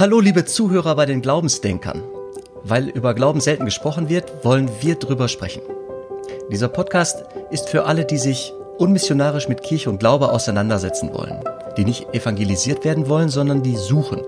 Hallo 0.00 0.18
liebe 0.18 0.46
Zuhörer 0.46 0.96
bei 0.96 1.04
den 1.04 1.20
Glaubensdenkern. 1.20 2.02
Weil 2.64 2.88
über 2.88 3.12
Glauben 3.12 3.38
selten 3.38 3.66
gesprochen 3.66 4.08
wird, 4.08 4.46
wollen 4.46 4.70
wir 4.80 4.94
drüber 4.94 5.28
sprechen. 5.28 5.60
Dieser 6.50 6.68
Podcast 6.68 7.26
ist 7.50 7.68
für 7.68 7.84
alle, 7.84 8.06
die 8.06 8.16
sich 8.16 8.54
unmissionarisch 8.78 9.46
mit 9.46 9.62
Kirche 9.62 9.90
und 9.90 10.00
Glaube 10.00 10.32
auseinandersetzen 10.32 11.12
wollen, 11.12 11.44
die 11.76 11.84
nicht 11.84 12.14
evangelisiert 12.14 12.82
werden 12.82 13.10
wollen, 13.10 13.28
sondern 13.28 13.62
die 13.62 13.76
suchen, 13.76 14.22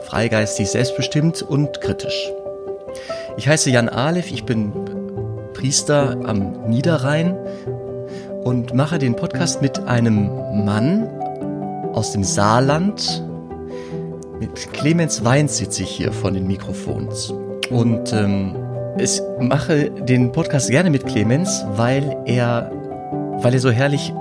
freigeistig, 0.00 0.70
selbstbestimmt 0.70 1.42
und 1.42 1.78
kritisch. 1.82 2.32
Ich 3.36 3.46
heiße 3.46 3.68
Jan 3.68 3.90
Aleph, 3.90 4.32
ich 4.32 4.44
bin 4.44 4.72
Priester 5.52 6.16
am 6.24 6.70
Niederrhein 6.70 7.36
und 8.44 8.72
mache 8.72 8.98
den 8.98 9.14
Podcast 9.14 9.60
mit 9.60 9.78
einem 9.80 10.30
Mann 10.64 11.06
aus 11.92 12.12
dem 12.12 12.24
Saarland. 12.24 13.25
Mit 14.38 14.72
Clemens 14.74 15.24
Weins 15.24 15.56
sitze 15.56 15.82
ich 15.82 15.90
hier 15.90 16.12
von 16.12 16.34
den 16.34 16.46
Mikrofons. 16.46 17.32
Und 17.70 18.12
ähm, 18.12 18.54
ich 18.98 19.22
mache 19.40 19.90
den 19.90 20.30
Podcast 20.32 20.70
gerne 20.70 20.90
mit 20.90 21.06
Clemens, 21.06 21.64
weil 21.70 22.16
er, 22.26 22.70
weil 23.40 23.54
er 23.54 23.60
so 23.60 23.70
herrlich 23.70 24.12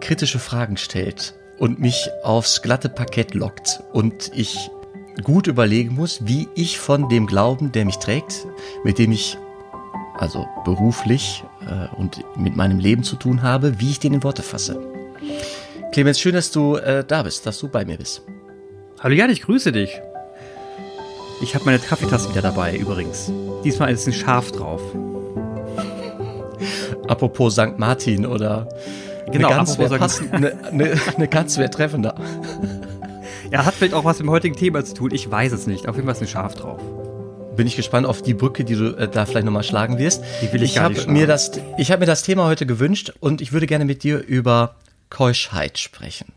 kritische 0.00 0.38
Fragen 0.38 0.76
stellt 0.76 1.34
und 1.58 1.80
mich 1.80 2.10
aufs 2.22 2.60
glatte 2.60 2.90
Parkett 2.90 3.34
lockt 3.34 3.82
und 3.92 4.30
ich 4.34 4.70
gut 5.22 5.46
überlegen 5.46 5.94
muss, 5.94 6.20
wie 6.26 6.48
ich 6.54 6.78
von 6.78 7.08
dem 7.08 7.26
Glauben, 7.26 7.72
der 7.72 7.86
mich 7.86 7.96
trägt, 7.96 8.46
mit 8.84 8.98
dem 8.98 9.12
ich 9.12 9.38
also 10.18 10.46
beruflich 10.64 11.44
äh, 11.66 11.94
und 11.96 12.24
mit 12.36 12.56
meinem 12.56 12.78
Leben 12.78 13.04
zu 13.04 13.16
tun 13.16 13.42
habe, 13.42 13.80
wie 13.80 13.90
ich 13.90 14.00
den 14.00 14.12
in 14.12 14.22
Worte 14.22 14.42
fasse. 14.42 14.78
Clemens, 15.92 16.20
schön, 16.20 16.34
dass 16.34 16.50
du 16.50 16.76
äh, 16.76 17.04
da 17.06 17.22
bist, 17.22 17.46
dass 17.46 17.58
du 17.58 17.68
bei 17.68 17.84
mir 17.84 17.96
bist. 17.96 18.22
Hallo 19.02 19.16
Jan, 19.16 19.30
ich 19.30 19.42
grüße 19.42 19.72
dich. 19.72 20.00
Ich 21.42 21.56
habe 21.56 21.64
meine 21.64 21.80
Kaffeetasse 21.80 22.30
wieder 22.30 22.40
dabei 22.40 22.76
übrigens. 22.76 23.32
Diesmal 23.64 23.90
ist 23.90 24.06
ein 24.06 24.12
Schaf 24.12 24.52
drauf. 24.52 24.80
Apropos 27.08 27.54
St. 27.54 27.78
Martin 27.78 28.24
oder 28.24 28.68
genau, 29.32 29.48
eine 29.48 29.56
ganz 29.56 29.76
passend, 29.76 30.32
eine, 30.32 30.52
eine, 30.66 31.00
eine 31.16 31.26
ganz 31.26 31.58
wäre 31.58 31.70
treffender. 31.70 32.14
Ja, 33.50 33.66
hat 33.66 33.74
vielleicht 33.74 33.92
auch 33.92 34.06
was 34.06 34.18
mit 34.18 34.28
dem 34.28 34.30
heutigen 34.30 34.56
Thema 34.56 34.82
zu 34.82 34.94
tun. 34.94 35.10
Ich 35.12 35.30
weiß 35.30 35.52
es 35.52 35.66
nicht. 35.66 35.86
Auf 35.86 35.96
jeden 35.96 36.06
Fall 36.06 36.14
ist 36.14 36.22
ein 36.22 36.26
Schaf 36.28 36.54
drauf. 36.54 36.80
Bin 37.54 37.66
ich 37.66 37.76
gespannt 37.76 38.06
auf 38.06 38.22
die 38.22 38.32
Brücke, 38.32 38.64
die 38.64 38.76
du 38.76 38.96
äh, 38.96 39.08
da 39.08 39.26
vielleicht 39.26 39.44
nochmal 39.44 39.62
schlagen 39.62 39.98
wirst. 39.98 40.24
Die 40.40 40.50
will 40.54 40.62
ich, 40.62 40.70
ich 40.70 40.76
gar 40.76 40.84
hab 40.84 40.92
nicht 40.92 41.06
mir 41.06 41.26
das, 41.26 41.50
Ich 41.76 41.90
habe 41.90 42.00
mir 42.00 42.06
das 42.06 42.22
Thema 42.22 42.46
heute 42.46 42.64
gewünscht 42.64 43.12
und 43.20 43.42
ich 43.42 43.52
würde 43.52 43.66
gerne 43.66 43.84
mit 43.84 44.04
dir 44.04 44.24
über 44.26 44.76
Keuschheit 45.10 45.76
sprechen. 45.76 46.32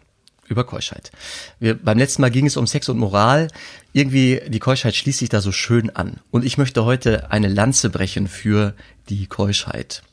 Über 0.48 0.64
Keuschheit. 0.64 1.12
Wir, 1.60 1.74
beim 1.74 1.98
letzten 1.98 2.22
Mal 2.22 2.30
ging 2.30 2.46
es 2.46 2.58
um 2.58 2.68
Sex 2.68 2.88
und 2.90 2.98
Moral. 2.98 3.48
Irgendwie, 3.94 4.42
die 4.48 4.60
Keuschheit 4.60 4.96
schließt 4.96 5.20
sich 5.20 5.30
da 5.30 5.42
so 5.42 5.52
schön 5.52 5.90
an. 5.90 6.20
Und 6.30 6.46
ich 6.46 6.58
möchte 6.58 6.86
heute 6.86 7.32
eine 7.32 7.48
Lanze 7.48 7.90
brechen 7.90 8.28
für 8.28 8.76
die 9.10 9.26
Keuschheit. 9.26 10.04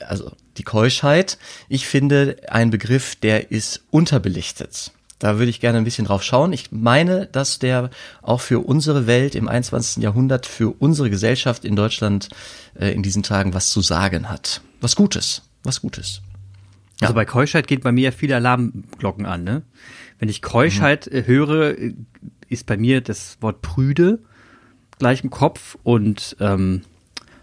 Also, 0.00 0.32
die 0.58 0.62
Keuschheit, 0.62 1.38
ich 1.68 1.86
finde, 1.86 2.36
ein 2.48 2.70
Begriff, 2.70 3.16
der 3.16 3.50
ist 3.50 3.82
unterbelichtet. 3.90 4.92
Da 5.20 5.38
würde 5.38 5.50
ich 5.50 5.60
gerne 5.60 5.78
ein 5.78 5.84
bisschen 5.84 6.06
drauf 6.06 6.22
schauen. 6.22 6.52
Ich 6.52 6.72
meine, 6.72 7.26
dass 7.26 7.58
der 7.58 7.90
auch 8.22 8.40
für 8.40 8.60
unsere 8.60 9.06
Welt 9.06 9.34
im 9.34 9.48
21. 9.48 10.02
Jahrhundert, 10.02 10.46
für 10.46 10.74
unsere 10.78 11.10
Gesellschaft 11.10 11.64
in 11.64 11.76
Deutschland 11.76 12.30
äh, 12.74 12.92
in 12.92 13.02
diesen 13.02 13.22
Tagen 13.22 13.54
was 13.54 13.70
zu 13.70 13.82
sagen 13.82 14.28
hat. 14.28 14.62
Was 14.80 14.96
Gutes, 14.96 15.42
was 15.62 15.82
Gutes. 15.82 16.22
Ja. 17.00 17.08
Also 17.08 17.14
bei 17.14 17.24
Keuschheit 17.24 17.66
geht 17.66 17.82
bei 17.82 17.92
mir 17.92 18.04
ja 18.04 18.10
viele 18.10 18.36
Alarmglocken 18.36 19.26
an. 19.26 19.44
Ne? 19.44 19.62
Wenn 20.18 20.28
ich 20.28 20.42
Keuschheit 20.42 21.08
mhm. 21.10 21.26
höre, 21.26 21.76
ist 22.48 22.66
bei 22.66 22.76
mir 22.76 23.00
das 23.00 23.38
Wort 23.40 23.62
prüde 23.62 24.20
gleich 24.98 25.24
im 25.24 25.30
Kopf 25.30 25.78
und 25.82 26.36
ähm, 26.40 26.82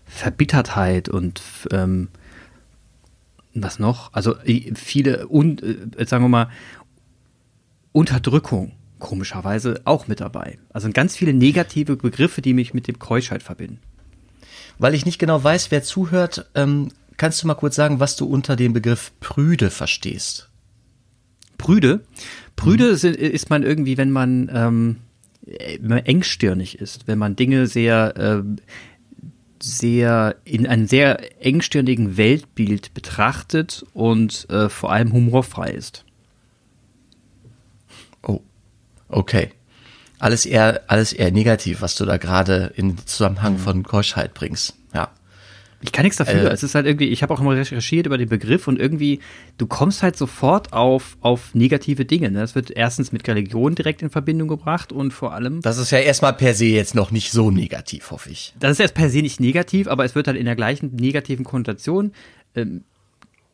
Verbittertheit 0.06 1.10
und 1.10 1.42
ähm, 1.72 2.10
was 3.54 3.80
noch? 3.80 4.14
Also 4.14 4.36
viele, 4.76 5.28
und, 5.28 5.64
äh, 5.64 6.06
sagen 6.06 6.24
wir 6.24 6.30
mal, 6.30 6.50
Unterdrückung 7.92 8.74
komischerweise 9.00 9.82
auch 9.86 10.08
mit 10.08 10.22
dabei. 10.22 10.60
Also 10.70 10.90
ganz 10.92 11.16
viele 11.16 11.34
negative 11.34 11.98
Begriffe, 11.98 12.42
die 12.42 12.54
mich 12.54 12.74
mit 12.74 12.88
dem 12.88 13.00
Keuschheit 13.00 13.44
verbinden. 13.44 13.80
Weil 14.80 14.94
ich 14.94 15.06
nicht 15.06 15.20
genau 15.20 15.44
weiß, 15.44 15.72
wer 15.72 15.84
zuhört, 15.84 16.50
ähm, 16.56 16.90
kannst 17.18 17.42
du 17.42 17.48
mal 17.48 17.56
kurz 17.56 17.76
sagen, 17.76 18.00
was 18.00 18.16
du 18.16 18.26
unter 18.26 18.56
dem 18.56 18.74
Begriff 18.74 19.12
Prüde 19.20 19.70
verstehst? 19.70 20.50
Prüde? 21.58 22.02
Prüde 22.56 22.92
mhm. 22.92 23.14
ist 23.14 23.50
man 23.50 23.64
irgendwie, 23.64 23.98
wenn 23.98 24.12
man, 24.12 24.50
ähm, 24.54 24.98
wenn 25.42 25.90
man 25.90 26.06
engstirnig 26.06 26.80
ist, 26.80 27.08
wenn 27.08 27.20
man 27.20 27.36
Dinge 27.36 27.68
sehr, 27.68 28.16
äh, 28.18 28.44
sehr 29.62 30.36
in 30.44 30.68
einem 30.68 30.88
sehr 30.88 31.44
engstirnigen 31.44 32.18
Weltbild 32.18 32.94
betrachtet 32.94 33.86
und 33.94 34.48
äh, 34.50 34.70
vor 34.70 34.92
allem 34.92 35.14
humorfrei 35.14 35.72
ist. 35.72 36.06
Okay. 39.10 39.52
Alles 40.20 40.46
eher, 40.46 40.82
alles 40.88 41.14
eher 41.14 41.32
negativ, 41.32 41.82
was 41.82 41.96
du 41.96 42.06
da 42.06 42.18
gerade 42.18 42.74
in 42.76 42.98
Zusammenhang 43.06 43.54
mhm. 43.54 43.60
von 43.60 43.84
Keuschheit 43.84 44.34
bringst. 44.34 44.76
Ich 45.82 45.92
kann 45.92 46.04
nichts 46.04 46.18
dafür. 46.18 46.50
Äh, 46.50 46.54
es 46.54 46.64
ist 46.64 46.76
halt 46.76 46.86
irgendwie, 46.86 47.08
ich 47.08 47.22
habe 47.22 47.34
auch 47.34 47.40
immer 47.40 47.56
recherchiert 47.56 48.08
über 48.08 48.18
den 48.18 48.30
Begriff 48.30 48.68
und 48.68 48.80
irgendwie, 48.80 49.20
du 49.58 49.68
kommst 49.68 50.02
halt 50.02 50.18
sofort 50.18 50.74
auf, 50.74 51.18
auf 51.22 51.54
negative 51.54 52.06
Dinge. 52.06 52.32
Ne? 52.32 52.40
Das 52.40 52.56
wird 52.56 52.72
erstens 52.72 53.12
mit 53.12 53.28
Religion 53.28 53.76
direkt 53.76 54.02
in 54.02 54.10
Verbindung 54.10 54.48
gebracht 54.48 54.92
und 54.92 55.12
vor 55.14 55.34
allem. 55.34 55.62
Das 55.62 55.78
ist 55.78 55.92
ja 55.92 56.00
erstmal 56.00 56.34
per 56.34 56.54
se 56.54 56.66
jetzt 56.66 56.96
noch 56.96 57.12
nicht 57.12 57.32
so 57.32 57.52
negativ, 57.52 58.12
hoffe 58.12 58.32
ich. 58.32 58.54
Das 58.60 58.72
ist 58.72 58.80
erst 58.80 58.96
per 58.96 59.10
se 59.10 59.22
nicht 59.22 59.40
negativ, 59.40 59.88
aber 59.88 60.04
es 60.04 60.16
wird 60.16 60.28
halt 60.28 60.38
in 60.38 60.46
der 60.46 60.56
gleichen 60.56 60.96
negativen 60.96 61.46
Konnotation 61.46 62.12
ähm, 62.56 62.84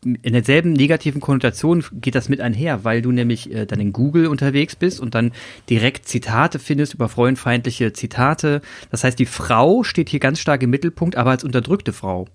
in 0.03 0.34
derselben 0.34 0.74
negativen 0.74 1.22
Konnotation 1.22 1.84
geht 1.94 2.16
das 2.16 2.30
mit 2.30 2.41
einher, 2.41 2.84
weil 2.84 3.02
du 3.02 3.12
nämlich 3.12 3.52
äh, 3.53 3.66
dann 3.66 3.80
in 3.80 3.94
Google 3.94 4.28
unterwegs 4.28 4.75
bist 4.75 5.00
und 5.00 5.16
dann 5.16 5.31
direkt 5.69 6.08
Zitate 6.08 6.59
findest 6.59 6.94
über 6.94 7.09
frauenfeindliche 7.09 7.94
Zitate. 7.94 8.62
Das 8.92 9.03
heißt, 9.03 9.18
die 9.18 9.25
Frau 9.25 9.84
steht 9.84 10.09
hier 10.09 10.19
ganz 10.19 10.40
stark 10.40 10.63
im 10.63 10.69
Mittelpunkt, 10.69 11.16
aber 11.16 11.31
als 11.31 11.44
unterdrückte 11.44 11.94
Frau, 11.94 12.28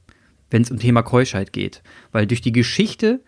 wenn 0.51 0.63
es 0.63 0.71
um 0.71 0.79
Thema 0.79 1.03
Keuschheit 1.03 1.53
geht. 1.53 1.83
Weil 2.13 2.27
durch 2.27 2.41
die 2.41 2.53
Geschichte 2.53 3.21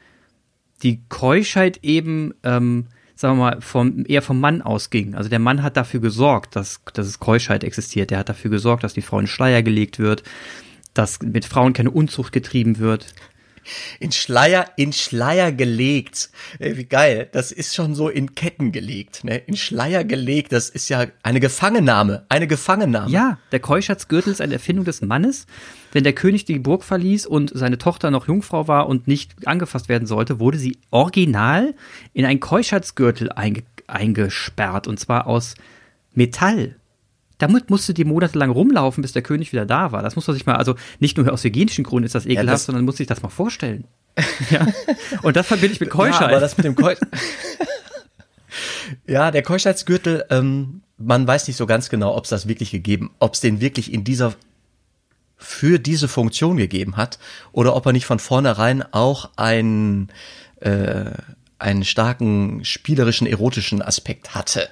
die 0.82 1.02
Keuschheit 1.08 1.80
eben, 1.82 2.32
ähm, 2.42 2.86
sagen 3.14 3.38
wir 3.38 3.50
mal, 3.50 3.60
vom, 3.60 4.04
eher 4.06 4.22
vom 4.22 4.40
Mann 4.40 4.62
ausging. 4.62 5.14
Also 5.14 5.28
der 5.28 5.38
Mann 5.38 5.62
hat 5.62 5.76
dafür 5.76 6.00
gesorgt, 6.00 6.56
dass, 6.56 6.80
dass 6.94 7.06
es 7.06 7.18
Keuschheit 7.18 7.64
existiert. 7.64 8.10
Der 8.10 8.18
hat 8.18 8.28
dafür 8.28 8.50
gesorgt, 8.50 8.84
dass 8.84 8.94
die 8.94 9.02
Frau 9.02 9.18
in 9.18 9.26
Schleier 9.26 9.62
gelegt 9.62 9.98
wird, 9.98 10.22
dass 10.94 11.20
mit 11.22 11.44
Frauen 11.44 11.72
keine 11.72 11.90
Unzucht 11.90 12.32
getrieben 12.32 12.78
wird 12.78 13.06
in 13.98 14.12
Schleier, 14.12 14.66
in 14.76 14.92
Schleier 14.92 15.52
gelegt. 15.52 16.30
Ey, 16.58 16.76
wie 16.76 16.84
geil. 16.84 17.28
Das 17.32 17.52
ist 17.52 17.74
schon 17.74 17.94
so 17.94 18.08
in 18.08 18.34
Ketten 18.34 18.72
gelegt, 18.72 19.24
ne? 19.24 19.38
In 19.38 19.56
Schleier 19.56 20.04
gelegt. 20.04 20.52
Das 20.52 20.70
ist 20.70 20.88
ja 20.88 21.06
eine 21.22 21.40
Gefangennahme. 21.40 22.24
Eine 22.28 22.46
Gefangennahme. 22.46 23.10
Ja, 23.10 23.38
der 23.52 23.60
Keuschatzgürtel 23.60 24.32
ist 24.32 24.40
eine 24.40 24.54
Erfindung 24.54 24.84
des 24.84 25.02
Mannes. 25.02 25.46
Wenn 25.92 26.04
der 26.04 26.12
König 26.12 26.44
die 26.44 26.58
Burg 26.58 26.84
verließ 26.84 27.26
und 27.26 27.50
seine 27.54 27.78
Tochter 27.78 28.10
noch 28.10 28.28
Jungfrau 28.28 28.68
war 28.68 28.88
und 28.88 29.08
nicht 29.08 29.46
angefasst 29.46 29.88
werden 29.88 30.06
sollte, 30.06 30.40
wurde 30.40 30.58
sie 30.58 30.78
original 30.90 31.74
in 32.12 32.24
einen 32.24 32.40
Keuschatzgürtel 32.40 33.30
einge 33.32 33.62
eingesperrt. 33.86 34.86
Und 34.86 35.00
zwar 35.00 35.26
aus 35.26 35.54
Metall 36.14 36.76
damit 37.40 37.70
musste 37.70 37.94
die 37.94 38.04
monatelang 38.04 38.50
rumlaufen, 38.50 39.02
bis 39.02 39.12
der 39.12 39.22
König 39.22 39.52
wieder 39.52 39.66
da 39.66 39.92
war. 39.92 40.02
Das 40.02 40.16
muss 40.16 40.26
man 40.26 40.34
sich 40.34 40.46
mal, 40.46 40.56
also 40.56 40.76
nicht 40.98 41.16
nur 41.16 41.32
aus 41.32 41.42
hygienischen 41.44 41.84
Gründen 41.84 42.06
ist 42.06 42.14
das 42.14 42.26
ekelhaft, 42.26 42.46
ja, 42.46 42.52
das 42.52 42.64
sondern 42.66 42.84
muss 42.84 42.96
sich 42.96 43.06
das 43.06 43.22
mal 43.22 43.28
vorstellen. 43.28 43.84
ja. 44.50 44.66
Und 45.22 45.36
das 45.36 45.46
verbinde 45.46 45.74
ich 45.74 45.80
mit 45.80 45.90
Keuschheit. 45.90 46.20
Ja, 46.20 46.28
aber 46.28 46.40
das 46.40 46.56
mit 46.56 46.66
dem 46.66 46.74
Keusch 46.74 46.98
Ja, 49.06 49.30
der 49.30 49.42
Keuschheitsgürtel, 49.42 50.24
ähm, 50.30 50.82
man 50.98 51.26
weiß 51.26 51.46
nicht 51.46 51.56
so 51.56 51.66
ganz 51.66 51.88
genau, 51.88 52.16
ob 52.16 52.24
es 52.24 52.30
das 52.30 52.48
wirklich 52.48 52.70
gegeben, 52.70 53.10
ob 53.18 53.34
es 53.34 53.40
den 53.40 53.60
wirklich 53.60 53.92
in 53.92 54.04
dieser 54.04 54.34
für 55.36 55.78
diese 55.78 56.06
Funktion 56.06 56.58
gegeben 56.58 56.98
hat 56.98 57.18
oder 57.52 57.74
ob 57.74 57.86
er 57.86 57.92
nicht 57.92 58.04
von 58.04 58.18
vornherein 58.18 58.82
auch 58.92 59.30
einen 59.36 60.10
äh, 60.60 61.12
einen 61.58 61.84
starken 61.84 62.64
spielerischen 62.64 63.26
erotischen 63.26 63.80
Aspekt 63.80 64.34
hatte. 64.34 64.68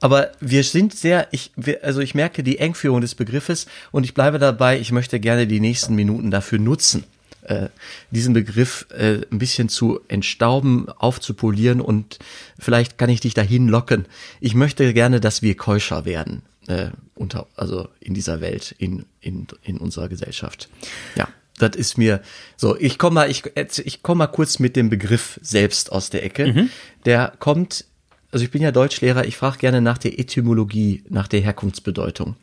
Aber 0.00 0.32
wir 0.40 0.64
sind 0.64 0.94
sehr, 0.94 1.28
ich, 1.30 1.52
also 1.82 2.00
ich 2.00 2.14
merke 2.14 2.42
die 2.42 2.58
Engführung 2.58 3.00
des 3.00 3.14
Begriffes 3.14 3.66
und 3.92 4.04
ich 4.04 4.14
bleibe 4.14 4.38
dabei, 4.38 4.80
ich 4.80 4.92
möchte 4.92 5.20
gerne 5.20 5.46
die 5.46 5.60
nächsten 5.60 5.94
Minuten 5.94 6.30
dafür 6.30 6.58
nutzen, 6.58 7.04
äh, 7.42 7.68
diesen 8.10 8.32
Begriff 8.32 8.86
äh, 8.90 9.20
ein 9.30 9.38
bisschen 9.38 9.68
zu 9.68 10.00
entstauben, 10.08 10.88
aufzupolieren 10.88 11.80
und 11.80 12.18
vielleicht 12.58 12.96
kann 12.96 13.10
ich 13.10 13.20
dich 13.20 13.34
dahin 13.34 13.68
locken. 13.68 14.06
Ich 14.40 14.54
möchte 14.54 14.92
gerne, 14.94 15.20
dass 15.20 15.42
wir 15.42 15.54
keuscher 15.56 16.06
werden, 16.06 16.42
äh, 16.66 16.90
unter, 17.14 17.46
also 17.56 17.88
in 18.00 18.14
dieser 18.14 18.40
Welt, 18.40 18.74
in, 18.78 19.04
in, 19.20 19.46
in 19.62 19.76
unserer 19.76 20.08
Gesellschaft. 20.08 20.68
Ja. 21.14 21.28
Das 21.58 21.76
ist 21.76 21.98
mir 21.98 22.22
so. 22.56 22.74
Ich 22.78 22.96
komme 22.96 23.16
mal, 23.16 23.30
ich, 23.30 23.42
ich 23.54 24.02
komme 24.02 24.20
mal 24.20 24.28
kurz 24.28 24.60
mit 24.60 24.76
dem 24.76 24.88
Begriff 24.88 25.38
selbst 25.42 25.92
aus 25.92 26.08
der 26.08 26.24
Ecke. 26.24 26.46
Mhm. 26.46 26.70
Der 27.04 27.34
kommt 27.38 27.84
also 28.30 28.44
ich 28.44 28.50
bin 28.50 28.62
ja 28.62 28.70
Deutschlehrer, 28.70 29.24
ich 29.24 29.36
frage 29.36 29.58
gerne 29.58 29.80
nach 29.80 29.98
der 29.98 30.18
Etymologie, 30.18 31.04
nach 31.08 31.26
der 31.26 31.40
Herkunftsbedeutung. 31.40 32.36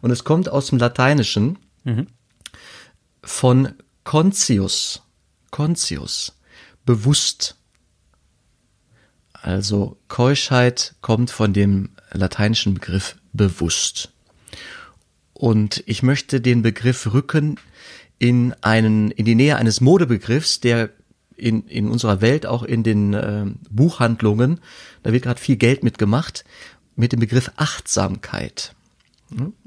Und 0.00 0.10
es 0.10 0.24
kommt 0.24 0.48
aus 0.48 0.68
dem 0.68 0.78
Lateinischen 0.78 1.58
mhm. 1.84 2.06
von 3.22 3.74
conscius, 4.04 5.02
conscius, 5.50 6.38
bewusst. 6.84 7.56
Also 9.32 9.98
Keuschheit 10.08 10.94
kommt 11.00 11.30
von 11.30 11.52
dem 11.52 11.90
lateinischen 12.12 12.74
Begriff 12.74 13.16
bewusst. 13.32 14.12
Und 15.32 15.82
ich 15.86 16.04
möchte 16.04 16.40
den 16.40 16.62
Begriff 16.62 17.12
rücken 17.12 17.58
in 18.20 18.54
einen, 18.60 19.10
in 19.10 19.24
die 19.24 19.34
Nähe 19.34 19.56
eines 19.56 19.80
Modebegriffs, 19.80 20.60
der 20.60 20.90
in, 21.36 21.66
in 21.66 21.88
unserer 21.88 22.20
Welt, 22.20 22.46
auch 22.46 22.62
in 22.62 22.82
den 22.82 23.14
äh, 23.14 23.46
Buchhandlungen, 23.70 24.60
da 25.02 25.12
wird 25.12 25.24
gerade 25.24 25.40
viel 25.40 25.56
Geld 25.56 25.82
mitgemacht, 25.82 26.44
mit 26.96 27.12
dem 27.12 27.20
Begriff 27.20 27.50
Achtsamkeit. 27.56 28.74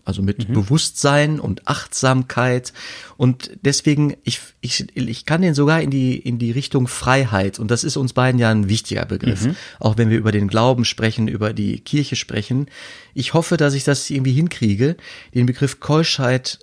Also 0.04 0.22
mit 0.22 0.48
mhm. 0.48 0.54
Bewusstsein 0.54 1.40
und 1.40 1.68
Achtsamkeit. 1.68 2.74
Und 3.18 3.52
deswegen, 3.64 4.16
ich, 4.24 4.40
ich, 4.62 4.86
ich 4.96 5.26
kann 5.26 5.42
den 5.42 5.56
sogar 5.56 5.82
in 5.82 5.90
die, 5.90 6.18
in 6.18 6.38
die 6.38 6.52
Richtung 6.52 6.88
Freiheit. 6.88 7.58
Und 7.58 7.72
das 7.72 7.84
ist 7.84 7.98
uns 7.98 8.14
beiden 8.14 8.40
ja 8.40 8.52
ein 8.52 8.70
wichtiger 8.70 9.06
Begriff. 9.06 9.46
Mhm. 9.46 9.56
Auch 9.80 9.98
wenn 9.98 10.12
wir 10.12 10.18
über 10.20 10.32
den 10.32 10.48
Glauben 10.48 10.86
sprechen, 10.86 11.28
über 11.28 11.54
die 11.54 11.80
Kirche 11.80 12.16
sprechen. 12.16 12.68
Ich 13.16 13.34
hoffe, 13.34 13.58
dass 13.58 13.74
ich 13.74 13.84
das 13.84 14.10
irgendwie 14.10 14.34
hinkriege, 14.34 14.96
den 15.34 15.48
Begriff 15.48 15.80
Keuschheit 15.80 16.60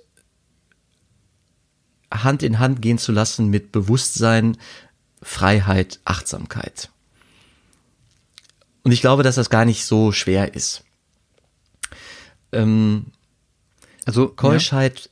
Hand 2.13 2.43
in 2.43 2.59
Hand 2.59 2.81
gehen 2.81 2.99
zu 2.99 3.11
lassen 3.11 3.49
mit 3.49 3.71
Bewusstsein, 3.71 4.55
Freiheit, 5.23 5.99
Achtsamkeit. 6.05 6.89
Und 8.83 8.91
ich 8.91 9.01
glaube, 9.01 9.23
dass 9.23 9.35
das 9.35 9.49
gar 9.49 9.65
nicht 9.65 9.85
so 9.85 10.11
schwer 10.11 10.53
ist. 10.53 10.83
Ähm, 12.51 13.07
also 14.05 14.27
Keuschheit 14.27 15.09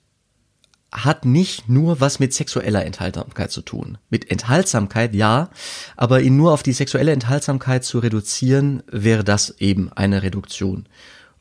ja. 0.94 1.06
hat 1.06 1.26
nicht 1.26 1.70
nur 1.70 2.02
was 2.02 2.20
mit 2.20 2.34
sexueller 2.34 2.86
Enthaltsamkeit 2.86 3.52
zu 3.52 3.62
tun. 3.62 3.98
Mit 4.10 4.30
Enthaltsamkeit 4.30 5.16
ja, 5.16 5.50
aber 5.96 6.22
ihn 6.22 6.36
nur 6.36 6.52
auf 6.52 6.64
die 6.64 6.74
sexuelle 6.74 7.14
Enthaltsamkeit 7.14 7.86
zu 7.86 8.00
reduzieren, 8.00 8.84
wäre 8.92 9.24
das 9.24 9.56
eben 9.60 9.92
eine 9.94 10.22
Reduktion. 10.22 10.88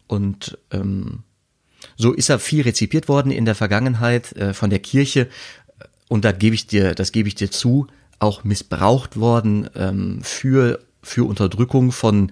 Und 0.06 0.58
ähm, 0.70 1.24
so 1.96 2.12
ist 2.12 2.28
er 2.28 2.38
viel 2.38 2.62
rezipiert 2.62 3.08
worden 3.08 3.32
in 3.32 3.44
der 3.44 3.54
Vergangenheit 3.54 4.32
äh, 4.32 4.54
von 4.54 4.70
der 4.70 4.80
Kirche. 4.80 5.28
Und 6.08 6.24
da 6.24 6.32
gebe 6.32 6.54
ich 6.54 6.66
dir, 6.66 6.94
das 6.94 7.12
gebe 7.12 7.28
ich 7.28 7.34
dir 7.34 7.50
zu, 7.50 7.86
auch 8.20 8.44
missbraucht 8.44 9.18
worden 9.18 9.68
ähm, 9.74 10.20
für, 10.22 10.80
für 11.02 11.24
Unterdrückung 11.24 11.90
von, 11.90 12.30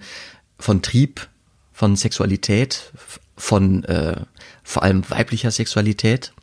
von 0.57 0.81
Trieb, 0.81 1.27
von 1.73 1.95
Sexualität, 1.95 2.93
von 3.35 3.83
äh, 3.85 4.21
vor 4.63 4.83
allem 4.83 5.09
weiblicher 5.09 5.51
Sexualität. 5.51 6.33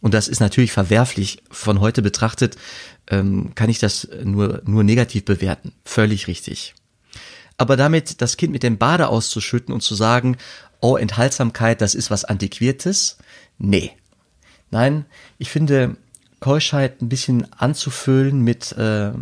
Und 0.00 0.14
das 0.14 0.28
ist 0.28 0.40
natürlich 0.40 0.72
verwerflich. 0.72 1.42
Von 1.50 1.80
heute 1.80 2.02
betrachtet 2.02 2.56
ähm, 3.10 3.54
kann 3.54 3.70
ich 3.70 3.78
das 3.78 4.08
nur, 4.24 4.62
nur 4.64 4.84
negativ 4.84 5.24
bewerten. 5.24 5.72
Völlig 5.84 6.26
richtig. 6.26 6.74
Aber 7.58 7.76
damit 7.76 8.20
das 8.20 8.36
Kind 8.36 8.52
mit 8.52 8.62
dem 8.62 8.78
Bade 8.78 9.08
auszuschütten 9.08 9.72
und 9.74 9.82
zu 9.82 9.94
sagen, 9.94 10.36
oh, 10.80 10.96
Enthaltsamkeit, 10.96 11.80
das 11.80 11.94
ist 11.94 12.10
was 12.10 12.24
Antiquiertes? 12.24 13.18
Nee. 13.58 13.92
Nein, 14.70 15.04
ich 15.38 15.50
finde, 15.50 15.96
Keuschheit 16.42 17.00
ein 17.00 17.08
bisschen 17.08 17.50
anzufüllen 17.52 18.40
mit, 18.40 18.72
äh, 18.72 19.12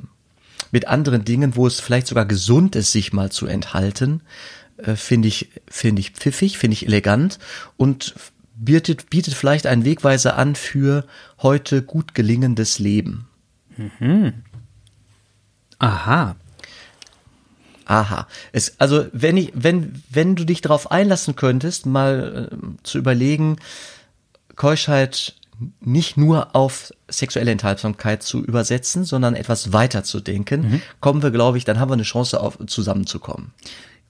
mit 0.73 0.89
anderen 0.89 1.25
Dingen, 1.25 1.55
wo 1.55 1.67
es 1.67 1.79
vielleicht 1.79 2.07
sogar 2.07 2.25
gesund 2.25 2.75
ist, 2.75 2.93
sich 2.93 3.13
mal 3.13 3.31
zu 3.31 3.47
enthalten, 3.47 4.23
äh, 4.79 4.97
finde 4.97 5.29
ich, 5.29 5.51
finde 5.69 6.01
ich 6.01 6.13
pfiffig, 6.13 6.57
finde 6.57 6.75
ich 6.75 6.87
elegant 6.87 7.39
und 7.77 8.15
bietet, 8.57 9.11
bietet 9.11 9.35
vielleicht 9.35 9.67
einen 9.67 9.85
Wegweiser 9.85 10.37
an 10.37 10.55
für 10.55 11.07
heute 11.39 11.83
gut 11.83 12.15
gelingendes 12.15 12.79
Leben. 12.79 13.29
Mhm. 13.77 14.33
Aha. 15.79 16.37
Aha. 17.85 18.29
Es, 18.53 18.81
also 18.81 19.07
wenn 19.13 19.37
ich, 19.37 19.53
wenn, 19.55 20.03
wenn 20.09 20.37
du 20.37 20.45
dich 20.45 20.63
darauf 20.63 20.91
einlassen 20.91 21.37
könntest, 21.37 21.85
mal 21.85 22.49
äh, 22.51 22.57
zu 22.83 22.97
überlegen, 22.97 23.57
Keuschheit 24.57 25.35
nicht 25.81 26.17
nur 26.17 26.55
auf 26.57 26.93
sexuelle 27.09 27.51
Enthaltsamkeit 27.51 28.23
zu 28.23 28.43
übersetzen, 28.43 29.05
sondern 29.05 29.35
etwas 29.35 29.73
weiter 29.73 30.05
zu 30.05 30.21
denken, 30.21 30.63
mhm. 30.63 30.83
kommen 31.01 31.23
wir, 31.23 31.31
glaube 31.31 31.59
ich, 31.59 31.65
dann 31.65 31.79
haben 31.79 31.91
wir 31.91 31.95
eine 31.95 32.03
Chance, 32.03 32.41
auf, 32.41 32.59
zusammenzukommen. 32.67 33.53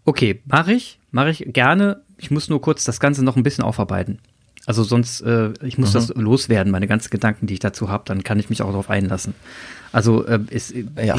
Okay, 0.04 0.40
mache 0.46 0.72
ich, 0.72 0.98
mache 1.10 1.30
ich 1.30 1.44
gerne. 1.52 2.02
Ich 2.16 2.30
muss 2.30 2.48
nur 2.48 2.60
kurz 2.60 2.84
das 2.84 3.00
Ganze 3.00 3.24
noch 3.24 3.36
ein 3.36 3.42
bisschen 3.42 3.64
aufarbeiten. 3.64 4.18
Also 4.66 4.84
sonst, 4.84 5.22
äh, 5.22 5.52
ich 5.62 5.78
muss 5.78 5.90
mhm. 5.90 5.94
das 5.94 6.08
loswerden, 6.14 6.70
meine 6.70 6.86
ganzen 6.86 7.10
Gedanken, 7.10 7.46
die 7.46 7.54
ich 7.54 7.60
dazu 7.60 7.88
habe, 7.88 8.04
dann 8.06 8.22
kann 8.22 8.38
ich 8.38 8.50
mich 8.50 8.62
auch 8.62 8.70
darauf 8.70 8.90
einlassen. 8.90 9.34
Also 9.92 10.24
äh, 10.26 10.38
ist, 10.50 10.74
ja. 11.02 11.16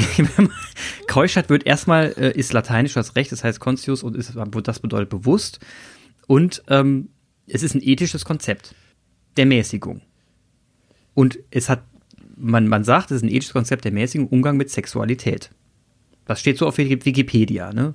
Keuschheit 1.07 1.49
wird 1.49 1.65
erstmal, 1.65 2.13
äh, 2.17 2.31
ist 2.31 2.53
lateinisch, 2.53 2.93
das 2.93 3.15
Recht, 3.15 3.31
das 3.31 3.43
heißt 3.43 3.59
conscious 3.59 4.03
und 4.03 4.15
ist, 4.15 4.33
das 4.63 4.79
bedeutet 4.79 5.09
bewusst. 5.09 5.59
Und 6.27 6.63
ähm, 6.69 7.09
es 7.47 7.63
ist 7.63 7.75
ein 7.75 7.81
ethisches 7.81 8.25
Konzept 8.25 8.75
der 9.37 9.45
Mäßigung. 9.45 10.01
Und 11.13 11.39
es 11.51 11.69
hat, 11.69 11.83
man, 12.35 12.67
man 12.67 12.83
sagt, 12.83 13.11
es 13.11 13.17
ist 13.17 13.23
ein 13.23 13.29
ethisches 13.29 13.53
Konzept 13.53 13.85
der 13.85 13.91
mäßigen 13.91 14.27
Umgang 14.27 14.57
mit 14.57 14.69
Sexualität. 14.69 15.51
Das 16.25 16.39
steht 16.39 16.57
so 16.57 16.67
auf 16.67 16.77
Wikipedia, 16.77 17.73
ne? 17.73 17.93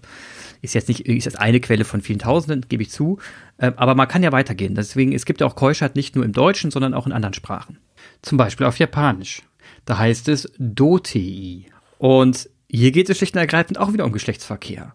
Ist 0.61 0.75
jetzt 0.75 0.89
nicht, 0.89 1.07
ist 1.07 1.25
jetzt 1.25 1.39
eine 1.39 1.61
Quelle 1.61 1.85
von 1.85 2.01
vielen 2.01 2.19
Tausenden, 2.19 2.69
gebe 2.69 2.83
ich 2.83 2.91
zu. 2.91 3.19
Ähm, 3.59 3.75
aber 3.77 3.95
man 3.95 4.09
kann 4.09 4.23
ja 4.23 4.33
weitergehen. 4.33 4.75
Deswegen, 4.75 5.13
es 5.13 5.25
gibt 5.25 5.41
ja 5.41 5.47
auch 5.47 5.55
Keuschheit 5.55 5.97
nicht 5.97 6.17
nur 6.17 6.25
im 6.25 6.33
Deutschen, 6.33 6.71
sondern 6.71 6.95
auch 6.95 7.07
in 7.07 7.13
anderen 7.13 7.35
Sprachen. 7.35 7.79
Zum 8.23 8.37
Beispiel 8.37 8.67
auf 8.67 8.79
Japanisch. 8.79 9.43
Da 9.85 9.99
heißt 9.99 10.29
es 10.29 10.53
Dotei. 10.59 11.67
Und 11.99 12.51
hier 12.69 12.91
geht 12.91 13.09
es 13.09 13.19
schlicht 13.19 13.35
und 13.35 13.41
ergreifend 13.41 13.79
auch 13.79 13.93
wieder 13.93 14.05
um 14.05 14.13
Geschlechtsverkehr. 14.13 14.93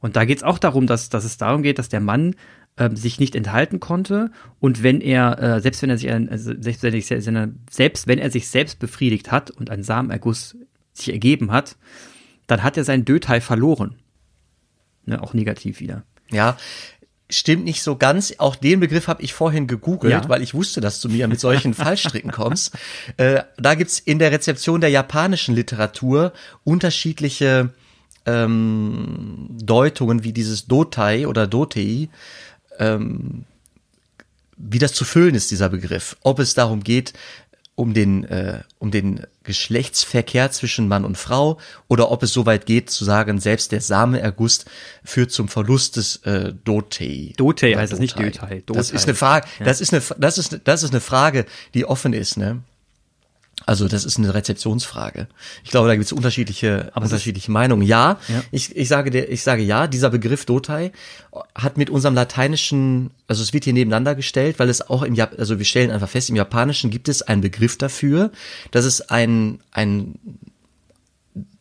Und 0.00 0.16
da 0.16 0.24
geht 0.24 0.38
es 0.38 0.44
auch 0.44 0.58
darum, 0.58 0.86
dass, 0.86 1.08
dass 1.08 1.24
es 1.24 1.36
darum 1.36 1.62
geht, 1.62 1.78
dass 1.78 1.88
der 1.88 2.00
Mann 2.00 2.34
äh, 2.80 2.96
sich 2.96 3.20
nicht 3.20 3.36
enthalten 3.36 3.78
konnte 3.78 4.30
und 4.58 4.82
wenn 4.82 5.02
er, 5.02 5.38
äh, 5.38 5.60
selbst 5.60 5.82
wenn 5.82 5.90
er 5.90 5.98
sich, 5.98 6.10
also 6.10 6.52
selbst, 6.58 6.82
wenn 7.26 7.36
er, 7.36 7.48
selbst 7.70 8.06
wenn 8.06 8.18
er 8.18 8.30
sich 8.30 8.48
selbst 8.48 8.78
befriedigt 8.78 9.30
hat 9.30 9.50
und 9.50 9.68
ein 9.68 9.82
Samenerguss 9.82 10.56
sich 10.94 11.12
ergeben 11.12 11.52
hat, 11.52 11.76
dann 12.46 12.62
hat 12.62 12.78
er 12.78 12.84
sein 12.84 13.04
Döteil 13.04 13.42
verloren. 13.42 13.96
Ne, 15.04 15.22
auch 15.22 15.34
negativ 15.34 15.80
wieder. 15.80 16.04
Ja, 16.30 16.56
stimmt 17.28 17.64
nicht 17.64 17.82
so 17.82 17.96
ganz. 17.96 18.34
Auch 18.38 18.56
den 18.56 18.80
Begriff 18.80 19.08
habe 19.08 19.22
ich 19.22 19.34
vorhin 19.34 19.66
gegoogelt, 19.66 20.24
ja. 20.24 20.28
weil 20.28 20.42
ich 20.42 20.54
wusste, 20.54 20.80
dass 20.80 21.02
du 21.02 21.10
mir 21.10 21.28
mit 21.28 21.38
solchen 21.38 21.74
Fallstricken 21.74 22.32
kommst. 22.32 22.76
Äh, 23.18 23.42
da 23.58 23.74
gibt's 23.74 23.98
in 23.98 24.18
der 24.18 24.32
Rezeption 24.32 24.80
der 24.80 24.90
japanischen 24.90 25.54
Literatur 25.54 26.32
unterschiedliche 26.64 27.74
ähm, 28.26 29.48
Deutungen, 29.50 30.24
wie 30.24 30.32
dieses 30.32 30.66
Dotai 30.66 31.26
oder 31.26 31.46
Dotei 31.46 32.08
ähm, 32.78 33.44
wie 34.56 34.78
das 34.78 34.92
zu 34.92 35.04
füllen 35.04 35.34
ist, 35.34 35.50
dieser 35.50 35.68
Begriff. 35.68 36.16
Ob 36.22 36.38
es 36.38 36.54
darum 36.54 36.82
geht, 36.82 37.14
um 37.80 37.94
den, 37.94 38.24
äh, 38.24 38.60
um 38.78 38.90
den 38.90 39.26
Geschlechtsverkehr 39.42 40.50
zwischen 40.50 40.86
Mann 40.86 41.06
und 41.06 41.16
Frau 41.16 41.58
oder 41.88 42.10
ob 42.10 42.22
es 42.22 42.32
so 42.32 42.44
weit 42.44 42.66
geht 42.66 42.90
zu 42.90 43.06
sagen, 43.06 43.40
selbst 43.40 43.72
der 43.72 43.80
Samenerguss 43.80 44.66
führt 45.02 45.32
zum 45.32 45.48
Verlust 45.48 45.96
des 45.96 46.16
äh, 46.24 46.52
Dotei. 46.64 47.32
Dotei 47.38 47.72
heißt 47.72 47.92
das 47.92 47.98
nicht 47.98 48.18
Dotei. 48.18 48.62
Das 48.66 48.90
ist 48.90 49.04
eine 49.04 49.14
Frage, 49.14 49.46
ja. 49.58 49.64
das 49.64 49.80
ist 49.80 49.94
eine, 49.94 50.02
das 50.18 50.36
ist, 50.36 50.60
das 50.64 50.82
ist 50.82 50.90
eine 50.90 51.00
Frage, 51.00 51.46
die 51.72 51.86
offen 51.86 52.12
ist, 52.12 52.36
ne? 52.36 52.62
Also 53.66 53.88
das 53.88 54.04
ist 54.04 54.18
eine 54.18 54.34
Rezeptionsfrage. 54.34 55.28
Ich 55.64 55.70
glaube, 55.70 55.88
da 55.88 55.94
gibt 55.94 56.06
es 56.06 56.12
unterschiedliche, 56.12 56.90
Aber 56.94 57.04
unterschiedliche 57.04 57.50
Meinungen. 57.50 57.82
Ja, 57.82 58.18
ja, 58.28 58.42
Ich, 58.50 58.74
ich 58.74 58.88
sage 58.88 59.10
der, 59.10 59.30
ich 59.30 59.42
sage 59.42 59.62
ja, 59.62 59.86
dieser 59.86 60.10
Begriff 60.10 60.44
Dotai 60.44 60.92
hat 61.54 61.76
mit 61.76 61.90
unserem 61.90 62.14
lateinischen, 62.14 63.10
also 63.28 63.42
es 63.42 63.52
wird 63.52 63.64
hier 63.64 63.72
nebeneinander 63.72 64.14
gestellt, 64.14 64.58
weil 64.58 64.68
es 64.68 64.88
auch 64.88 65.02
im 65.02 65.14
Jap 65.14 65.38
also 65.38 65.58
wir 65.58 65.64
stellen 65.64 65.90
einfach 65.90 66.08
fest, 66.08 66.30
im 66.30 66.36
Japanischen 66.36 66.90
gibt 66.90 67.08
es 67.08 67.22
einen 67.22 67.42
Begriff 67.42 67.78
dafür, 67.78 68.32
dass 68.70 68.84
es 68.84 69.02
ein, 69.10 69.60
ein 69.72 70.18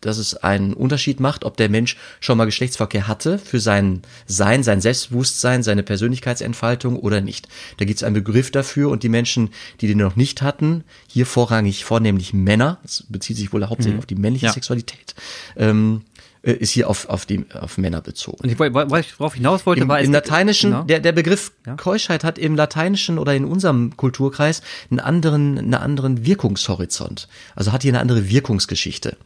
dass 0.01 0.18
es 0.18 0.36
einen 0.36 0.74
Unterschied 0.74 1.20
macht, 1.20 1.44
ob 1.44 1.58
der 1.58 1.70
Mensch 1.70 1.98
schon 2.20 2.38
mal 2.38 2.46
Geschlechtsverkehr 2.46 3.08
hatte 3.08 3.38
für 3.39 3.60
sein 3.60 4.01
Sein, 4.25 4.63
sein 4.63 4.82
Selbstbewusstsein, 4.82 5.63
seine 5.63 5.84
Persönlichkeitsentfaltung 5.84 6.98
oder 6.98 7.22
nicht. 7.22 7.48
Da 7.77 7.86
gibt 7.86 7.98
es 7.98 8.03
einen 8.03 8.15
Begriff 8.15 8.51
dafür 8.51 8.89
und 8.89 9.03
die 9.03 9.10
Menschen, 9.10 9.50
die 9.82 9.88
den 9.88 9.98
noch 9.98 10.15
nicht 10.15 10.41
hatten, 10.41 10.84
hier 11.08 11.25
vorrangig 11.25 11.86
vornehmlich 11.86 12.34
Männer, 12.34 12.79
das 12.84 13.06
bezieht 13.10 13.38
sich 13.38 13.51
wohl 13.53 13.65
hauptsächlich 13.65 13.96
mhm. 13.96 14.00
auf 14.00 14.06
die 14.06 14.15
männliche 14.15 14.48
ja. 14.48 14.53
Sexualität, 14.53 15.15
ähm, 15.58 16.01
äh, 16.41 16.53
ist 16.53 16.72
hier 16.72 16.89
auf, 16.89 17.10
auf, 17.10 17.25
die, 17.25 17.46
auf 17.53 17.77
Männer 17.77 18.01
bezogen. 18.01 18.43
Und 18.43 18.50
ich, 18.50 18.60
worauf 18.60 19.34
ich 19.34 19.38
hinaus 19.38 19.65
wollte, 19.65 19.81
Im, 19.81 19.89
war... 19.89 20.00
Im 20.00 20.13
Lateinischen, 20.13 20.72
genau. 20.72 20.84
der, 20.84 21.00
der 21.00 21.12
Begriff 21.12 21.51
ja. 21.65 21.75
Keuschheit 21.75 22.24
hat 22.24 22.38
im 22.38 22.55
Lateinischen 22.55 23.19
oder 23.19 23.36
in 23.36 23.46
unserem 23.46 23.98
Kulturkreis 23.98 24.62
einen 24.89 25.00
anderen, 25.00 25.58
einen 25.58 25.74
anderen 25.74 26.25
Wirkungshorizont. 26.25 27.27
Also 27.55 27.72
hat 27.72 27.81
hier 27.81 27.91
eine 27.91 28.00
andere 28.00 28.29
Wirkungsgeschichte. 28.29 29.17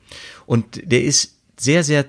Und 0.45 0.81
der 0.83 1.03
ist 1.03 1.35
sehr, 1.59 1.83
sehr 1.83 2.05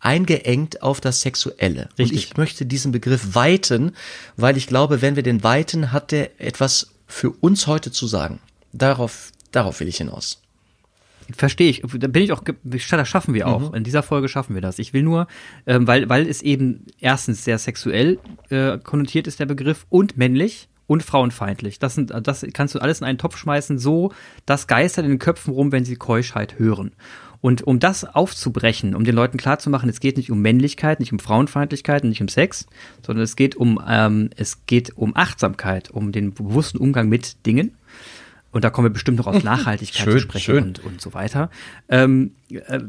eingeengt 0.00 0.82
auf 0.82 1.00
das 1.00 1.20
Sexuelle. 1.20 1.90
Richtig. 1.98 2.10
Und 2.10 2.14
ich 2.14 2.36
möchte 2.36 2.66
diesen 2.66 2.92
Begriff 2.92 3.34
weiten, 3.34 3.92
weil 4.36 4.56
ich 4.56 4.66
glaube, 4.66 5.02
wenn 5.02 5.16
wir 5.16 5.22
den 5.22 5.44
weiten, 5.44 5.92
hat 5.92 6.12
der 6.12 6.40
etwas 6.40 6.88
für 7.06 7.30
uns 7.30 7.66
heute 7.66 7.92
zu 7.92 8.06
sagen. 8.06 8.40
Darauf, 8.72 9.32
darauf 9.52 9.80
will 9.80 9.88
ich 9.88 9.98
hinaus. 9.98 10.40
Verstehe 11.36 11.70
ich. 11.70 11.82
Da 11.82 12.08
bin 12.08 12.22
ich 12.22 12.32
auch, 12.32 12.42
das 12.62 13.08
schaffen 13.08 13.34
wir 13.34 13.46
auch. 13.46 13.70
Mhm. 13.70 13.76
In 13.76 13.84
dieser 13.84 14.02
Folge 14.02 14.28
schaffen 14.28 14.54
wir 14.54 14.62
das. 14.62 14.78
Ich 14.78 14.92
will 14.92 15.02
nur, 15.02 15.26
ähm, 15.66 15.86
weil, 15.86 16.08
weil 16.08 16.26
es 16.28 16.42
eben 16.42 16.86
erstens 16.98 17.44
sehr 17.44 17.58
sexuell 17.58 18.18
äh, 18.48 18.78
konnotiert 18.78 19.26
ist, 19.26 19.40
der 19.40 19.46
Begriff, 19.46 19.86
und 19.88 20.16
männlich 20.16 20.68
und 20.86 21.02
frauenfeindlich. 21.04 21.78
Das 21.78 21.94
sind, 21.94 22.12
das 22.22 22.44
kannst 22.52 22.74
du 22.74 22.80
alles 22.80 23.00
in 23.00 23.06
einen 23.06 23.18
Topf 23.18 23.36
schmeißen, 23.36 23.78
so, 23.78 24.12
das 24.44 24.66
geistert 24.66 25.04
in 25.04 25.12
den 25.12 25.18
Köpfen 25.20 25.54
rum, 25.54 25.70
wenn 25.70 25.84
sie 25.84 25.96
Keuschheit 25.96 26.58
hören. 26.58 26.92
Und 27.40 27.62
um 27.62 27.78
das 27.78 28.04
aufzubrechen, 28.04 28.94
um 28.94 29.04
den 29.04 29.14
Leuten 29.14 29.38
klarzumachen, 29.38 29.88
es 29.88 30.00
geht 30.00 30.16
nicht 30.16 30.30
um 30.30 30.42
Männlichkeit, 30.42 31.00
nicht 31.00 31.12
um 31.12 31.18
Frauenfeindlichkeit, 31.18 32.04
nicht 32.04 32.20
um 32.20 32.28
Sex, 32.28 32.66
sondern 33.04 33.22
es 33.22 33.36
geht 33.36 33.56
um, 33.56 33.80
ähm, 33.88 34.30
es 34.36 34.66
geht 34.66 34.96
um 34.96 35.16
Achtsamkeit, 35.16 35.90
um 35.90 36.12
den 36.12 36.34
bewussten 36.34 36.78
Umgang 36.78 37.08
mit 37.08 37.46
Dingen 37.46 37.76
und 38.52 38.64
da 38.64 38.70
kommen 38.70 38.86
wir 38.86 38.92
bestimmt 38.92 39.18
noch 39.18 39.26
auf 39.26 39.42
Nachhaltigkeit 39.44 40.04
schön, 40.04 40.12
zu 40.12 40.20
sprechen 40.20 40.44
schön. 40.44 40.64
Und, 40.64 40.84
und 40.84 41.00
so 41.00 41.14
weiter. 41.14 41.50
Ähm, 41.88 42.32
äh, 42.50 42.80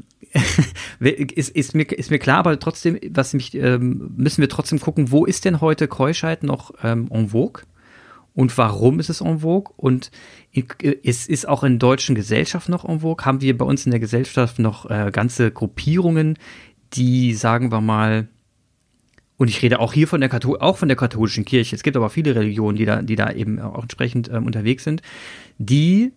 ist, 0.99 1.49
ist, 1.49 1.75
mir, 1.75 1.83
ist 1.91 2.11
mir 2.11 2.19
klar, 2.19 2.37
aber 2.39 2.59
trotzdem, 2.59 2.99
was 3.09 3.33
mich, 3.33 3.53
ähm, 3.55 4.11
müssen 4.15 4.41
wir 4.41 4.49
trotzdem 4.49 4.79
gucken, 4.79 5.11
wo 5.11 5.25
ist 5.25 5.45
denn 5.45 5.61
heute 5.61 5.87
Keuschheit 5.87 6.43
noch 6.43 6.71
ähm, 6.83 7.07
en 7.11 7.29
vogue? 7.29 7.63
Und 8.33 8.57
warum 8.57 8.99
ist 8.99 9.09
es 9.09 9.19
en 9.19 9.39
vogue? 9.39 9.73
Und 9.75 10.09
es 11.03 11.27
ist 11.27 11.47
auch 11.47 11.63
in 11.63 11.79
deutschen 11.79 12.15
Gesellschaften 12.15 12.71
noch 12.71 12.85
en 12.85 13.01
vogue? 13.01 13.25
Haben 13.25 13.41
wir 13.41 13.57
bei 13.57 13.65
uns 13.65 13.85
in 13.85 13.91
der 13.91 13.99
Gesellschaft 13.99 14.57
noch 14.57 14.89
äh, 14.89 15.11
ganze 15.11 15.51
Gruppierungen, 15.51 16.37
die, 16.93 17.33
sagen 17.33 17.71
wir 17.71 17.81
mal, 17.81 18.29
und 19.41 19.47
ich 19.47 19.63
rede 19.63 19.79
auch 19.79 19.91
hier 19.91 20.07
von 20.07 20.21
der 20.21 20.29
Kathol 20.29 20.59
auch 20.59 20.77
von 20.77 20.87
der 20.87 20.95
katholischen 20.95 21.45
Kirche. 21.45 21.75
Es 21.75 21.81
gibt 21.81 21.97
aber 21.97 22.11
viele 22.11 22.35
Religionen, 22.35 22.77
die 22.77 22.85
da, 22.85 23.01
die 23.01 23.15
da 23.15 23.31
eben 23.31 23.59
auch 23.59 23.81
entsprechend 23.81 24.29
ähm, 24.31 24.45
unterwegs 24.45 24.83
sind, 24.83 25.01
die 25.57 26.13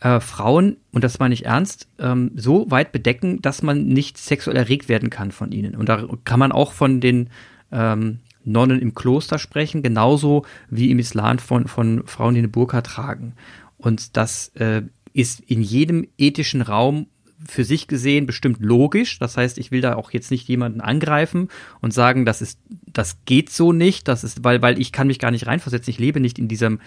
äh, 0.00 0.18
Frauen, 0.18 0.76
und 0.90 1.04
das 1.04 1.20
meine 1.20 1.32
ich 1.32 1.46
ernst, 1.46 1.86
ähm, 2.00 2.32
so 2.34 2.68
weit 2.68 2.90
bedecken, 2.90 3.40
dass 3.40 3.62
man 3.62 3.86
nicht 3.86 4.18
sexuell 4.18 4.56
erregt 4.56 4.88
werden 4.88 5.10
kann 5.10 5.30
von 5.30 5.52
ihnen. 5.52 5.76
Und 5.76 5.88
da 5.88 6.08
kann 6.24 6.40
man 6.40 6.50
auch 6.50 6.72
von 6.72 7.00
den 7.00 7.30
ähm, 7.70 8.18
Nonnen 8.42 8.80
im 8.80 8.94
Kloster 8.94 9.38
sprechen, 9.38 9.84
genauso 9.84 10.44
wie 10.68 10.90
im 10.90 10.98
Islam 10.98 11.38
von, 11.38 11.68
von 11.68 12.04
Frauen, 12.04 12.34
die 12.34 12.40
eine 12.40 12.48
Burka 12.48 12.80
tragen. 12.80 13.34
Und 13.78 14.16
das 14.16 14.48
äh, 14.56 14.82
ist 15.12 15.38
in 15.38 15.62
jedem 15.62 16.08
ethischen 16.18 16.62
Raum 16.62 17.06
für 17.44 17.64
sich 17.64 17.86
gesehen 17.86 18.26
bestimmt 18.26 18.60
logisch. 18.60 19.18
Das 19.18 19.36
heißt, 19.36 19.58
ich 19.58 19.70
will 19.70 19.80
da 19.80 19.94
auch 19.94 20.10
jetzt 20.10 20.30
nicht 20.30 20.48
jemanden 20.48 20.80
angreifen 20.80 21.48
und 21.80 21.92
sagen, 21.92 22.24
das 22.24 22.40
ist, 22.42 22.58
das 22.86 23.18
geht 23.24 23.50
so 23.50 23.72
nicht, 23.72 24.08
das 24.08 24.24
ist, 24.24 24.44
weil, 24.44 24.62
weil 24.62 24.80
ich 24.80 24.92
kann 24.92 25.06
mich 25.06 25.18
gar 25.18 25.30
nicht 25.30 25.46
reinversetzen. 25.46 25.90
Ich 25.90 25.98
lebe 25.98 26.20
nicht 26.20 26.38
in 26.38 26.48
diesem, 26.48 26.80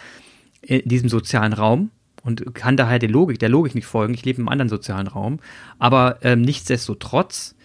in 0.61 0.87
diesem 0.87 1.09
sozialen 1.09 1.53
Raum 1.53 1.91
und 2.23 2.53
kann 2.55 2.77
daher 2.77 2.99
der 2.99 3.09
Logik, 3.09 3.39
der 3.39 3.49
Logik 3.49 3.75
nicht 3.75 3.85
folgen. 3.85 4.13
Ich 4.13 4.25
lebe 4.25 4.41
im 4.41 4.49
anderen 4.49 4.69
sozialen 4.69 5.07
Raum. 5.07 5.39
Aber 5.77 6.19
ähm, 6.23 6.41
nichtsdestotrotz, 6.41 7.55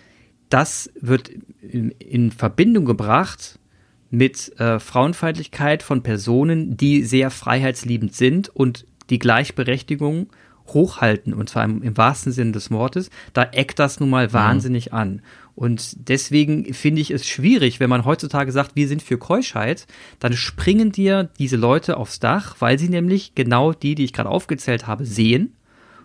das 0.51 0.91
wird 1.01 1.31
in, 1.61 1.91
in 1.93 2.31
Verbindung 2.31 2.85
gebracht 2.85 3.59
mit 4.11 4.59
äh, 4.61 4.79
Frauenfeindlichkeit 4.79 5.83
von 5.83 6.03
Personen, 6.03 6.77
die 6.77 7.03
sehr 7.03 7.31
freiheitsliebend 7.31 8.15
sind 8.15 8.49
und 8.49 8.87
die 9.11 9.19
Gleichberechtigung 9.19 10.29
hochhalten, 10.69 11.35
und 11.35 11.49
zwar 11.49 11.65
im, 11.65 11.83
im 11.83 11.97
wahrsten 11.97 12.33
Sinne 12.33 12.53
des 12.53 12.71
Wortes, 12.71 13.11
da 13.33 13.43
eckt 13.43 13.79
das 13.79 14.01
nun 14.01 14.11
mal 14.11 14.33
wahnsinnig 14.33 14.93
mhm. 14.93 14.99
an. 14.99 15.23
Und 15.55 16.09
deswegen 16.09 16.75
finde 16.75 17.01
ich 17.01 17.11
es 17.11 17.27
schwierig, 17.27 17.79
wenn 17.79 17.91
man 17.91 18.05
heutzutage 18.05 18.51
sagt, 18.51 18.75
wir 18.75 18.89
sind 18.89 19.03
für 19.03 19.19
Keuschheit, 19.19 19.87
dann 20.19 20.33
springen 20.33 20.91
dir 20.91 21.31
diese 21.39 21.57
Leute 21.57 21.97
aufs 21.97 22.19
Dach, 22.19 22.57
weil 22.59 22.79
sie 22.79 22.89
nämlich 22.89 23.35
genau 23.35 23.73
die, 23.73 23.95
die 23.95 24.05
ich 24.05 24.13
gerade 24.13 24.31
aufgezählt 24.31 24.87
habe, 24.87 25.05
sehen 25.05 25.55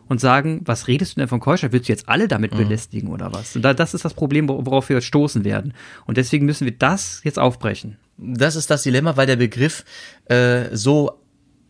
und 0.08 0.20
sagen, 0.20 0.62
was 0.66 0.88
redest 0.88 1.16
du 1.16 1.22
denn 1.22 1.30
von 1.30 1.40
Keuschheit? 1.40 1.72
Willst 1.72 1.88
du 1.88 1.94
jetzt 1.94 2.10
alle 2.10 2.28
damit 2.28 2.54
mhm. 2.54 2.58
belästigen 2.58 3.10
oder 3.10 3.34
was? 3.34 3.56
Und 3.56 3.64
da, 3.64 3.74
das 3.74 3.94
ist 3.94 4.06
das 4.06 4.14
Problem, 4.14 4.50
worauf 4.50 4.90
wir 4.90 5.02
stoßen 5.02 5.44
werden. 5.44 5.74
Und 6.06 6.18
deswegen 6.18 6.46
müssen 6.46 6.66
wir 6.66 6.78
das 6.78 7.22
jetzt 7.24 7.40
aufbrechen. 7.40 7.98
Das 8.18 8.56
ist 8.56 8.70
das 8.70 8.84
Dilemma, 8.84 9.18
weil 9.18 9.28
der 9.28 9.38
Begriff 9.38 9.86
äh, 10.26 10.76
so 10.76 11.22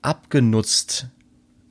abgenutzt 0.02 1.08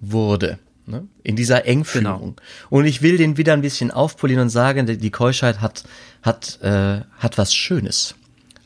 wurde. 0.01 0.59
Ne? 0.89 1.07
In 1.23 1.37
dieser 1.37 1.67
Engführung. 1.67 2.37
Genau. 2.37 2.37
Und 2.71 2.87
ich 2.87 3.03
will 3.03 3.19
den 3.19 3.37
wieder 3.37 3.53
ein 3.53 3.61
bisschen 3.61 3.91
aufpolieren 3.91 4.43
und 4.43 4.49
sagen, 4.49 4.87
die 4.87 5.11
Keuschheit 5.11 5.61
hat, 5.61 5.85
hat, 6.23 6.59
äh, 6.63 7.03
hat 7.19 7.37
was 7.37 7.55
Schönes. 7.55 8.15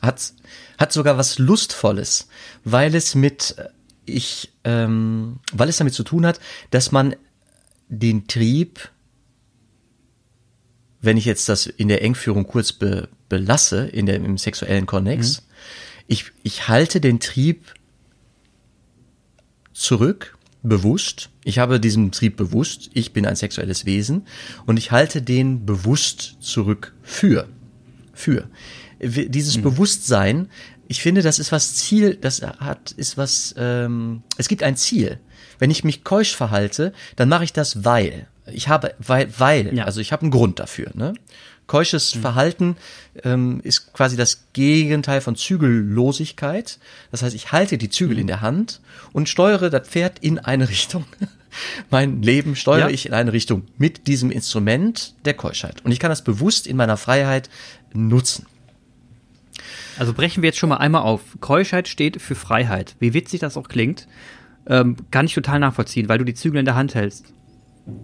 Hat, 0.01 0.33
hat 0.77 0.93
sogar 0.93 1.17
was 1.17 1.37
Lustvolles, 1.37 2.29
weil 2.63 2.95
es 2.95 3.13
mit, 3.13 3.55
äh, 3.57 3.67
ich, 4.05 4.53
ähm, 4.63 5.39
weil 5.51 5.67
es 5.67 5.77
damit 5.77 5.93
zu 5.93 6.03
tun 6.03 6.25
hat, 6.25 6.39
dass 6.71 6.93
man 6.93 7.15
den 7.89 8.25
Trieb, 8.27 8.89
wenn 11.01 11.17
ich 11.17 11.25
jetzt 11.25 11.49
das 11.49 11.65
in 11.65 11.89
der 11.89 12.03
Engführung 12.03 12.47
kurz 12.47 12.71
be, 12.71 13.09
belasse, 13.27 13.85
in 13.87 14.05
der, 14.05 14.15
im 14.15 14.37
sexuellen 14.37 14.85
Konnex, 14.85 15.41
mhm. 15.41 15.45
ich, 16.07 16.25
ich 16.43 16.69
halte 16.69 17.01
den 17.01 17.19
Trieb 17.19 17.73
zurück 19.73 20.37
bewusst. 20.63 21.29
Ich 21.43 21.59
habe 21.59 21.79
diesen 21.79 22.11
Trieb 22.11 22.37
bewusst. 22.37 22.89
Ich 22.93 23.13
bin 23.13 23.25
ein 23.25 23.35
sexuelles 23.35 23.85
Wesen 23.85 24.25
und 24.65 24.77
ich 24.77 24.91
halte 24.91 25.21
den 25.21 25.65
bewusst 25.65 26.37
zurück 26.39 26.93
für. 27.03 27.47
Für. 28.13 28.49
Dieses 29.01 29.57
mhm. 29.57 29.63
Bewusstsein, 29.63 30.49
ich 30.87 31.01
finde, 31.01 31.21
das 31.21 31.39
ist 31.39 31.51
was 31.51 31.75
Ziel, 31.75 32.15
das 32.15 32.41
hat, 32.41 32.91
ist 32.91 33.17
was, 33.17 33.53
ähm, 33.57 34.23
es 34.37 34.47
gibt 34.47 34.63
ein 34.63 34.77
Ziel. 34.77 35.19
Wenn 35.59 35.71
ich 35.71 35.83
mich 35.83 36.03
keusch 36.03 36.35
verhalte, 36.35 36.93
dann 37.15 37.29
mache 37.29 37.43
ich 37.43 37.53
das 37.53 37.83
weil. 37.83 38.27
Ich 38.45 38.67
habe, 38.67 38.93
weil, 38.99 39.27
weil, 39.37 39.75
ja. 39.75 39.85
also 39.85 40.01
ich 40.01 40.11
habe 40.11 40.23
einen 40.23 40.31
Grund 40.31 40.59
dafür. 40.59 40.91
Ne? 40.93 41.13
Keusches 41.67 42.15
mhm. 42.15 42.21
Verhalten 42.21 42.75
ähm, 43.23 43.61
ist 43.63 43.93
quasi 43.93 44.17
das 44.17 44.47
Gegenteil 44.53 45.21
von 45.21 45.35
Zügellosigkeit. 45.35 46.79
Das 47.11 47.23
heißt, 47.23 47.35
ich 47.35 47.51
halte 47.51 47.77
die 47.77 47.89
Zügel 47.89 48.15
mhm. 48.15 48.21
in 48.21 48.27
der 48.27 48.41
Hand 48.41 48.81
und 49.13 49.29
steuere 49.29 49.69
das 49.69 49.87
Pferd 49.87 50.19
in 50.19 50.39
eine 50.39 50.69
Richtung. 50.69 51.05
mein 51.89 52.21
Leben 52.21 52.55
steuere 52.55 52.87
ja. 52.87 52.89
ich 52.89 53.05
in 53.05 53.13
eine 53.13 53.33
Richtung 53.33 53.63
mit 53.77 54.07
diesem 54.07 54.31
Instrument 54.31 55.13
der 55.25 55.35
Keuschheit. 55.35 55.83
Und 55.85 55.91
ich 55.91 55.99
kann 55.99 56.09
das 56.09 56.23
bewusst 56.23 56.67
in 56.67 56.77
meiner 56.77 56.97
Freiheit 56.97 57.49
nutzen. 57.93 58.45
Also 59.97 60.13
brechen 60.13 60.41
wir 60.41 60.47
jetzt 60.47 60.57
schon 60.57 60.69
mal 60.69 60.77
einmal 60.77 61.03
auf. 61.03 61.21
Keuschheit 61.39 61.87
steht 61.87 62.21
für 62.21 62.35
Freiheit. 62.35 62.95
Wie 62.99 63.13
witzig 63.13 63.39
das 63.39 63.57
auch 63.57 63.67
klingt, 63.67 64.07
ähm, 64.65 64.95
kann 65.11 65.27
ich 65.27 65.33
total 65.33 65.59
nachvollziehen, 65.59 66.09
weil 66.09 66.17
du 66.17 66.25
die 66.25 66.33
Zügel 66.33 66.59
in 66.59 66.65
der 66.65 66.75
Hand 66.75 66.95
hältst 66.95 67.33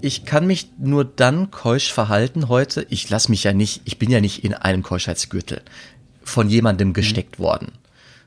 ich 0.02 0.26
kann 0.26 0.48
mich 0.48 0.70
nur 0.78 1.06
dann 1.06 1.52
keusch 1.52 1.94
verhalten 1.94 2.50
heute. 2.50 2.86
Ich 2.90 3.10
lass 3.10 3.30
mich 3.30 3.44
ja 3.44 3.54
nicht, 3.54 3.82
ich 3.86 3.98
bin 3.98 4.12
ja 4.12 4.22
nicht 4.22 4.44
in 4.44 4.54
einem 4.54 4.84
Keuschheitsgürtel 4.84 5.62
von 6.24 6.50
jemandem 6.50 6.94
gesteckt 6.94 7.40
mhm. 7.40 7.44
worden 7.44 7.72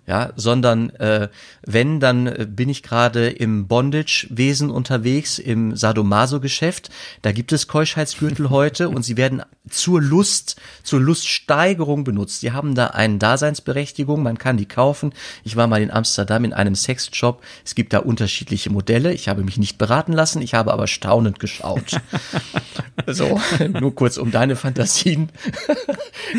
ja, 0.07 0.33
sondern 0.35 0.91
äh, 0.91 1.29
wenn, 1.65 2.01
dann 2.01 2.27
äh, 2.27 2.47
bin 2.49 2.69
ich 2.69 2.83
gerade 2.83 3.29
im 3.29 3.69
Bondage-Wesen 3.69 4.71
unterwegs, 4.71 5.39
im 5.39 5.77
Sadomaso-Geschäft. 5.77 6.91
Da 7.23 7.31
gibt 7.31 7.53
es 7.53 7.69
Keuschheitsgürtel 7.69 8.51
heute 8.51 8.89
und 8.89 9.05
sie 9.05 9.17
werden 9.17 9.43
zur 9.71 10.03
Lust, 10.03 10.61
zur 10.83 11.01
Luststeigerung 11.01 12.03
benutzt. 12.03 12.43
Die 12.43 12.51
haben 12.51 12.75
da 12.75 12.89
eine 12.89 13.19
Daseinsberechtigung, 13.19 14.23
man 14.23 14.39
kann 14.39 14.57
die 14.57 14.67
kaufen. 14.67 15.15
Ich 15.45 15.55
war 15.55 15.69
mal 15.69 15.81
in 15.81 15.93
Amsterdam 15.93 16.45
in 16.45 16.53
einem 16.53 16.75
Sexshop. 16.75 17.43
Es 17.65 17.77
gibt 17.77 17.93
da 17.93 18.01
unterschiedliche 18.01 18.71
Modelle. 18.71 19.13
Ich 19.13 19.29
habe 19.29 19.45
mich 19.45 19.57
nicht 19.57 19.79
beraten 19.79 20.13
lassen, 20.13 20.43
ich 20.43 20.55
habe 20.55 20.73
aber 20.73 20.89
staunend 20.89 21.39
geschaut. 21.39 22.01
so, 23.07 23.41
nur 23.81 23.95
kurz 23.95 24.17
um 24.17 24.33
deine 24.33 24.57
Fantasien 24.57 25.31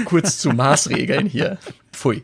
kurz 0.06 0.38
zu 0.38 0.50
Maßregeln 0.50 1.28
hier. 1.28 1.58
Pfui. 1.94 2.24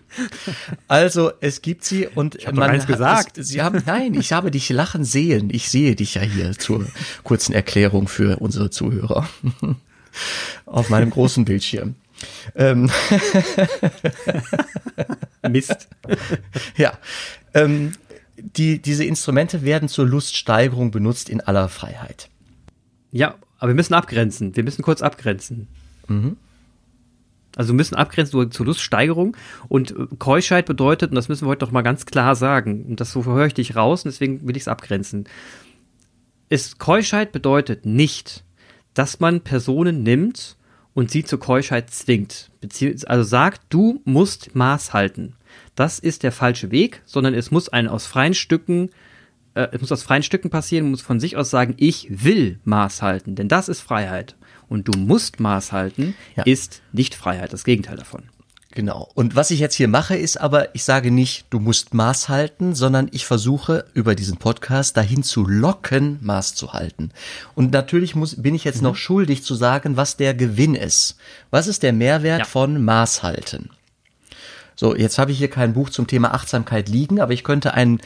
Also, 0.88 1.32
es 1.42 1.62
gibt 1.62 1.84
sie 1.84 2.08
und 2.08 2.36
ich 2.36 2.52
man 2.52 2.70
eins 2.72 2.88
gesagt. 2.88 3.38
Es, 3.38 3.50
sie 3.50 3.62
haben, 3.62 3.82
nein, 3.86 4.14
ich 4.14 4.34
habe 4.34 4.52
dich 4.52 4.70
lachen 4.70 5.04
sehen. 5.04 5.50
Ich 5.52 5.70
sehe 5.70 5.96
dich 5.96 6.16
ja 6.16 6.22
hier 6.22 6.54
zur 6.54 6.86
kurzen 7.24 7.54
Erklärung 7.54 8.08
für 8.08 8.40
unsere 8.40 8.70
Zuhörer. 8.70 9.28
Auf 10.66 10.90
meinem 10.90 11.12
großen 11.12 11.46
Bildschirm. 11.46 11.96
Ähm. 12.56 12.92
Mist. 15.50 15.88
ja. 16.76 16.98
Ähm, 17.54 17.94
die, 18.38 18.82
diese 18.82 19.04
Instrumente 19.04 19.64
werden 19.64 19.90
zur 19.90 20.06
Luststeigerung 20.08 20.92
benutzt 20.92 21.30
in 21.30 21.42
aller 21.42 21.70
Freiheit. 21.70 22.30
Ja, 23.12 23.36
aber 23.58 23.70
wir 23.70 23.76
müssen 23.76 23.94
abgrenzen. 23.94 24.56
Wir 24.56 24.64
müssen 24.64 24.82
kurz 24.82 25.02
abgrenzen. 25.02 25.68
Mhm. 26.08 26.38
Also 27.56 27.74
wir 27.74 27.78
müssen 27.78 27.96
abgrenzen 27.96 28.52
zur 28.52 28.66
Luststeigerung. 28.66 29.36
Und 29.68 29.92
äh, 29.92 30.08
Keuschheit 30.18 30.66
bedeutet, 30.66 31.12
und 31.12 31.16
das 31.16 31.30
müssen 31.30 31.46
wir 31.46 31.50
heute 31.50 31.66
doch 31.66 31.72
mal 31.72 31.82
ganz 31.82 32.06
klar 32.06 32.36
sagen, 32.36 32.86
und 32.86 33.00
das 33.00 33.12
so 33.12 33.26
höre 33.26 33.48
ich 33.48 33.54
dich 33.54 33.76
raus, 33.76 34.06
und 34.06 34.12
deswegen 34.12 34.48
will 34.48 34.56
ich 34.56 34.64
es 34.64 34.68
abgrenzen. 34.68 35.26
Keuschheit 36.80 37.32
bedeutet 37.32 37.86
nicht, 37.86 38.44
dass 38.94 39.20
man 39.20 39.42
Personen 39.42 40.04
nimmt 40.04 40.58
und 40.94 41.12
sie 41.12 41.24
zur 41.24 41.40
Keuschheit 41.40 41.92
zwingt. 41.92 42.52
Also 43.06 43.24
sagt, 43.24 43.62
du 43.70 44.02
musst 44.04 44.56
Maß 44.56 44.94
halten. 44.94 45.36
Das 45.76 46.00
ist 46.00 46.24
der 46.24 46.32
falsche 46.32 46.72
Weg, 46.72 47.02
sondern 47.06 47.34
es 47.34 47.52
muss 47.52 47.70
ein 47.70 47.88
aus 47.88 48.06
freien 48.06 48.34
Stücken, 48.34 48.90
äh, 49.54 49.68
es 49.72 49.82
muss 49.82 49.92
aus 49.92 50.04
freien 50.04 50.24
Stücken 50.24 50.50
passieren, 50.50 50.90
muss 50.90 51.02
von 51.02 51.20
sich 51.20 51.38
aus 51.38 51.50
sagen, 51.50 51.76
ich 51.78 52.08
will 52.10 52.60
Maß 52.66 53.02
halten, 53.02 53.36
denn 53.36 53.48
das 53.48 53.70
ist 53.70 53.82
Freiheit. 53.82 54.36
Und 54.70 54.88
du 54.88 54.98
musst 54.98 55.40
Maß 55.40 55.72
halten, 55.72 56.16
ja. 56.36 56.44
ist 56.44 56.82
nicht 56.94 57.16
Freiheit, 57.16 57.52
das 57.52 57.64
Gegenteil 57.64 57.98
davon. 57.98 58.24
Genau. 58.72 59.10
Und 59.16 59.36
was 59.36 59.50
ich 59.50 59.60
jetzt 59.60 59.74
hier 59.74 59.88
mache, 59.88 60.16
ist 60.16 60.40
aber, 60.40 60.76
ich 60.76 60.84
sage 60.84 61.10
nicht, 61.10 61.48
du 61.50 61.60
musst 61.60 61.96
Maß 61.96 62.30
halten, 62.30 62.76
sondern 62.76 63.10
ich 63.12 63.26
versuche 63.26 63.86
über 63.96 64.14
diesen 64.14 64.38
Podcast 64.38 64.96
dahin 64.96 65.24
zu 65.24 65.44
locken, 65.44 66.20
Maß 66.22 66.54
zu 66.54 66.72
halten. 66.74 67.10
Und 67.56 67.72
natürlich 67.72 68.16
muss, 68.16 68.40
bin 68.42 68.54
ich 68.54 68.64
jetzt 68.64 68.78
mhm. 68.78 68.90
noch 68.90 68.96
schuldig 68.96 69.44
zu 69.44 69.56
sagen, 69.56 69.98
was 69.98 70.18
der 70.18 70.36
Gewinn 70.36 70.76
ist. 70.76 71.18
Was 71.50 71.66
ist 71.66 71.82
der 71.82 71.94
Mehrwert 71.94 72.40
ja. 72.40 72.46
von 72.46 72.84
Maß 72.84 73.24
halten? 73.24 73.72
So, 74.76 74.96
jetzt 74.96 75.18
habe 75.18 75.32
ich 75.32 75.40
hier 75.40 75.50
kein 75.50 75.74
Buch 75.74 75.90
zum 75.90 76.06
Thema 76.06 76.34
Achtsamkeit 76.34 76.90
liegen, 76.90 77.20
aber 77.20 77.34
ich 77.34 77.44
könnte 77.44 77.74
ein, 77.74 78.00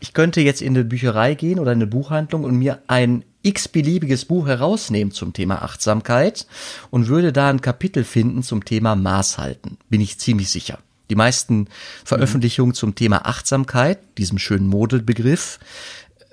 ich 0.00 0.12
könnte 0.12 0.40
jetzt 0.40 0.60
in 0.60 0.74
eine 0.74 0.84
Bücherei 0.84 1.34
gehen 1.34 1.60
oder 1.60 1.70
eine 1.70 1.86
Buchhandlung 1.86 2.42
und 2.42 2.56
mir 2.56 2.82
ein 2.88 3.24
x-beliebiges 3.42 4.24
Buch 4.24 4.46
herausnehmen 4.46 5.12
zum 5.12 5.32
Thema 5.32 5.62
Achtsamkeit 5.62 6.46
und 6.90 7.08
würde 7.08 7.32
da 7.32 7.48
ein 7.48 7.60
Kapitel 7.60 8.04
finden 8.04 8.42
zum 8.42 8.64
Thema 8.64 8.96
Maßhalten. 8.96 9.78
Bin 9.88 10.00
ich 10.00 10.18
ziemlich 10.18 10.50
sicher. 10.50 10.78
Die 11.10 11.16
meisten 11.16 11.68
Veröffentlichungen 12.04 12.74
zum 12.74 12.94
Thema 12.94 13.26
Achtsamkeit, 13.26 13.98
diesem 14.16 14.38
schönen 14.38 14.68
Modelbegriff, 14.68 15.58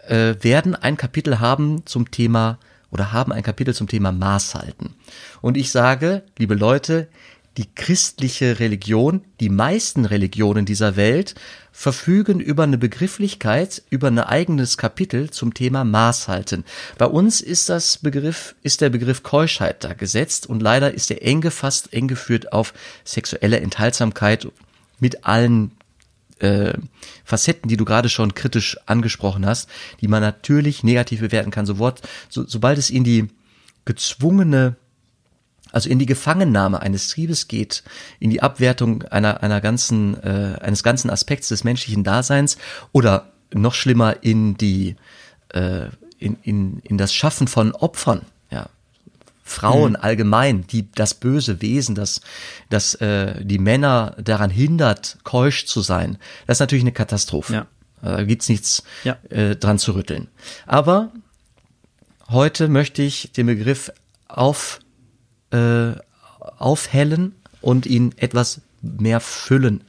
äh, 0.08 0.36
werden 0.42 0.76
ein 0.76 0.98
Kapitel 0.98 1.40
haben 1.40 1.86
zum 1.86 2.12
Thema 2.12 2.60
oder 2.92 3.12
haben 3.12 3.34
ein 3.34 3.44
Kapitel 3.44 3.74
zum 3.74 3.88
Thema 3.88 4.12
Maßhalten. 4.12 4.94
Und 5.42 5.58
ich 5.58 5.72
sage, 5.72 6.24
liebe 6.38 6.56
Leute, 6.56 7.08
die 7.58 7.66
christliche 7.74 8.60
Religion, 8.60 9.22
die 9.40 9.50
meisten 9.50 10.06
Religionen 10.06 10.66
dieser 10.66 10.96
Welt 10.96 11.34
verfügen 11.72 12.40
über 12.40 12.64
eine 12.64 12.78
Begrifflichkeit, 12.78 13.82
über 13.90 14.08
ein 14.08 14.20
eigenes 14.20 14.78
Kapitel 14.78 15.32
zum 15.32 15.54
Thema 15.56 15.84
Maß 15.84 16.28
halten. 16.28 16.64
Bei 16.98 17.08
uns 17.08 17.42
ist 17.42 17.70
das 17.70 17.98
Begriff, 17.98 18.56
ist 18.62 18.82
der 18.82 18.90
Begriff 18.90 19.24
Keuschheit 19.24 19.84
da 19.84 19.94
gesetzt 19.94 20.48
und 20.48 20.62
leider 20.62 20.94
ist 20.94 21.10
er 21.10 21.24
eng 21.24 21.42
gefasst, 21.42 21.94
eng 21.94 22.08
geführt 22.08 22.54
auf 22.54 22.74
sexuelle 23.04 23.60
Enthaltsamkeit 23.60 24.48
mit 25.00 25.26
allen 25.26 25.72
äh, 26.40 26.74
Facetten, 27.26 27.68
die 27.68 27.78
du 27.78 27.86
gerade 27.86 28.10
schon 28.10 28.36
kritisch 28.36 28.78
angesprochen 28.86 29.46
hast, 29.48 29.68
die 30.02 30.08
man 30.08 30.22
natürlich 30.22 30.84
negativ 30.84 31.22
bewerten 31.22 31.50
kann. 31.50 31.66
So, 31.66 31.80
Wort, 31.80 32.02
so, 32.30 32.46
sobald 32.48 32.78
es 32.78 32.92
in 32.92 33.04
die 33.04 33.30
gezwungene 33.86 34.76
also 35.72 35.90
in 35.90 36.00
die 36.00 36.06
Gefangennahme 36.06 36.82
eines 36.82 37.08
Triebes 37.08 37.48
geht, 37.48 37.84
in 38.20 38.30
die 38.30 38.42
Abwertung 38.42 39.04
einer, 39.04 39.44
einer 39.44 39.62
ganzen, 39.62 40.22
äh, 40.24 40.58
eines 40.62 40.84
ganzen 40.84 41.10
Aspekts 41.10 41.50
des 41.50 41.64
menschlichen 41.64 42.04
Daseins 42.04 42.58
oder 42.92 43.32
noch 43.54 43.74
schlimmer 43.74 44.24
in 44.24 44.58
die, 44.58 44.96
äh, 45.50 45.88
in, 46.20 46.38
in, 46.44 46.80
in 46.80 46.98
das 46.98 47.14
Schaffen 47.14 47.48
von 47.48 47.74
Opfern, 47.74 48.22
ja. 48.52 48.68
Frauen 49.44 49.92
mhm. 49.92 50.00
allgemein, 50.02 50.68
die 50.68 50.92
das 50.92 51.14
böse 51.14 51.62
Wesen, 51.62 51.96
das, 51.96 52.22
das 52.70 52.96
äh, 52.96 53.44
die 53.46 53.60
Männer 53.60 54.16
daran 54.22 54.50
hindert, 54.50 55.18
keusch 55.24 55.66
zu 55.66 55.82
sein, 55.82 56.18
das 56.46 56.58
ist 56.58 56.60
natürlich 56.60 56.84
eine 56.84 56.92
Katastrophe. 56.92 57.54
Ja. 57.54 57.68
Da 58.02 58.24
gibt's 58.24 58.48
nichts 58.48 58.84
ja. 59.04 59.18
äh, 59.30 59.56
dran 59.56 59.80
zu 59.80 59.94
rütteln. 59.94 60.28
Aber 60.68 61.12
heute 62.30 62.68
möchte 62.68 63.02
ich 63.02 63.32
den 63.32 63.48
Begriff 63.48 63.92
auf 64.28 64.80
äh, 65.52 65.94
aufhellen 66.40 67.36
und 67.62 67.86
ihn 67.86 68.14
etwas 68.18 68.62
mehr 68.82 69.20
füllen. 69.20 69.84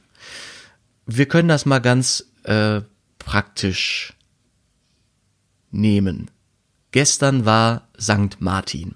Wir 1.05 1.27
können 1.27 1.49
das 1.49 1.65
mal 1.65 1.79
ganz 1.79 2.25
äh, 2.43 2.81
praktisch 3.17 4.13
nehmen. 5.71 6.31
Gestern 6.91 7.45
war 7.45 7.87
Sankt 7.97 8.41
Martin. 8.41 8.95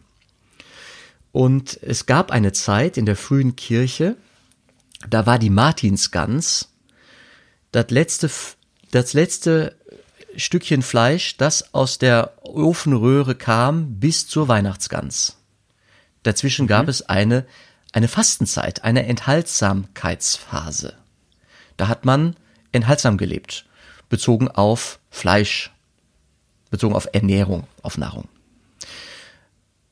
Und 1.31 1.79
es 1.81 2.05
gab 2.05 2.31
eine 2.31 2.51
Zeit 2.51 2.97
in 2.97 3.05
der 3.05 3.15
frühen 3.15 3.55
Kirche, 3.55 4.15
da 5.09 5.25
war 5.25 5.39
die 5.39 5.49
Martinsgans 5.49 6.69
das 7.71 7.89
letzte, 7.89 8.29
das 8.91 9.13
letzte 9.13 9.75
Stückchen 10.35 10.81
Fleisch, 10.81 11.37
das 11.37 11.73
aus 11.73 11.97
der 11.97 12.33
Ofenröhre 12.43 13.35
kam, 13.35 13.99
bis 13.99 14.27
zur 14.27 14.47
Weihnachtsgans. 14.47 15.37
Dazwischen 16.23 16.67
gab 16.67 16.83
mhm. 16.83 16.89
es 16.89 17.01
eine, 17.03 17.45
eine 17.91 18.07
Fastenzeit, 18.07 18.83
eine 18.83 19.05
Enthaltsamkeitsphase. 19.05 20.95
Da 21.77 21.87
hat 21.87 22.05
man 22.05 22.35
enthaltsam 22.71 23.17
gelebt, 23.17 23.65
bezogen 24.09 24.47
auf 24.47 24.99
Fleisch, 25.09 25.71
bezogen 26.71 26.95
auf 26.95 27.07
Ernährung, 27.13 27.67
auf 27.81 27.97
Nahrung. 27.97 28.27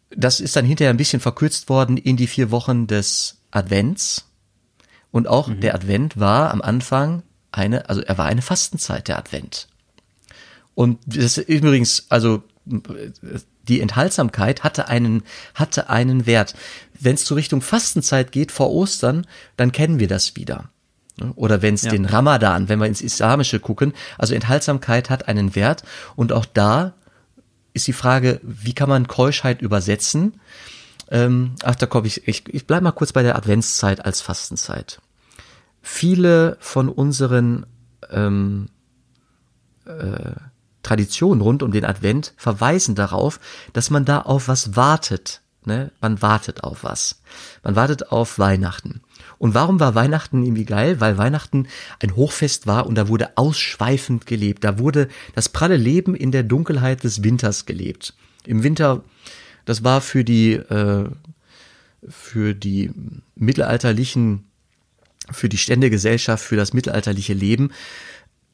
Das 0.09 0.39
ist 0.39 0.55
dann 0.55 0.65
hinterher 0.65 0.91
ein 0.91 0.97
bisschen 0.97 1.21
verkürzt 1.21 1.69
worden 1.69 1.97
in 1.97 2.17
die 2.17 2.27
vier 2.27 2.51
Wochen 2.51 2.87
des 2.87 3.41
Advents. 3.51 4.27
Und 5.11 5.27
auch 5.27 5.47
mhm. 5.47 5.61
der 5.61 5.75
Advent 5.75 6.19
war 6.19 6.51
am 6.51 6.61
Anfang 6.61 7.23
eine, 7.51 7.89
also 7.89 8.01
er 8.01 8.17
war 8.17 8.25
eine 8.25 8.41
Fastenzeit, 8.41 9.07
der 9.07 9.17
Advent. 9.17 9.67
Und 10.73 10.99
das 11.05 11.37
ist 11.37 11.49
übrigens, 11.49 12.05
also 12.09 12.43
die 12.65 13.81
Enthaltsamkeit 13.81 14.63
hatte 14.63 14.87
einen, 14.87 15.23
hatte 15.55 15.89
einen 15.89 16.25
Wert. 16.25 16.55
Wenn 16.99 17.15
es 17.15 17.25
zur 17.25 17.37
Richtung 17.37 17.61
Fastenzeit 17.61 18.31
geht 18.31 18.51
vor 18.51 18.71
Ostern, 18.71 19.25
dann 19.57 19.71
kennen 19.71 19.99
wir 19.99 20.07
das 20.07 20.35
wieder. 20.35 20.69
Oder 21.35 21.61
wenn 21.61 21.75
es 21.75 21.83
ja. 21.83 21.91
den 21.91 22.05
Ramadan, 22.05 22.69
wenn 22.69 22.79
wir 22.79 22.87
ins 22.87 23.01
Islamische 23.01 23.59
gucken, 23.59 23.93
also 24.17 24.33
Enthaltsamkeit 24.33 25.09
hat 25.09 25.27
einen 25.27 25.55
Wert 25.55 25.83
und 26.15 26.31
auch 26.31 26.45
da 26.45 26.93
ist 27.73 27.87
die 27.87 27.93
Frage, 27.93 28.39
wie 28.43 28.73
kann 28.73 28.89
man 28.89 29.07
Keuschheit 29.07 29.61
übersetzen? 29.61 30.39
Ähm, 31.09 31.55
ach, 31.63 31.75
da 31.75 31.85
komme 31.85 32.07
ich, 32.07 32.27
ich, 32.27 32.43
ich 32.53 32.67
bleib 32.67 32.83
mal 32.83 32.91
kurz 32.91 33.13
bei 33.13 33.23
der 33.23 33.35
Adventszeit 33.35 34.03
als 34.03 34.21
Fastenzeit. 34.21 35.01
Viele 35.81 36.57
von 36.59 36.89
unseren 36.89 37.65
ähm, 38.09 38.69
äh, 39.85 40.31
Traditionen 40.83 41.41
rund 41.41 41.63
um 41.63 41.71
den 41.71 41.85
Advent 41.85 42.33
verweisen 42.37 42.95
darauf, 42.95 43.39
dass 43.73 43.89
man 43.89 44.05
da 44.05 44.21
auf 44.21 44.47
was 44.47 44.75
wartet. 44.75 45.41
Ne? 45.65 45.91
Man 46.01 46.21
wartet 46.21 46.63
auf 46.63 46.83
was. 46.83 47.21
Man 47.63 47.75
wartet 47.75 48.11
auf 48.11 48.39
Weihnachten. 48.39 49.01
Und 49.37 49.53
warum 49.53 49.79
war 49.79 49.95
Weihnachten 49.95 50.43
irgendwie 50.43 50.65
geil? 50.65 50.99
Weil 50.99 51.17
Weihnachten 51.17 51.67
ein 51.99 52.15
Hochfest 52.15 52.65
war 52.65 52.87
und 52.87 52.95
da 52.95 53.07
wurde 53.07 53.37
ausschweifend 53.37 54.25
gelebt. 54.25 54.63
Da 54.63 54.79
wurde 54.79 55.07
das 55.35 55.49
pralle 55.49 55.77
Leben 55.77 56.15
in 56.15 56.31
der 56.31 56.43
Dunkelheit 56.43 57.03
des 57.03 57.23
Winters 57.23 57.65
gelebt. 57.65 58.15
Im 58.45 58.63
Winter, 58.63 59.03
das 59.65 59.83
war 59.83 60.01
für 60.01 60.23
die, 60.23 60.53
äh, 60.53 61.09
für 62.07 62.55
die 62.55 62.91
mittelalterlichen, 63.35 64.45
für 65.31 65.49
die 65.49 65.59
Ständegesellschaft, 65.59 66.43
für 66.43 66.55
das 66.55 66.73
mittelalterliche 66.73 67.33
Leben 67.33 67.71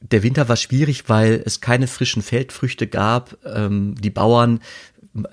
der 0.02 0.24
Winter 0.24 0.48
war 0.48 0.56
schwierig, 0.56 1.10
weil 1.10 1.42
es 1.46 1.62
keine 1.62 1.88
frischen 1.88 2.22
Feldfrüchte 2.22 2.88
gab. 2.88 3.38
Ähm, 3.46 3.96
die 4.00 4.10
Bauern, 4.10 4.60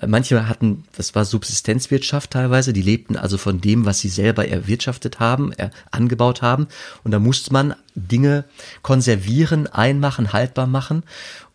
manche 0.05 0.47
hatten, 0.49 0.83
das 0.97 1.13
war 1.15 1.25
Subsistenzwirtschaft 1.25 2.31
teilweise, 2.31 2.73
die 2.73 2.81
lebten 2.81 3.15
also 3.15 3.37
von 3.37 3.61
dem, 3.61 3.85
was 3.85 3.99
sie 3.99 4.09
selber 4.09 4.47
erwirtschaftet 4.47 5.19
haben, 5.19 5.51
er, 5.53 5.71
angebaut 5.91 6.41
haben. 6.41 6.67
Und 7.03 7.11
da 7.11 7.19
musste 7.19 7.53
man 7.53 7.75
Dinge 7.93 8.45
konservieren, 8.81 9.67
einmachen, 9.67 10.33
haltbar 10.33 10.67
machen. 10.67 11.03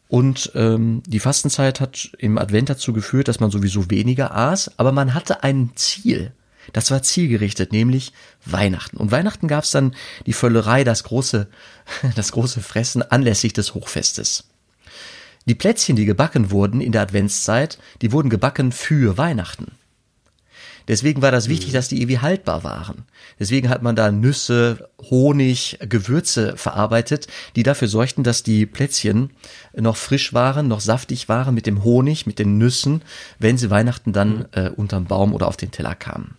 Und 0.09 0.53
ähm, 0.55 1.03
die 1.07 1.21
Fastenzeit 1.21 1.81
hat 1.81 2.11
im 2.19 2.37
Advent 2.39 2.69
dazu 2.69 2.93
geführt, 2.93 3.29
dass 3.29 3.39
man 3.39 3.51
sowieso 3.51 3.91
weniger 3.91 4.35
aß, 4.35 4.73
aber 4.77 4.91
man 4.91 5.15
hatte 5.15 5.45
ein 5.45 5.71
Ziel. 5.77 6.33
Das 6.73 6.91
war 6.91 7.03
zielgerichtet, 7.03 7.73
nämlich 7.73 8.13
Weihnachten. 8.45 8.97
Und 8.97 9.11
Weihnachten 9.11 9.49
gab 9.49 9.65
es 9.65 9.71
dann 9.71 9.95
die 10.27 10.33
Völlerei, 10.33 10.85
das 10.85 11.05
große, 11.05 11.49
das 12.17 12.33
große 12.33 12.61
Fressen 12.61 13.03
anlässlich 13.03 13.53
des 13.53 13.75
Hochfestes. 13.75 14.45
Die 15.47 15.55
Plätzchen, 15.55 15.97
die 15.97 16.05
gebacken 16.05 16.51
wurden 16.51 16.81
in 16.81 16.93
der 16.93 17.03
Adventszeit, 17.03 17.79
die 18.03 18.13
wurden 18.13 18.31
gebacken 18.31 18.73
für 18.73 19.17
Weihnachten. 19.17 19.73
Deswegen 20.89 21.23
war 21.23 21.31
das 21.31 21.49
wichtig, 21.49 21.69
mhm. 21.69 21.75
dass 21.75 21.89
die 21.89 22.03
ewig 22.03 22.21
haltbar 22.21 22.65
waren. 22.65 23.05
Deswegen 23.39 23.69
hat 23.69 23.83
man 23.83 23.97
da 23.97 24.11
Nüsse, 24.11 24.89
Honig, 25.09 25.79
Gewürze 25.81 26.57
verarbeitet, 26.57 27.29
die 27.55 27.63
dafür 27.63 27.89
sorgten, 27.89 28.25
dass 28.25 28.43
die 28.43 28.67
Plätzchen 28.67 29.31
noch 29.75 29.97
frisch 29.97 30.35
waren, 30.35 30.69
noch 30.69 30.81
saftig 30.81 31.29
waren 31.29 31.55
mit 31.55 31.67
dem 31.67 31.85
Honig, 31.85 32.27
mit 32.27 32.39
den 32.39 32.59
Nüssen, 32.59 33.03
wenn 33.39 33.57
sie 33.57 33.71
Weihnachten 33.71 34.13
dann 34.13 34.39
mhm. 34.39 34.47
äh, 34.53 34.69
unterm 34.71 35.05
Baum 35.05 35.33
oder 35.33 35.47
auf 35.47 35.57
den 35.57 35.71
Teller 35.71 35.95
kamen. 35.95 36.37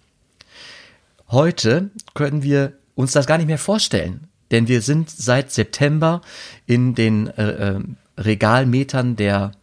Heute 1.31 1.91
können 2.13 2.43
wir 2.43 2.73
uns 2.93 3.13
das 3.13 3.25
gar 3.25 3.37
nicht 3.37 3.47
mehr 3.47 3.57
vorstellen, 3.57 4.27
denn 4.51 4.67
wir 4.67 4.81
sind 4.81 5.09
seit 5.09 5.51
September 5.51 6.21
in 6.65 6.93
den 6.93 7.27
äh, 7.27 7.75
äh, 7.75 7.79
Regalmetern 8.17 9.15
der 9.15 9.53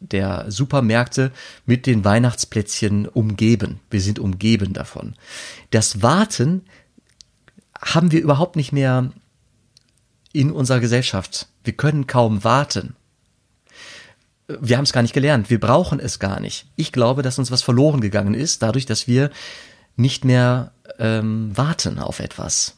der 0.00 0.46
Supermärkte 0.48 1.32
mit 1.66 1.86
den 1.86 2.04
Weihnachtsplätzchen 2.04 3.06
umgeben. 3.06 3.80
Wir 3.90 4.00
sind 4.00 4.18
umgeben 4.18 4.72
davon. 4.72 5.14
Das 5.70 6.02
Warten 6.02 6.62
haben 7.80 8.12
wir 8.12 8.20
überhaupt 8.20 8.56
nicht 8.56 8.72
mehr 8.72 9.10
in 10.32 10.52
unserer 10.52 10.80
Gesellschaft. 10.80 11.48
Wir 11.64 11.72
können 11.72 12.06
kaum 12.06 12.44
warten. 12.44 12.94
Wir 14.46 14.76
haben 14.76 14.84
es 14.84 14.92
gar 14.92 15.02
nicht 15.02 15.14
gelernt. 15.14 15.50
Wir 15.50 15.60
brauchen 15.60 16.00
es 16.00 16.18
gar 16.18 16.40
nicht. 16.40 16.66
Ich 16.76 16.92
glaube, 16.92 17.22
dass 17.22 17.38
uns 17.38 17.50
was 17.50 17.62
verloren 17.62 18.00
gegangen 18.00 18.34
ist, 18.34 18.62
dadurch, 18.62 18.86
dass 18.86 19.08
wir 19.08 19.30
nicht 19.96 20.24
mehr 20.24 20.72
ähm, 20.98 21.56
warten 21.56 21.98
auf 21.98 22.20
etwas. 22.20 22.74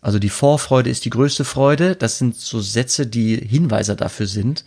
Also 0.00 0.18
die 0.18 0.30
Vorfreude 0.30 0.90
ist 0.90 1.04
die 1.04 1.10
größte 1.10 1.44
Freude. 1.44 1.96
Das 1.96 2.18
sind 2.18 2.36
so 2.36 2.60
Sätze, 2.60 3.06
die 3.06 3.36
Hinweise 3.36 3.96
dafür 3.96 4.26
sind, 4.26 4.64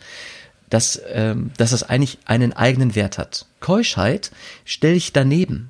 dass, 0.69 1.01
ähm, 1.07 1.51
dass 1.57 1.71
es 1.71 1.83
eigentlich 1.83 2.19
einen 2.25 2.53
eigenen 2.53 2.95
Wert 2.95 3.17
hat. 3.17 3.45
Keuschheit 3.59 4.31
stelle 4.65 4.95
ich 4.95 5.13
daneben. 5.13 5.69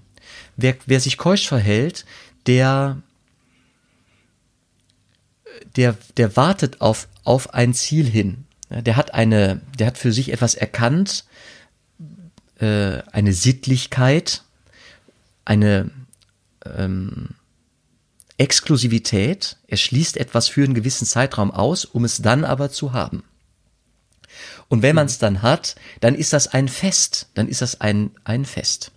Wer, 0.58 0.76
wer 0.86 1.00
sich 1.00 1.18
keusch 1.18 1.48
verhält, 1.48 2.06
der, 2.48 3.02
der, 5.76 5.96
der 6.18 6.36
wartet 6.36 6.82
auf, 6.82 7.08
auf 7.24 7.54
ein 7.54 7.74
Ziel 7.74 8.06
hin. 8.06 8.46
Der 8.70 8.96
hat 8.96 9.14
eine, 9.14 9.62
der 9.78 9.88
hat 9.88 9.98
für 9.98 10.12
sich 10.12 10.32
etwas 10.32 10.54
erkannt, 10.54 11.26
äh, 12.60 13.02
eine 13.12 13.34
Sittlichkeit, 13.34 14.44
eine 15.46 15.92
ähm, 16.78 17.30
Exklusivität. 18.38 19.58
Er 19.68 19.78
schließt 19.78 20.18
etwas 20.18 20.48
für 20.48 20.64
einen 20.64 20.74
gewissen 20.74 21.06
Zeitraum 21.06 21.52
aus, 21.52 21.86
um 21.86 22.06
es 22.06 22.22
dann 22.22 22.44
aber 22.44 22.72
zu 22.72 22.94
haben. 22.94 23.24
Und 24.68 24.82
wenn 24.82 24.96
man 24.96 25.08
es 25.08 25.18
dann 25.18 25.42
hat, 25.42 25.76
dann 26.00 26.16
ist 26.16 26.34
das 26.34 26.48
ein 26.48 26.68
Fest. 26.68 27.30
Dann 27.34 27.48
ist 27.48 27.62
das 27.62 27.82
ein, 27.82 28.12
ein 28.24 28.46
Fest. 28.46 28.92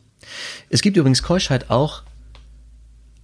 Es 0.68 0.82
gibt 0.82 0.96
übrigens 0.96 1.22
Keuschheit 1.22 1.70
auch 1.70 2.02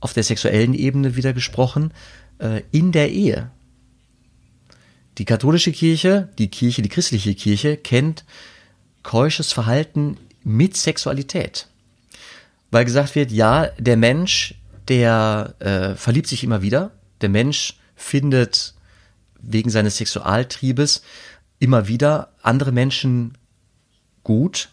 auf 0.00 0.12
der 0.12 0.24
sexuellen 0.24 0.74
Ebene 0.74 1.16
wieder 1.16 1.32
gesprochen, 1.32 1.92
äh, 2.38 2.62
in 2.70 2.92
der 2.92 3.10
Ehe. 3.10 3.50
Die 5.18 5.24
katholische 5.24 5.72
Kirche, 5.72 6.28
die 6.38 6.48
Kirche, 6.48 6.82
die 6.82 6.88
christliche 6.88 7.34
Kirche 7.34 7.76
kennt 7.76 8.24
keusches 9.02 9.52
Verhalten 9.52 10.16
mit 10.44 10.76
Sexualität. 10.76 11.67
Weil 12.70 12.84
gesagt 12.84 13.14
wird, 13.14 13.30
ja, 13.30 13.66
der 13.78 13.96
Mensch, 13.96 14.54
der 14.88 15.54
äh, 15.58 15.94
verliebt 15.94 16.28
sich 16.28 16.44
immer 16.44 16.62
wieder, 16.62 16.92
der 17.20 17.28
Mensch 17.28 17.78
findet 17.94 18.74
wegen 19.40 19.70
seines 19.70 19.96
Sexualtriebes 19.96 21.02
immer 21.58 21.88
wieder 21.88 22.32
andere 22.42 22.72
Menschen 22.72 23.36
gut 24.22 24.70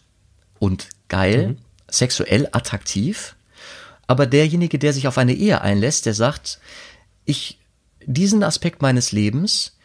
und 0.58 0.88
geil, 1.08 1.48
mhm. 1.48 1.56
sexuell 1.88 2.48
attraktiv. 2.52 3.36
Aber 4.06 4.26
derjenige, 4.26 4.78
der 4.78 4.92
sich 4.92 5.08
auf 5.08 5.18
eine 5.18 5.34
Ehe 5.34 5.60
einlässt, 5.60 6.06
der 6.06 6.14
sagt, 6.14 6.60
ich, 7.24 7.58
diesen 8.04 8.42
Aspekt 8.42 8.82
meines 8.82 9.12
Lebens, 9.12 9.76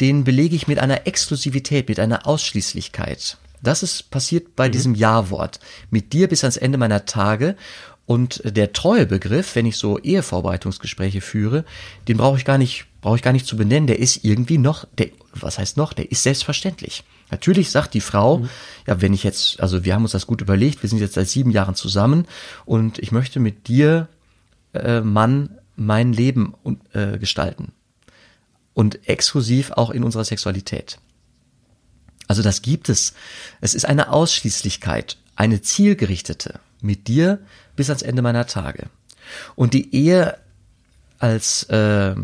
den 0.00 0.24
belege 0.24 0.56
ich 0.56 0.68
mit 0.68 0.78
einer 0.78 1.06
Exklusivität, 1.06 1.88
mit 1.88 2.00
einer 2.00 2.26
Ausschließlichkeit. 2.26 3.38
Das 3.62 3.82
ist 3.82 4.10
passiert 4.10 4.56
bei 4.56 4.68
mhm. 4.68 4.72
diesem 4.72 4.94
Ja-Wort. 4.94 5.60
Mit 5.90 6.12
dir 6.12 6.28
bis 6.28 6.44
ans 6.44 6.56
Ende 6.56 6.78
meiner 6.78 7.06
Tage. 7.06 7.56
Und 8.04 8.42
der 8.44 8.72
Treuebegriff, 8.72 9.54
wenn 9.54 9.64
ich 9.64 9.76
so 9.76 9.98
Ehevorbereitungsgespräche 9.98 11.20
führe, 11.20 11.64
den 12.08 12.16
brauche 12.16 12.36
ich 12.36 12.44
gar 12.44 12.58
nicht, 12.58 12.86
brauche 13.00 13.16
ich 13.16 13.22
gar 13.22 13.32
nicht 13.32 13.46
zu 13.46 13.56
benennen. 13.56 13.86
Der 13.86 14.00
ist 14.00 14.24
irgendwie 14.24 14.58
noch, 14.58 14.86
der, 14.98 15.08
was 15.32 15.58
heißt 15.58 15.76
noch? 15.76 15.92
Der 15.92 16.10
ist 16.10 16.24
selbstverständlich. 16.24 17.04
Natürlich 17.30 17.70
sagt 17.70 17.94
die 17.94 18.00
Frau, 18.00 18.38
mhm. 18.38 18.48
ja, 18.86 19.00
wenn 19.00 19.14
ich 19.14 19.22
jetzt, 19.22 19.60
also 19.60 19.84
wir 19.84 19.94
haben 19.94 20.02
uns 20.02 20.12
das 20.12 20.26
gut 20.26 20.42
überlegt, 20.42 20.82
wir 20.82 20.90
sind 20.90 20.98
jetzt 20.98 21.14
seit 21.14 21.28
sieben 21.28 21.50
Jahren 21.50 21.74
zusammen 21.74 22.26
und 22.66 22.98
ich 22.98 23.12
möchte 23.12 23.40
mit 23.40 23.68
dir, 23.68 24.08
äh, 24.74 25.00
Mann, 25.00 25.58
mein 25.76 26.12
Leben 26.12 26.54
äh, 26.92 27.18
gestalten 27.18 27.72
und 28.74 29.08
exklusiv 29.08 29.70
auch 29.72 29.90
in 29.90 30.04
unserer 30.04 30.24
Sexualität. 30.24 30.98
Also 32.32 32.40
das 32.40 32.62
gibt 32.62 32.88
es. 32.88 33.12
Es 33.60 33.74
ist 33.74 33.84
eine 33.84 34.10
Ausschließlichkeit, 34.10 35.18
eine 35.36 35.60
zielgerichtete 35.60 36.60
mit 36.80 37.06
dir 37.06 37.40
bis 37.76 37.90
ans 37.90 38.00
Ende 38.00 38.22
meiner 38.22 38.46
Tage. 38.46 38.86
Und 39.54 39.74
die 39.74 39.94
Ehe 39.94 40.38
als 41.18 41.64
äh, 41.64 42.14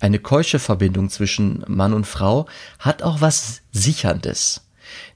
eine 0.00 0.18
keusche 0.20 0.58
Verbindung 0.58 1.10
zwischen 1.10 1.62
Mann 1.68 1.92
und 1.92 2.06
Frau 2.06 2.46
hat 2.78 3.02
auch 3.02 3.20
was 3.20 3.60
Sicherndes. 3.72 4.62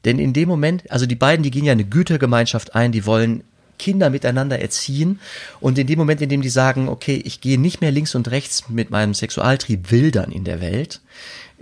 Denn 0.04 0.18
in 0.18 0.34
dem 0.34 0.50
Moment, 0.50 0.90
also 0.90 1.06
die 1.06 1.14
beiden, 1.14 1.42
die 1.42 1.50
gehen 1.50 1.64
ja 1.64 1.72
eine 1.72 1.86
Gütergemeinschaft 1.86 2.74
ein, 2.74 2.92
die 2.92 3.06
wollen 3.06 3.42
Kinder 3.78 4.10
miteinander 4.10 4.58
erziehen. 4.58 5.18
Und 5.60 5.78
in 5.78 5.86
dem 5.86 5.98
Moment, 5.98 6.20
in 6.20 6.28
dem 6.28 6.42
die 6.42 6.50
sagen, 6.50 6.90
okay, 6.90 7.22
ich 7.24 7.40
gehe 7.40 7.58
nicht 7.58 7.80
mehr 7.80 7.90
links 7.90 8.14
und 8.14 8.30
rechts 8.30 8.68
mit 8.68 8.90
meinem 8.90 9.14
Sexualtrieb 9.14 9.90
wildern 9.90 10.30
in 10.30 10.44
der 10.44 10.60
Welt, 10.60 11.00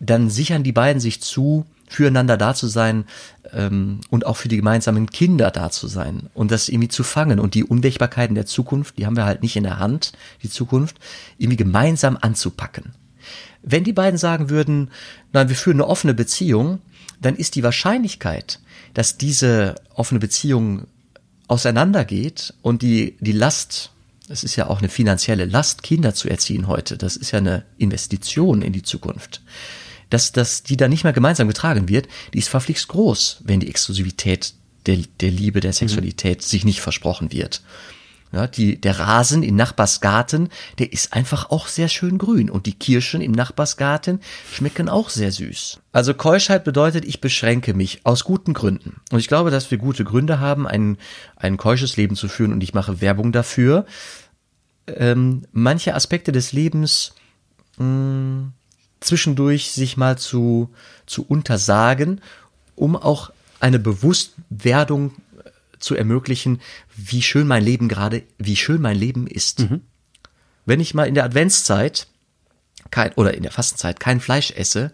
dann 0.01 0.29
sichern 0.29 0.65
die 0.65 0.73
beiden 0.73 1.01
sich 1.01 1.21
zu, 1.21 1.65
füreinander 1.89 2.37
da 2.37 2.55
zu 2.55 2.67
sein 2.67 3.05
ähm, 3.53 4.01
und 4.11 4.27
auch 4.27 4.37
für 4.37 4.49
die 4.49 4.57
gemeinsamen 4.57 5.09
Kinder 5.11 5.51
da 5.51 5.71
zu 5.71 5.87
sein 5.87 6.29
und 6.35 6.51
das 6.51 6.69
irgendwie 6.69 6.89
zu 6.89 7.03
fangen 7.03 7.41
und 7.41 7.55
die 7.55 7.65
Unwägbarkeiten 7.65 8.35
der 8.35 8.47
Zukunft, 8.47 8.99
die 8.99 9.07
haben 9.07 9.17
wir 9.17 9.25
halt 9.25 9.43
nicht 9.43 9.57
in 9.57 9.65
der 9.65 9.79
Hand, 9.79 10.13
die 10.43 10.51
Zukunft, 10.51 10.99
irgendwie 11.39 11.57
gemeinsam 11.57 12.19
anzupacken. 12.21 12.93
Wenn 13.63 13.85
die 13.85 13.93
beiden 13.93 14.19
sagen 14.19 14.51
würden, 14.51 14.91
nein, 15.33 15.49
wir 15.49 15.57
führen 15.57 15.77
eine 15.77 15.89
offene 15.89 16.15
Beziehung, 16.15 16.81
dann 17.21 17.37
ist 17.37 17.57
die 17.57 17.63
Wahrscheinlichkeit, 17.63 18.61
dass 18.95 19.19
diese 19.19 19.75
offene 19.95 20.21
Beziehung 20.21 20.87
auseinandergeht 21.49 22.55
und 22.63 22.83
die, 22.83 23.17
die 23.21 23.33
Last, 23.33 23.91
es 24.29 24.45
ist 24.45 24.57
ja 24.57 24.69
auch 24.69 24.79
eine 24.79 24.89
finanzielle 24.89 25.47
Last, 25.47 25.83
Kinder 25.83 26.15
zu 26.15 26.29
erziehen 26.29 26.69
heute, 26.69 26.97
das 26.97 27.17
ist 27.17 27.33
ja 27.33 27.39
eine 27.39 27.65
Investition 27.79 28.63
in 28.63 28.73
die 28.73 28.83
Zukunft, 28.83 29.43
dass, 30.11 30.33
dass 30.33 30.63
die 30.63 30.77
da 30.77 30.89
nicht 30.89 31.05
mehr 31.05 31.13
gemeinsam 31.13 31.49
getragen 31.49 31.89
wird, 31.89 32.09
die 32.35 32.39
ist 32.39 32.49
verflixt 32.49 32.89
groß, 32.89 33.43
wenn 33.45 33.61
die 33.61 33.69
Exklusivität 33.69 34.55
der, 34.87 34.99
der 35.21 35.31
Liebe, 35.31 35.61
der 35.61 35.73
Sexualität 35.73 36.39
mhm. 36.39 36.43
sich 36.43 36.65
nicht 36.65 36.81
versprochen 36.81 37.33
wird. 37.33 37.63
Ja, 38.31 38.47
die, 38.47 38.79
der 38.79 38.99
Rasen 38.99 39.43
im 39.43 39.57
Nachbarsgarten, 39.57 40.51
der 40.79 40.93
ist 40.93 41.15
einfach 41.15 41.49
auch 41.51 41.67
sehr 41.67 41.89
schön 41.89 42.19
grün 42.19 42.51
und 42.51 42.67
die 42.67 42.75
Kirschen 42.75 43.23
im 43.23 43.33
Nachbarsgarten 43.33 44.21
schmecken 44.53 44.91
auch 44.91 45.09
sehr 45.09 45.33
süß. 45.33 45.81
Also 45.93 46.13
Keuschheit 46.13 46.63
bedeutet, 46.63 47.07
ich 47.07 47.23
beschränke 47.23 47.73
mich 47.73 48.01
aus 48.05 48.25
guten 48.25 48.53
Gründen. 48.53 49.01
Und 49.11 49.19
ich 49.19 49.29
glaube, 49.29 49.51
dass 49.51 49.71
wir 49.71 49.79
gute 49.79 50.05
Gründe 50.05 50.41
haben, 50.41 50.67
ein, 50.67 50.99
ein 51.37 51.57
keusches 51.57 51.97
Leben 51.97 52.17
zu 52.17 52.29
führen 52.29 52.53
und 52.53 52.63
ich 52.63 52.75
mache 52.75 53.01
Werbung 53.01 53.33
dafür. 53.33 53.87
Ähm, 54.87 55.47
manche 55.53 55.95
Aspekte 55.95 56.31
des 56.31 56.53
Lebens 56.53 57.15
mh, 57.79 57.85
hm, 57.85 58.53
zwischendurch 59.01 59.71
sich 59.71 59.97
mal 59.97 60.19
zu, 60.19 60.71
zu 61.07 61.25
untersagen, 61.27 62.21
um 62.75 62.97
auch 62.97 63.31
eine 63.61 63.79
Bewusstwerdung 63.79 65.15
zu 65.79 65.95
ermöglichen, 65.95 66.61
wie 66.97 67.23
schön 67.23 67.47
mein 67.47 67.65
Leben 67.65 67.89
gerade, 67.89 68.23
wie 68.39 68.57
schön 68.57 68.81
mein 68.81 68.97
Leben 68.97 69.27
ist. 69.27 69.61
Mhm. 69.61 69.83
Wenn 70.67 70.81
ich 70.81 70.95
mal 70.95 71.07
in 71.07 71.15
der 71.15 71.25
Adventszeit 71.25 72.09
kein, 72.91 73.13
oder 73.15 73.35
in 73.35 73.43
der 73.43 73.53
Fastenzeit 73.53 74.01
kein 74.01 74.21
Fleisch 74.21 74.51
esse, 74.53 74.93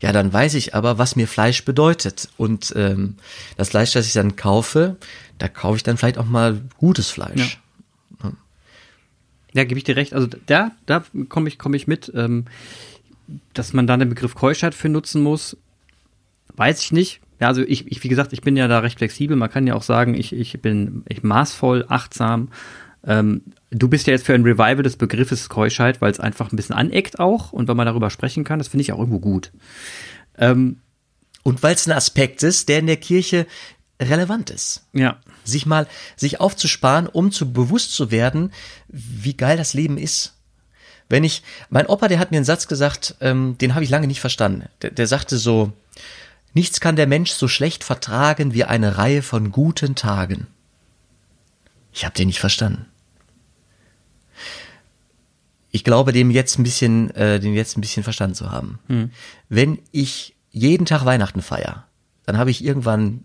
ja, 0.00 0.12
dann 0.12 0.32
weiß 0.32 0.54
ich 0.54 0.74
aber, 0.74 0.98
was 0.98 1.16
mir 1.16 1.26
Fleisch 1.26 1.64
bedeutet. 1.64 2.28
Und 2.36 2.72
ähm, 2.76 3.16
das 3.56 3.70
Fleisch, 3.70 3.92
das 3.92 4.06
ich 4.06 4.12
dann 4.12 4.36
kaufe, 4.36 4.96
da 5.38 5.48
kaufe 5.48 5.76
ich 5.76 5.82
dann 5.82 5.96
vielleicht 5.96 6.18
auch 6.18 6.26
mal 6.26 6.60
gutes 6.76 7.08
Fleisch. 7.08 7.60
Ja, 8.22 8.32
ja 9.54 9.64
gebe 9.64 9.78
ich 9.78 9.84
dir 9.84 9.96
recht. 9.96 10.12
Also 10.12 10.28
da, 10.46 10.72
da 10.84 11.04
komme 11.28 11.48
ich, 11.48 11.58
komme 11.58 11.76
ich 11.76 11.86
mit. 11.86 12.12
Ähm, 12.14 12.44
dass 13.52 13.72
man 13.72 13.86
da 13.86 13.96
den 13.96 14.08
Begriff 14.08 14.34
Keuschheit 14.34 14.74
für 14.74 14.88
nutzen 14.88 15.22
muss, 15.22 15.56
weiß 16.56 16.80
ich 16.80 16.92
nicht. 16.92 17.20
Ja, 17.40 17.48
also 17.48 17.62
ich, 17.62 17.90
ich, 17.90 18.02
wie 18.04 18.08
gesagt, 18.08 18.32
ich 18.32 18.42
bin 18.42 18.56
ja 18.56 18.68
da 18.68 18.78
recht 18.78 18.98
flexibel. 18.98 19.36
Man 19.36 19.50
kann 19.50 19.66
ja 19.66 19.74
auch 19.74 19.82
sagen, 19.82 20.14
ich, 20.14 20.32
ich 20.32 20.60
bin 20.60 21.04
ich 21.08 21.22
maßvoll, 21.22 21.86
achtsam. 21.88 22.48
Ähm, 23.06 23.42
du 23.70 23.88
bist 23.88 24.06
ja 24.06 24.12
jetzt 24.12 24.24
für 24.24 24.34
ein 24.34 24.44
Revival 24.44 24.82
des 24.82 24.96
Begriffes 24.96 25.48
Keuschheit, 25.48 26.00
weil 26.00 26.10
es 26.10 26.20
einfach 26.20 26.52
ein 26.52 26.56
bisschen 26.56 26.76
aneckt 26.76 27.18
auch 27.18 27.52
und 27.52 27.68
wenn 27.68 27.76
man 27.76 27.86
darüber 27.86 28.10
sprechen 28.10 28.44
kann, 28.44 28.58
das 28.58 28.68
finde 28.68 28.82
ich 28.82 28.92
auch 28.92 28.98
irgendwo 28.98 29.18
gut. 29.18 29.52
Ähm, 30.38 30.78
und 31.42 31.62
weil 31.62 31.74
es 31.74 31.86
ein 31.86 31.92
Aspekt 31.92 32.42
ist, 32.42 32.68
der 32.68 32.78
in 32.78 32.86
der 32.86 32.96
Kirche 32.96 33.46
relevant 34.00 34.50
ist. 34.50 34.86
Ja. 34.92 35.18
Sich 35.44 35.66
mal, 35.66 35.86
sich 36.16 36.40
aufzusparen, 36.40 37.06
um 37.06 37.30
zu 37.30 37.52
bewusst 37.52 37.94
zu 37.94 38.10
werden, 38.10 38.52
wie 38.88 39.36
geil 39.36 39.56
das 39.56 39.74
Leben 39.74 39.98
ist. 39.98 40.34
Wenn 41.08 41.24
ich, 41.24 41.42
mein 41.70 41.86
Opa, 41.86 42.08
der 42.08 42.18
hat 42.18 42.30
mir 42.30 42.38
einen 42.38 42.44
Satz 42.44 42.66
gesagt, 42.66 43.16
ähm, 43.20 43.56
den 43.58 43.74
habe 43.74 43.84
ich 43.84 43.90
lange 43.90 44.06
nicht 44.06 44.20
verstanden. 44.20 44.68
Der, 44.82 44.90
der 44.90 45.06
sagte 45.06 45.38
so, 45.38 45.72
Nichts 46.54 46.80
kann 46.80 46.94
der 46.94 47.08
Mensch 47.08 47.32
so 47.32 47.48
schlecht 47.48 47.82
vertragen 47.82 48.54
wie 48.54 48.62
eine 48.62 48.96
Reihe 48.96 49.22
von 49.22 49.50
guten 49.50 49.96
Tagen. 49.96 50.46
Ich 51.92 52.04
habe 52.04 52.14
den 52.14 52.28
nicht 52.28 52.38
verstanden. 52.38 52.86
Ich 55.72 55.82
glaube, 55.82 56.12
dem 56.12 56.30
jetzt 56.30 56.56
ein 56.58 56.62
bisschen, 56.62 57.10
äh, 57.16 57.40
den 57.40 57.54
jetzt 57.54 57.76
ein 57.76 57.80
bisschen 57.80 58.04
verstanden 58.04 58.36
zu 58.36 58.52
haben. 58.52 58.78
Hm. 58.86 59.10
Wenn 59.48 59.80
ich 59.90 60.36
jeden 60.52 60.86
Tag 60.86 61.04
Weihnachten 61.04 61.42
feier, 61.42 61.88
dann 62.24 62.38
habe 62.38 62.52
ich 62.52 62.64
irgendwann 62.64 63.24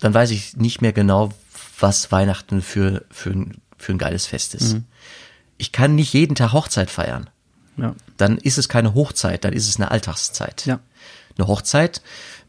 dann 0.00 0.14
weiß 0.14 0.30
ich 0.30 0.56
nicht 0.56 0.82
mehr 0.82 0.92
genau, 0.92 1.32
was 1.78 2.12
Weihnachten 2.12 2.62
für, 2.62 3.04
für, 3.10 3.30
ein, 3.30 3.60
für 3.76 3.92
ein 3.92 3.98
geiles 3.98 4.26
Fest 4.26 4.54
ist. 4.54 4.74
Mhm. 4.74 4.84
Ich 5.58 5.72
kann 5.72 5.94
nicht 5.94 6.12
jeden 6.12 6.34
Tag 6.34 6.52
Hochzeit 6.52 6.90
feiern. 6.90 7.30
Ja. 7.76 7.94
Dann 8.16 8.38
ist 8.38 8.58
es 8.58 8.68
keine 8.68 8.94
Hochzeit, 8.94 9.44
dann 9.44 9.52
ist 9.52 9.68
es 9.68 9.76
eine 9.76 9.90
Alltagszeit. 9.90 10.66
Ja. 10.66 10.80
Eine 11.38 11.46
Hochzeit, 11.48 12.00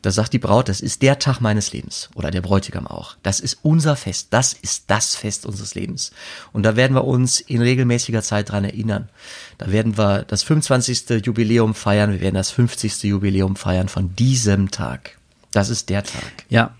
da 0.01 0.11
sagt 0.11 0.31
die 0.31 0.39
Braut, 0.39 0.69
das 0.69 0.79
ist 0.79 1.01
der 1.01 1.19
Tag 1.19 1.41
meines 1.41 1.73
Lebens. 1.73 2.09
Oder 2.15 2.31
der 2.31 2.41
Bräutigam 2.41 2.87
auch. 2.87 3.17
Das 3.23 3.39
ist 3.39 3.59
unser 3.63 3.95
Fest. 3.95 4.27
Das 4.29 4.53
ist 4.53 4.85
das 4.87 5.15
Fest 5.15 5.45
unseres 5.45 5.75
Lebens. 5.75 6.11
Und 6.53 6.63
da 6.63 6.75
werden 6.75 6.95
wir 6.95 7.03
uns 7.03 7.41
in 7.41 7.61
regelmäßiger 7.61 8.21
Zeit 8.21 8.51
dran 8.51 8.63
erinnern. 8.63 9.09
Da 9.57 9.71
werden 9.71 9.97
wir 9.97 10.23
das 10.23 10.43
25. 10.43 11.25
Jubiläum 11.25 11.73
feiern. 11.73 12.11
Wir 12.11 12.21
werden 12.21 12.35
das 12.35 12.51
50. 12.51 13.03
Jubiläum 13.03 13.55
feiern 13.55 13.89
von 13.89 14.15
diesem 14.15 14.71
Tag. 14.71 15.17
Das 15.51 15.69
ist 15.69 15.89
der 15.89 16.03
Tag. 16.03 16.45
Ja. 16.47 16.75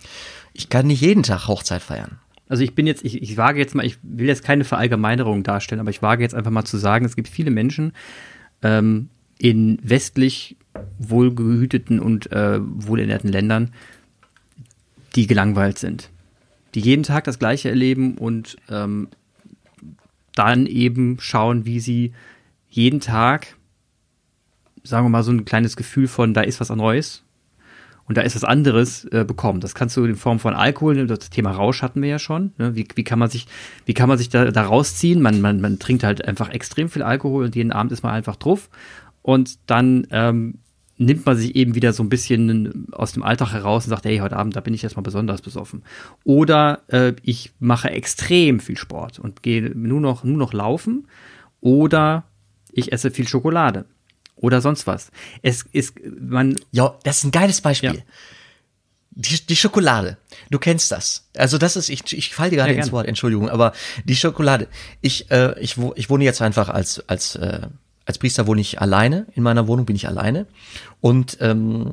Ich 0.54 0.70
kann 0.70 0.88
nicht 0.88 1.02
jeden 1.02 1.24
Tag 1.24 1.48
Hochzeit 1.48 1.82
feiern. 1.82 2.20
Also 2.50 2.64
ich 2.64 2.76
bin 2.76 2.88
jetzt, 2.88 3.04
ich, 3.04 3.22
ich 3.22 3.38
wage 3.38 3.60
jetzt 3.60 3.76
mal, 3.76 3.86
ich 3.86 3.98
will 4.02 4.28
jetzt 4.28 4.44
keine 4.44 4.64
Verallgemeinerung 4.64 5.44
darstellen, 5.44 5.82
aber 5.82 5.90
ich 5.90 6.02
wage 6.02 6.24
jetzt 6.24 6.36
einfach 6.36 6.52
mal 6.52 6.66
zu 6.66 6.78
sagen, 6.78 7.06
es 7.06 7.16
gibt 7.16 7.28
viele 7.28 7.52
Menschen 7.52 7.94
ähm, 8.62 9.10
in 9.38 9.80
westlich 9.84 10.58
wohlgehüteten 11.00 12.00
und 12.00 12.32
äh, 12.32 12.60
wohlernährten 12.62 13.32
Ländern, 13.32 13.72
die 15.16 15.28
gelangweilt 15.28 15.78
sind. 15.78 16.10
Die 16.76 16.80
jeden 16.80 17.04
Tag 17.04 17.24
das 17.24 17.40
Gleiche 17.40 17.70
erleben 17.70 18.18
und 18.18 18.58
ähm, 18.70 19.10
dann 20.36 20.68
eben 20.68 21.18
schauen, 21.20 21.66
wie 21.66 21.80
sie 21.80 22.14
jeden 22.70 23.00
Tag, 23.00 23.58
sagen 24.84 25.06
wir 25.06 25.10
mal, 25.10 25.24
so 25.24 25.32
ein 25.32 25.46
kleines 25.46 25.76
Gefühl 25.76 26.08
von, 26.08 26.34
da 26.34 26.42
ist 26.42 26.60
was 26.60 26.70
Neues 26.70 27.24
und 28.08 28.18
da 28.18 28.22
ist 28.22 28.36
was 28.36 28.44
anderes 28.44 29.06
äh, 29.06 29.26
bekommen. 29.26 29.60
Das 29.60 29.76
kannst 29.76 29.98
du 29.98 30.06
in 30.06 30.16
Form 30.16 30.40
von 30.40 30.54
Alkohol, 30.54 31.08
das 31.08 31.30
Thema 31.30 31.52
Rausch 31.52 31.82
hatten 31.82 32.02
wir 32.02 32.10
ja 32.10 32.20
schon. 32.20 32.54
Ne? 32.58 32.76
Wie, 32.76 32.88
wie 32.96 33.04
kann 33.04 33.20
man 33.20 33.30
sich, 33.30 33.48
wie 33.86 33.94
kann 33.94 34.08
man 34.08 34.18
sich 34.18 34.30
da, 34.30 34.50
da 34.50 34.64
rausziehen? 34.64 35.22
Man, 35.22 35.42
man, 35.42 35.60
man 35.60 35.78
trinkt 35.78 36.04
halt 36.04 36.26
einfach 36.26 36.50
extrem 36.50 36.90
viel 36.90 37.04
Alkohol 37.04 37.46
und 37.46 37.56
jeden 37.56 37.74
Abend 37.74 37.92
ist 37.92 38.04
man 38.04 38.14
einfach 38.14 38.38
drauf. 38.38 38.70
Und 39.22 39.60
dann 39.68 40.08
ähm, 40.12 40.60
nimmt 40.98 41.26
man 41.26 41.36
sich 41.36 41.56
eben 41.56 41.76
wieder 41.76 41.92
so 41.92 42.02
ein 42.02 42.10
bisschen 42.10 42.88
aus 42.94 43.12
dem 43.12 43.24
Alltag 43.24 43.52
heraus 43.52 43.86
und 43.86 43.90
sagt, 43.90 44.06
hey, 44.06 44.20
heute 44.20 44.38
Abend, 44.38 44.56
da 44.56 44.62
bin 44.62 44.74
ich 44.74 44.84
erstmal 44.84 45.04
besonders 45.04 45.42
besoffen. 45.42 45.84
Oder 46.24 46.84
äh, 46.88 47.14
ich 47.24 47.52
mache 47.60 47.90
extrem 47.90 48.62
viel 48.62 48.78
Sport 48.78 49.20
und 49.20 49.44
gehe 49.44 49.72
nur 49.76 50.00
noch, 50.00 50.24
nur 50.24 50.38
noch 50.38 50.54
laufen. 50.54 51.08
Oder 51.60 52.24
ich 52.72 52.94
esse 52.94 53.12
viel 53.12 53.28
Schokolade. 53.28 53.86
Oder 54.38 54.62
sonst 54.62 54.88
was. 54.88 55.12
Es 55.42 55.64
ist, 55.72 55.96
man. 56.20 56.56
Ja, 56.72 56.96
das 57.04 57.18
ist 57.18 57.24
ein 57.26 57.32
geiles 57.32 57.62
Beispiel. 57.62 57.96
Ja. 57.96 58.02
Die, 59.12 59.48
die 59.48 59.56
Schokolade. 59.56 60.18
Du 60.52 60.60
kennst 60.60 60.92
das. 60.92 61.28
Also 61.36 61.58
das 61.58 61.76
ist, 61.76 61.90
ich, 61.90 62.14
ich 62.16 62.36
falle 62.36 62.52
dir 62.52 62.58
gerade 62.58 62.74
ja, 62.74 62.78
ins 62.78 62.92
Wort, 62.92 63.08
Entschuldigung, 63.08 63.50
aber 63.50 63.74
die 64.06 64.16
Schokolade. 64.16 64.68
Ich, 65.02 65.32
äh, 65.32 65.60
ich, 65.60 65.76
ich 65.96 66.10
wohne 66.10 66.24
jetzt 66.24 66.42
einfach 66.42 66.70
als, 66.70 67.04
als 67.10 67.36
äh, 67.36 67.68
als 68.08 68.18
Priester 68.18 68.48
wohne 68.48 68.62
ich 68.62 68.82
alleine, 68.82 69.28
in 69.36 69.44
meiner 69.44 69.68
Wohnung 69.68 69.86
bin 69.86 69.96
ich 69.96 70.08
alleine 70.08 70.48
und 71.02 71.38
ähm, 71.42 71.92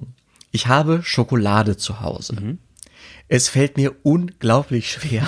ich 0.53 0.69
habe 0.69 1.03
Schokolade 1.03 1.77
zu 1.77 2.01
Hause. 2.01 2.37
Mhm. 2.37 2.59
Es 3.27 3.49
fällt 3.49 3.77
mir 3.77 3.93
unglaublich 4.05 4.93
schwer, 4.93 5.27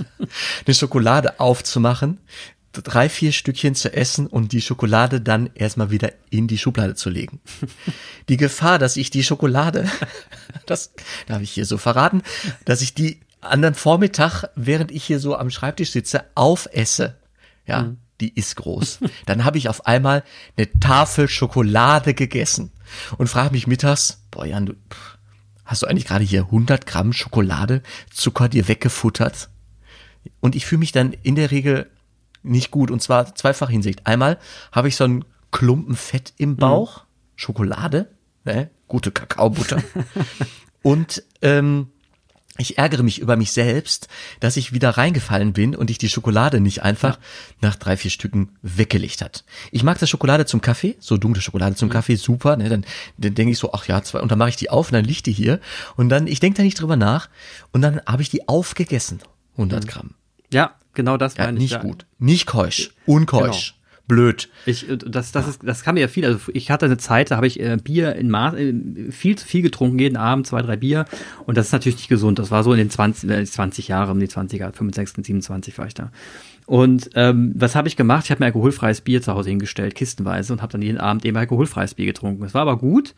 eine 0.66 0.74
Schokolade 0.74 1.38
aufzumachen, 1.38 2.18
drei, 2.82 3.08
vier 3.08 3.32
Stückchen 3.32 3.74
zu 3.74 3.92
essen 3.92 4.26
und 4.26 4.52
die 4.52 4.60
Schokolade 4.60 5.20
dann 5.20 5.50
erstmal 5.54 5.90
wieder 5.90 6.12
in 6.30 6.48
die 6.48 6.58
Schublade 6.58 6.94
zu 6.94 7.10
legen. 7.10 7.40
Die 8.28 8.36
Gefahr, 8.36 8.78
dass 8.78 8.96
ich 8.96 9.10
die 9.10 9.22
Schokolade, 9.22 9.88
das 10.66 10.90
darf 11.26 11.42
ich 11.42 11.52
hier 11.52 11.64
so 11.64 11.78
verraten, 11.78 12.22
dass 12.64 12.82
ich 12.82 12.92
die 12.92 13.20
anderen 13.40 13.76
Vormittag, 13.76 14.50
während 14.56 14.90
ich 14.90 15.04
hier 15.04 15.20
so 15.20 15.36
am 15.36 15.50
Schreibtisch 15.50 15.92
sitze, 15.92 16.24
aufesse. 16.34 17.14
Ja, 17.66 17.82
mhm 17.82 17.98
die 18.20 18.34
ist 18.34 18.56
groß. 18.56 19.00
Dann 19.26 19.44
habe 19.44 19.58
ich 19.58 19.68
auf 19.68 19.86
einmal 19.86 20.24
eine 20.56 20.70
Tafel 20.80 21.28
Schokolade 21.28 22.14
gegessen 22.14 22.72
und 23.18 23.28
frage 23.28 23.52
mich 23.52 23.66
mittags, 23.66 24.22
boah 24.30 24.46
Jan, 24.46 24.66
du, 24.66 24.74
hast 25.64 25.82
du 25.82 25.86
eigentlich 25.86 26.06
gerade 26.06 26.24
hier 26.24 26.42
100 26.42 26.86
Gramm 26.86 27.12
Schokolade, 27.12 27.82
Zucker 28.10 28.48
dir 28.48 28.68
weggefuttert? 28.68 29.50
Und 30.40 30.56
ich 30.56 30.66
fühle 30.66 30.80
mich 30.80 30.92
dann 30.92 31.12
in 31.22 31.34
der 31.34 31.50
Regel 31.50 31.90
nicht 32.46 32.70
gut 32.70 32.90
und 32.90 33.02
zwar 33.02 33.34
zweifach 33.34 33.70
Hinsicht. 33.70 34.06
Einmal 34.06 34.38
habe 34.72 34.88
ich 34.88 34.96
so 34.96 35.04
einen 35.04 35.24
Klumpen 35.50 35.96
Fett 35.96 36.32
im 36.38 36.50
mhm. 36.50 36.56
Bauch, 36.56 36.98
mhm. 36.98 37.06
Schokolade, 37.36 38.10
ne? 38.44 38.70
gute 38.88 39.10
Kakaobutter 39.10 39.82
und 40.82 41.22
ähm, 41.42 41.88
ich 42.58 42.78
ärgere 42.78 43.02
mich 43.02 43.18
über 43.18 43.36
mich 43.36 43.52
selbst, 43.52 44.08
dass 44.40 44.56
ich 44.56 44.72
wieder 44.72 44.90
reingefallen 44.90 45.52
bin 45.52 45.74
und 45.74 45.90
ich 45.90 45.98
die 45.98 46.08
Schokolade 46.08 46.60
nicht 46.60 46.82
einfach 46.82 47.18
nach 47.60 47.76
drei, 47.76 47.96
vier 47.96 48.10
Stücken 48.10 48.56
weggelegt 48.62 49.22
hat. 49.22 49.44
Ich 49.72 49.82
mag 49.82 49.98
das 49.98 50.08
Schokolade 50.08 50.46
zum 50.46 50.60
Kaffee, 50.60 50.96
so 50.98 51.16
dunkle 51.16 51.42
Schokolade 51.42 51.76
zum 51.76 51.88
mhm. 51.88 51.92
Kaffee, 51.92 52.16
super. 52.16 52.56
Ne? 52.56 52.68
Dann, 52.68 52.84
dann 53.18 53.34
denke 53.34 53.52
ich 53.52 53.58
so, 53.58 53.72
ach 53.72 53.86
ja, 53.86 54.02
zwei, 54.02 54.20
und 54.20 54.30
dann 54.30 54.38
mache 54.38 54.50
ich 54.50 54.56
die 54.56 54.70
auf 54.70 54.88
und 54.88 54.94
dann 54.94 55.04
liegt 55.04 55.26
die 55.26 55.32
hier. 55.32 55.60
Und 55.96 56.08
dann, 56.08 56.26
ich 56.26 56.40
denke 56.40 56.58
da 56.58 56.62
nicht 56.62 56.80
drüber 56.80 56.96
nach. 56.96 57.28
Und 57.72 57.82
dann 57.82 58.00
habe 58.06 58.22
ich 58.22 58.30
die 58.30 58.48
aufgegessen, 58.48 59.20
100 59.52 59.84
mhm. 59.84 59.88
Gramm. 59.88 60.14
Ja, 60.50 60.74
genau 60.96 61.16
das 61.16 61.38
meine 61.38 61.52
ja, 61.52 61.52
nicht 61.52 61.64
ich. 61.64 61.72
Nicht 61.72 61.82
gut, 61.82 62.06
nicht 62.18 62.46
keusch, 62.46 62.90
unkeusch. 63.06 63.74
Genau 63.74 63.76
blöd. 64.08 64.48
Ich, 64.66 64.86
das, 64.88 65.32
das, 65.32 65.48
ist, 65.48 65.62
das 65.64 65.82
kann 65.82 65.94
mir 65.94 66.00
ja 66.00 66.08
viel. 66.08 66.24
Also 66.24 66.38
ich 66.52 66.70
hatte 66.70 66.86
eine 66.86 66.96
Zeit, 66.96 67.30
da 67.30 67.36
habe 67.36 67.46
ich 67.46 67.60
äh, 67.60 67.76
Bier 67.82 68.14
in 68.14 68.30
Maß, 68.30 68.54
äh, 68.54 68.74
viel 69.10 69.36
zu 69.36 69.46
viel 69.46 69.62
getrunken, 69.62 69.98
jeden 69.98 70.16
Abend 70.16 70.46
zwei, 70.46 70.62
drei 70.62 70.76
Bier. 70.76 71.06
Und 71.44 71.56
das 71.56 71.66
ist 71.66 71.72
natürlich 71.72 71.96
nicht 71.96 72.08
gesund. 72.08 72.38
Das 72.38 72.50
war 72.50 72.62
so 72.62 72.72
in 72.72 72.78
den 72.78 72.90
20, 72.90 73.30
äh, 73.30 73.44
20 73.44 73.88
Jahren, 73.88 74.10
um 74.10 74.20
die 74.20 74.28
20er, 74.28 74.72
65, 74.72 75.26
27 75.26 75.78
war 75.78 75.86
ich 75.86 75.94
da. 75.94 76.10
Und 76.66 77.10
ähm, 77.14 77.52
was 77.54 77.76
habe 77.76 77.88
ich 77.88 77.96
gemacht? 77.96 78.24
Ich 78.24 78.30
habe 78.30 78.40
mir 78.40 78.46
alkoholfreies 78.46 79.00
Bier 79.00 79.22
zu 79.22 79.32
Hause 79.32 79.50
hingestellt, 79.50 79.94
kistenweise, 79.94 80.52
und 80.52 80.62
habe 80.62 80.72
dann 80.72 80.82
jeden 80.82 80.98
Abend 80.98 81.24
eben 81.24 81.36
alkoholfreies 81.36 81.94
Bier 81.94 82.06
getrunken. 82.06 82.44
Es 82.44 82.54
war 82.54 82.62
aber 82.62 82.76
gut 82.76 83.14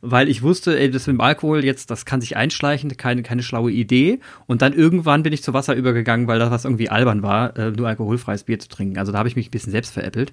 weil 0.00 0.28
ich 0.28 0.42
wusste, 0.42 0.78
ey, 0.78 0.90
das 0.90 1.06
mit 1.06 1.14
dem 1.14 1.20
Alkohol 1.20 1.64
jetzt, 1.64 1.90
das 1.90 2.04
kann 2.04 2.20
sich 2.20 2.36
einschleichen, 2.36 2.96
keine, 2.96 3.22
keine 3.22 3.42
schlaue 3.42 3.72
Idee. 3.72 4.20
Und 4.46 4.62
dann 4.62 4.72
irgendwann 4.72 5.22
bin 5.22 5.32
ich 5.32 5.42
zu 5.42 5.54
Wasser 5.54 5.74
übergegangen, 5.74 6.26
weil 6.26 6.38
das 6.38 6.50
was 6.50 6.64
irgendwie 6.64 6.88
albern 6.88 7.22
war, 7.22 7.56
äh, 7.56 7.70
nur 7.70 7.88
alkoholfreies 7.88 8.44
Bier 8.44 8.58
zu 8.58 8.68
trinken. 8.68 8.98
Also 8.98 9.12
da 9.12 9.18
habe 9.18 9.28
ich 9.28 9.36
mich 9.36 9.48
ein 9.48 9.50
bisschen 9.50 9.72
selbst 9.72 9.92
veräppelt. 9.92 10.32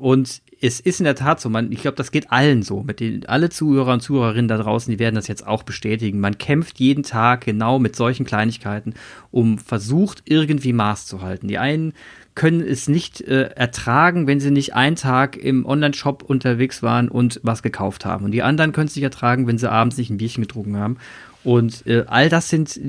Und 0.00 0.40
es 0.62 0.80
ist 0.80 0.98
in 0.98 1.04
der 1.04 1.14
Tat 1.14 1.42
so, 1.42 1.50
man, 1.50 1.70
ich 1.70 1.82
glaube, 1.82 1.96
das 1.96 2.10
geht 2.10 2.32
allen 2.32 2.62
so. 2.62 2.82
Mit 2.82 3.00
den, 3.00 3.26
alle 3.26 3.50
Zuhörer 3.50 3.92
und 3.92 4.00
Zuhörerinnen 4.00 4.48
da 4.48 4.56
draußen, 4.56 4.90
die 4.90 4.98
werden 4.98 5.14
das 5.14 5.28
jetzt 5.28 5.46
auch 5.46 5.62
bestätigen. 5.62 6.20
Man 6.20 6.38
kämpft 6.38 6.80
jeden 6.80 7.02
Tag 7.02 7.44
genau 7.44 7.78
mit 7.78 7.96
solchen 7.96 8.24
Kleinigkeiten, 8.24 8.94
um 9.30 9.58
versucht, 9.58 10.22
irgendwie 10.24 10.72
Maß 10.72 11.04
zu 11.06 11.20
halten. 11.20 11.48
Die 11.48 11.58
einen 11.58 11.92
können 12.40 12.62
es 12.62 12.88
nicht 12.88 13.20
äh, 13.20 13.50
ertragen, 13.50 14.26
wenn 14.26 14.40
sie 14.40 14.50
nicht 14.50 14.74
einen 14.74 14.96
Tag 14.96 15.36
im 15.36 15.66
Online-Shop 15.66 16.22
unterwegs 16.22 16.82
waren 16.82 17.10
und 17.10 17.38
was 17.42 17.62
gekauft 17.62 18.06
haben. 18.06 18.24
Und 18.24 18.30
die 18.30 18.42
anderen 18.42 18.72
können 18.72 18.86
es 18.86 18.96
nicht 18.96 19.04
ertragen, 19.04 19.46
wenn 19.46 19.58
sie 19.58 19.70
abends 19.70 19.98
nicht 19.98 20.08
ein 20.08 20.16
Bierchen 20.16 20.40
getrunken 20.40 20.78
haben. 20.78 20.96
Und 21.44 21.86
äh, 21.86 22.04
all 22.06 22.30
das 22.30 22.48
sind, 22.48 22.80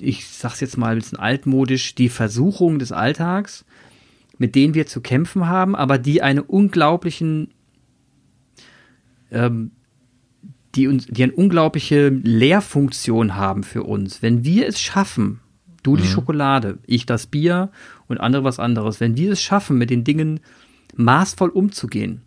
ich 0.00 0.26
sag's 0.26 0.58
jetzt 0.58 0.78
mal 0.78 0.90
ein 0.90 0.98
bisschen 0.98 1.20
altmodisch, 1.20 1.94
die 1.94 2.08
Versuchungen 2.08 2.80
des 2.80 2.90
Alltags, 2.90 3.64
mit 4.36 4.56
denen 4.56 4.74
wir 4.74 4.88
zu 4.88 5.00
kämpfen 5.00 5.46
haben, 5.46 5.76
aber 5.76 5.96
die 5.96 6.20
eine 6.22 6.42
unglaublichen, 6.42 7.52
ähm, 9.30 9.70
die, 10.74 10.88
uns, 10.88 11.06
die 11.06 11.22
eine 11.22 11.34
unglaubliche 11.34 12.08
Lehrfunktion 12.08 13.36
haben 13.36 13.62
für 13.62 13.84
uns. 13.84 14.22
Wenn 14.22 14.44
wir 14.44 14.66
es 14.66 14.80
schaffen, 14.80 15.38
du 15.84 15.94
die 15.94 16.02
mhm. 16.02 16.08
Schokolade, 16.08 16.78
ich 16.84 17.06
das 17.06 17.28
Bier 17.28 17.70
und 18.08 18.18
andere 18.18 18.44
was 18.44 18.58
anderes. 18.58 19.00
Wenn 19.00 19.16
wir 19.16 19.32
es 19.32 19.42
schaffen, 19.42 19.78
mit 19.78 19.90
den 19.90 20.04
Dingen 20.04 20.40
maßvoll 20.96 21.50
umzugehen, 21.50 22.22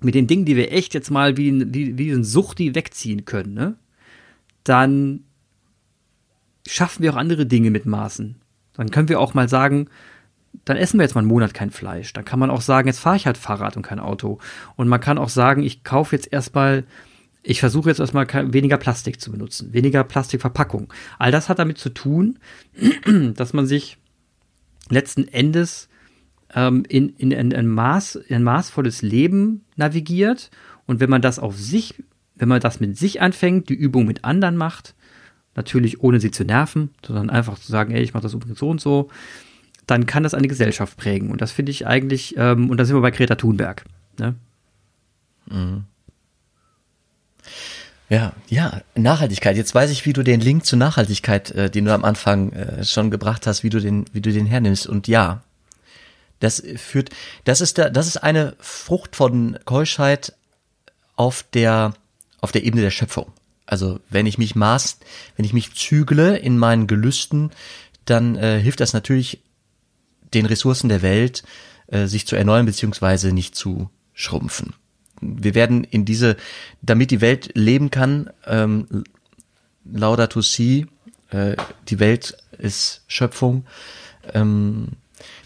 mit 0.00 0.14
den 0.14 0.26
Dingen, 0.26 0.44
die 0.44 0.56
wir 0.56 0.72
echt 0.72 0.94
jetzt 0.94 1.10
mal 1.10 1.36
wie, 1.36 1.52
wie, 1.74 1.98
wie 1.98 2.04
diesen 2.04 2.24
Suchti 2.24 2.74
wegziehen 2.74 3.24
können, 3.24 3.54
ne? 3.54 3.76
dann 4.64 5.24
schaffen 6.66 7.02
wir 7.02 7.12
auch 7.12 7.16
andere 7.16 7.46
Dinge 7.46 7.70
mit 7.70 7.86
Maßen. 7.86 8.36
Dann 8.74 8.90
können 8.90 9.08
wir 9.08 9.20
auch 9.20 9.34
mal 9.34 9.48
sagen, 9.48 9.88
dann 10.64 10.76
essen 10.76 10.98
wir 10.98 11.04
jetzt 11.04 11.14
mal 11.14 11.20
einen 11.20 11.28
Monat 11.28 11.54
kein 11.54 11.70
Fleisch. 11.70 12.12
Dann 12.12 12.24
kann 12.24 12.38
man 12.38 12.50
auch 12.50 12.60
sagen, 12.60 12.88
jetzt 12.88 12.98
fahre 12.98 13.16
ich 13.16 13.26
halt 13.26 13.38
Fahrrad 13.38 13.76
und 13.76 13.82
kein 13.82 14.00
Auto. 14.00 14.38
Und 14.74 14.88
man 14.88 15.00
kann 15.00 15.18
auch 15.18 15.28
sagen, 15.28 15.62
ich 15.62 15.84
kaufe 15.84 16.14
jetzt 16.14 16.32
erstmal, 16.32 16.84
ich 17.42 17.60
versuche 17.60 17.88
jetzt 17.88 18.00
erstmal 18.00 18.26
weniger 18.52 18.76
Plastik 18.76 19.20
zu 19.20 19.30
benutzen, 19.30 19.72
weniger 19.72 20.02
Plastikverpackung. 20.04 20.92
All 21.18 21.30
das 21.30 21.48
hat 21.48 21.58
damit 21.58 21.78
zu 21.78 21.90
tun, 21.90 22.38
dass 23.34 23.52
man 23.52 23.66
sich 23.66 23.98
letzten 24.90 25.28
Endes 25.28 25.88
ähm, 26.54 26.84
in, 26.88 27.10
in, 27.10 27.30
in, 27.30 27.54
ein 27.54 27.66
Maß, 27.66 28.16
in 28.16 28.36
ein 28.36 28.42
maßvolles 28.42 29.02
Leben 29.02 29.64
navigiert. 29.76 30.50
Und 30.86 31.00
wenn 31.00 31.10
man 31.10 31.22
das 31.22 31.38
auf 31.38 31.56
sich, 31.56 31.94
wenn 32.34 32.48
man 32.48 32.60
das 32.60 32.80
mit 32.80 32.96
sich 32.96 33.20
anfängt, 33.20 33.68
die 33.68 33.74
Übung 33.74 34.06
mit 34.06 34.24
anderen 34.24 34.56
macht, 34.56 34.94
natürlich 35.54 36.00
ohne 36.02 36.20
sie 36.20 36.30
zu 36.30 36.44
nerven, 36.44 36.90
sondern 37.04 37.30
einfach 37.30 37.58
zu 37.58 37.70
sagen, 37.70 37.92
ey, 37.94 38.02
ich 38.02 38.14
mache 38.14 38.22
das 38.22 38.34
übrigens 38.34 38.58
so 38.58 38.68
und 38.68 38.80
so, 38.80 39.08
dann 39.86 40.06
kann 40.06 40.22
das 40.22 40.34
eine 40.34 40.48
Gesellschaft 40.48 40.96
prägen. 40.96 41.30
Und 41.30 41.40
das 41.40 41.52
finde 41.52 41.70
ich 41.70 41.86
eigentlich, 41.86 42.34
ähm, 42.36 42.70
und 42.70 42.76
da 42.78 42.84
sind 42.84 42.96
wir 42.96 43.02
bei 43.02 43.10
Greta 43.10 43.36
Thunberg. 43.36 43.84
Ne? 44.18 44.34
Mhm. 45.46 45.84
Ja, 48.08 48.34
ja, 48.48 48.82
Nachhaltigkeit. 48.94 49.56
Jetzt 49.56 49.74
weiß 49.74 49.90
ich, 49.90 50.06
wie 50.06 50.12
du 50.12 50.22
den 50.22 50.40
Link 50.40 50.64
zur 50.64 50.78
Nachhaltigkeit, 50.78 51.50
äh, 51.50 51.70
den 51.70 51.86
du 51.86 51.92
am 51.92 52.04
Anfang 52.04 52.52
äh, 52.52 52.84
schon 52.84 53.10
gebracht 53.10 53.46
hast, 53.46 53.64
wie 53.64 53.70
du 53.70 53.80
den, 53.80 54.04
wie 54.12 54.20
du 54.20 54.32
den 54.32 54.46
hernimmst. 54.46 54.86
Und 54.86 55.08
ja, 55.08 55.42
das 56.38 56.62
führt, 56.76 57.10
das 57.44 57.60
ist 57.60 57.78
da, 57.78 57.90
das 57.90 58.06
ist 58.06 58.18
eine 58.18 58.54
Frucht 58.60 59.16
von 59.16 59.58
Keuschheit 59.64 60.34
auf 61.16 61.44
der, 61.52 61.94
auf 62.40 62.52
der 62.52 62.64
Ebene 62.64 62.82
der 62.82 62.90
Schöpfung. 62.90 63.32
Also 63.64 63.98
wenn 64.08 64.26
ich 64.26 64.38
mich 64.38 64.54
maß, 64.54 64.98
wenn 65.34 65.44
ich 65.44 65.52
mich 65.52 65.74
zügle 65.74 66.36
in 66.36 66.58
meinen 66.58 66.86
Gelüsten, 66.86 67.50
dann 68.04 68.36
äh, 68.36 68.60
hilft 68.60 68.78
das 68.78 68.92
natürlich 68.92 69.40
den 70.32 70.46
Ressourcen 70.46 70.88
der 70.88 71.02
Welt, 71.02 71.42
äh, 71.88 72.06
sich 72.06 72.28
zu 72.28 72.36
erneuern 72.36 72.66
beziehungsweise 72.66 73.32
nicht 73.32 73.56
zu 73.56 73.90
schrumpfen 74.14 74.74
wir 75.20 75.54
werden 75.54 75.84
in 75.84 76.04
diese, 76.04 76.36
damit 76.82 77.10
die 77.10 77.20
Welt 77.20 77.50
leben 77.54 77.90
kann, 77.90 78.30
ähm, 78.46 79.04
Laudato 79.84 80.40
Si, 80.40 80.86
äh, 81.30 81.56
die 81.88 82.00
Welt 82.00 82.36
ist 82.58 83.02
Schöpfung, 83.06 83.64
ähm, 84.32 84.88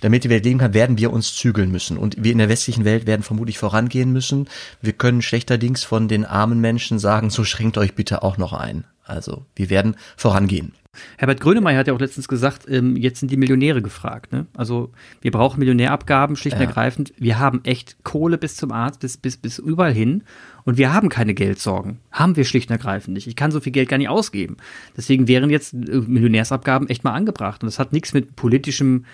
damit 0.00 0.24
die 0.24 0.30
Welt 0.30 0.44
leben 0.44 0.58
kann, 0.58 0.74
werden 0.74 0.98
wir 0.98 1.12
uns 1.12 1.36
zügeln 1.36 1.70
müssen. 1.70 1.96
Und 1.96 2.22
wir 2.22 2.32
in 2.32 2.38
der 2.38 2.48
westlichen 2.48 2.84
Welt 2.84 3.06
werden 3.06 3.22
vermutlich 3.22 3.58
vorangehen 3.58 4.12
müssen. 4.12 4.48
Wir 4.80 4.92
können 4.92 5.22
schlechterdings 5.22 5.84
von 5.84 6.08
den 6.08 6.24
armen 6.24 6.60
Menschen 6.60 6.98
sagen, 6.98 7.30
so 7.30 7.44
schränkt 7.44 7.78
euch 7.78 7.94
bitte 7.94 8.22
auch 8.22 8.38
noch 8.38 8.52
ein. 8.52 8.84
Also 9.04 9.44
wir 9.54 9.70
werden 9.70 9.96
vorangehen. 10.16 10.72
Herbert 11.18 11.40
Grönemeyer 11.40 11.78
hat 11.78 11.86
ja 11.86 11.94
auch 11.94 12.00
letztens 12.00 12.26
gesagt, 12.26 12.68
ähm, 12.68 12.96
jetzt 12.96 13.20
sind 13.20 13.30
die 13.30 13.36
Millionäre 13.36 13.80
gefragt. 13.80 14.32
Ne? 14.32 14.46
Also 14.56 14.90
wir 15.20 15.30
brauchen 15.30 15.60
Millionärabgaben, 15.60 16.34
schlicht 16.34 16.56
und 16.56 16.62
ja. 16.62 16.68
ergreifend. 16.68 17.12
Wir 17.16 17.38
haben 17.38 17.60
echt 17.64 18.02
Kohle 18.02 18.38
bis 18.38 18.56
zum 18.56 18.72
Arzt, 18.72 19.00
bis, 19.00 19.16
bis, 19.16 19.36
bis 19.36 19.58
überall 19.58 19.92
hin. 19.92 20.24
Und 20.64 20.78
wir 20.78 20.92
haben 20.92 21.08
keine 21.08 21.34
Geldsorgen. 21.34 22.00
Haben 22.10 22.36
wir 22.36 22.44
schlicht 22.44 22.70
und 22.70 22.74
ergreifend 22.76 23.14
nicht. 23.14 23.28
Ich 23.28 23.36
kann 23.36 23.52
so 23.52 23.60
viel 23.60 23.72
Geld 23.72 23.88
gar 23.88 23.98
nicht 23.98 24.08
ausgeben. 24.08 24.56
Deswegen 24.96 25.28
wären 25.28 25.50
jetzt 25.50 25.74
äh, 25.74 25.76
Millionärsabgaben 25.76 26.88
echt 26.88 27.04
mal 27.04 27.14
angebracht. 27.14 27.62
Und 27.62 27.66
das 27.66 27.78
hat 27.78 27.92
nichts 27.92 28.12
mit 28.12 28.34
politischem 28.34 29.04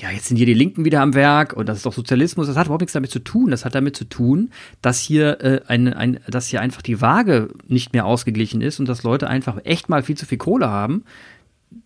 ja, 0.00 0.10
jetzt 0.10 0.26
sind 0.26 0.36
hier 0.36 0.46
die 0.46 0.54
Linken 0.54 0.84
wieder 0.84 1.00
am 1.00 1.14
Werk 1.14 1.52
und 1.52 1.68
das 1.68 1.78
ist 1.78 1.86
doch 1.86 1.92
Sozialismus. 1.92 2.46
Das 2.46 2.56
hat 2.56 2.66
überhaupt 2.66 2.80
nichts 2.80 2.94
damit 2.94 3.10
zu 3.10 3.18
tun. 3.18 3.50
Das 3.50 3.64
hat 3.64 3.74
damit 3.74 3.94
zu 3.94 4.04
tun, 4.04 4.50
dass 4.80 4.98
hier 5.00 5.40
äh, 5.42 5.60
ein, 5.68 5.92
ein, 5.92 6.18
dass 6.26 6.48
hier 6.48 6.60
einfach 6.60 6.82
die 6.82 7.00
Waage 7.00 7.48
nicht 7.68 7.92
mehr 7.92 8.06
ausgeglichen 8.06 8.62
ist 8.62 8.80
und 8.80 8.88
dass 8.88 9.02
Leute 9.02 9.28
einfach 9.28 9.58
echt 9.64 9.88
mal 9.88 10.02
viel 10.02 10.16
zu 10.16 10.26
viel 10.26 10.38
Kohle 10.38 10.68
haben, 10.70 11.04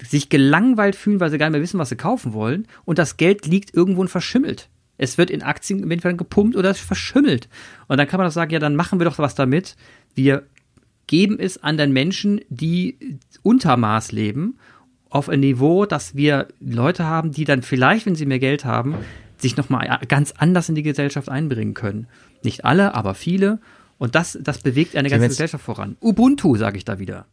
sich 0.03 0.29
gelangweilt 0.29 0.97
fühlen, 0.97 1.21
weil 1.21 1.31
sie 1.31 1.38
gar 1.38 1.47
nicht 1.47 1.55
mehr 1.55 1.62
wissen, 1.62 1.79
was 1.79 1.88
sie 1.88 1.97
kaufen 1.97 2.33
wollen 2.33 2.66
und 2.85 2.99
das 2.99 3.16
Geld 3.16 3.47
liegt 3.47 3.75
irgendwo 3.75 4.03
und 4.03 4.09
verschimmelt. 4.09 4.69
Es 4.99 5.19
wird 5.19 5.31
in 5.31 5.42
Aktien 5.42 5.90
entweder 5.90 6.14
gepumpt 6.14 6.57
oder 6.57 6.71
es 6.71 6.81
verschimmelt. 6.81 7.49
Und 7.87 7.99
dann 7.99 8.09
kann 8.09 8.19
man 8.19 8.27
doch 8.27 8.33
sagen, 8.33 8.53
ja, 8.53 8.59
dann 8.59 8.77
machen 8.77 8.99
wir 8.99 9.05
doch 9.05 9.19
was 9.19 9.35
damit. 9.35 9.77
Wir 10.14 10.45
geben 11.07 11.38
es 11.38 11.62
an 11.62 11.77
den 11.77 11.92
Menschen, 11.92 12.40
die 12.49 13.19
unter 13.42 13.77
Maß 13.77 14.12
leben 14.12 14.59
auf 15.17 15.29
ein 15.31 15.41
Niveau, 15.41 15.87
dass 15.87 16.15
wir 16.15 16.49
Leute 16.61 17.05
haben, 17.05 17.33
die 17.33 17.45
dann 17.45 17.63
vielleicht, 17.63 18.07
wenn 18.07 18.15
sie 18.15 18.27
mehr 18.27 18.39
Geld 18.39 18.65
haben, 18.65 18.97
sich 19.39 19.57
nochmal 19.57 19.99
ganz 20.09 20.33
anders 20.37 20.69
in 20.69 20.75
die 20.75 20.83
Gesellschaft 20.83 21.29
einbringen 21.29 21.75
können. 21.75 22.07
Nicht 22.43 22.65
alle, 22.65 22.95
aber 22.95 23.15
viele. 23.15 23.59
Und 23.99 24.15
das, 24.15 24.39
das 24.41 24.59
bewegt 24.59 24.95
eine 24.95 25.09
ganze 25.09 25.29
Gesellschaft 25.29 25.65
voran. 25.65 25.97
Ubuntu, 26.01 26.57
sage 26.57 26.77
ich 26.77 26.85
da 26.85 26.99
wieder. 26.99 27.27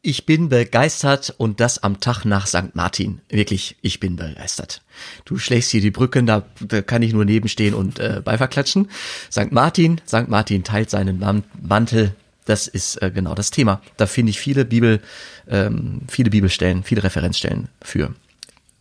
Ich 0.00 0.24
bin 0.24 0.48
begeistert 0.48 1.34
und 1.36 1.60
das 1.60 1.82
am 1.82 2.00
Tag 2.00 2.24
nach 2.24 2.46
St. 2.46 2.74
Martin. 2.74 3.20
Wirklich, 3.28 3.76
ich 3.82 4.00
bin 4.00 4.16
begeistert. 4.16 4.82
Du 5.24 5.36
schlägst 5.36 5.70
hier 5.70 5.80
die 5.80 5.90
Brücken, 5.90 6.26
da, 6.26 6.46
da 6.60 6.80
kann 6.80 7.02
ich 7.02 7.12
nur 7.12 7.24
nebenstehen 7.24 7.74
und 7.74 7.98
äh, 7.98 8.22
Beifall 8.24 8.48
klatschen. 8.48 8.88
St. 9.30 9.50
Martin, 9.50 10.00
St. 10.06 10.28
Martin 10.28 10.64
teilt 10.64 10.90
seinen 10.90 11.18
Mantel 11.60 12.14
das 12.46 12.68
ist 12.68 13.02
äh, 13.02 13.10
genau 13.10 13.34
das 13.34 13.50
Thema. 13.50 13.82
Da 13.96 14.06
finde 14.06 14.30
ich 14.30 14.40
viele 14.40 14.64
Bibel, 14.64 15.00
ähm, 15.48 16.02
viele 16.08 16.30
Bibelstellen, 16.30 16.82
viele 16.82 17.02
Referenzstellen 17.02 17.68
für. 17.82 18.14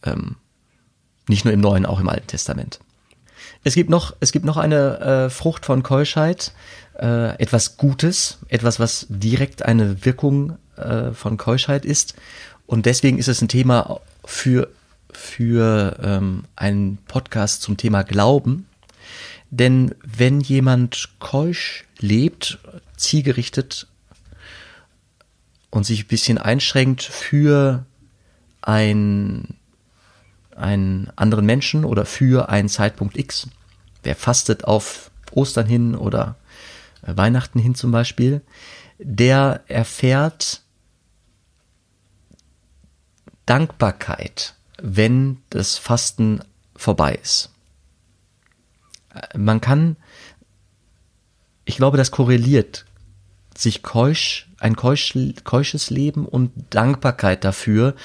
Ähm, 0.03 0.37
nicht 1.27 1.43
nur 1.43 1.53
im 1.53 1.59
Neuen, 1.59 1.85
auch 1.85 1.99
im 1.99 2.07
Alten 2.07 2.27
Testament. 2.27 2.79
Es 3.63 3.73
gibt 3.73 3.89
noch, 3.89 4.15
es 4.19 4.31
gibt 4.31 4.45
noch 4.45 4.57
eine 4.57 4.99
äh, 4.99 5.29
Frucht 5.29 5.65
von 5.65 5.81
Keuschheit, 5.81 6.53
äh, 6.99 7.35
etwas 7.41 7.77
Gutes, 7.77 8.37
etwas, 8.47 8.79
was 8.79 9.07
direkt 9.09 9.65
eine 9.65 10.05
Wirkung 10.05 10.57
äh, 10.77 11.11
von 11.11 11.37
Keuschheit 11.37 11.83
ist. 11.83 12.13
Und 12.67 12.85
deswegen 12.85 13.17
ist 13.17 13.27
es 13.27 13.41
ein 13.41 13.47
Thema 13.47 13.99
für, 14.23 14.69
für 15.11 15.97
ähm, 16.03 16.43
einen 16.55 16.97
Podcast 17.07 17.63
zum 17.63 17.77
Thema 17.77 18.03
Glauben. 18.03 18.67
Denn 19.49 19.95
wenn 20.03 20.41
jemand 20.41 21.09
keusch 21.19 21.85
lebt, 21.99 22.59
zielgerichtet 22.97 23.87
und 25.69 25.85
sich 25.85 26.03
ein 26.03 26.07
bisschen 26.07 26.37
einschränkt 26.37 27.03
für 27.03 27.85
ein, 28.61 29.55
einen 30.55 31.11
anderen 31.15 31.45
Menschen 31.45 31.85
oder 31.85 32.05
für 32.05 32.49
einen 32.49 32.69
Zeitpunkt 32.69 33.17
X. 33.17 33.49
Wer 34.03 34.15
fastet 34.15 34.63
auf 34.63 35.11
Ostern 35.31 35.67
hin 35.67 35.95
oder 35.95 36.35
äh, 37.01 37.15
Weihnachten 37.15 37.59
hin 37.59 37.75
zum 37.75 37.91
Beispiel, 37.91 38.41
der 38.97 39.63
erfährt 39.67 40.61
Dankbarkeit, 43.45 44.55
wenn 44.81 45.41
das 45.49 45.77
Fasten 45.77 46.41
vorbei 46.75 47.15
ist. 47.21 47.51
Äh, 49.13 49.37
man 49.37 49.61
kann 49.61 49.97
ich 51.65 51.77
glaube, 51.77 51.97
das 51.97 52.11
korreliert 52.11 52.85
sich 53.57 53.83
keusch, 53.83 54.47
ein 54.59 54.75
keusch, 54.75 55.13
keusches 55.43 55.89
Leben 55.89 56.25
und 56.25 56.51
Dankbarkeit 56.69 57.43
dafür, 57.43 57.95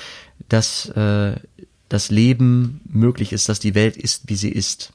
dass 0.48 0.88
äh, 0.90 1.34
das 1.88 2.10
Leben 2.10 2.80
möglich 2.84 3.32
ist, 3.32 3.48
dass 3.48 3.58
die 3.58 3.74
Welt 3.74 3.96
ist, 3.96 4.28
wie 4.28 4.36
sie 4.36 4.50
ist. 4.50 4.92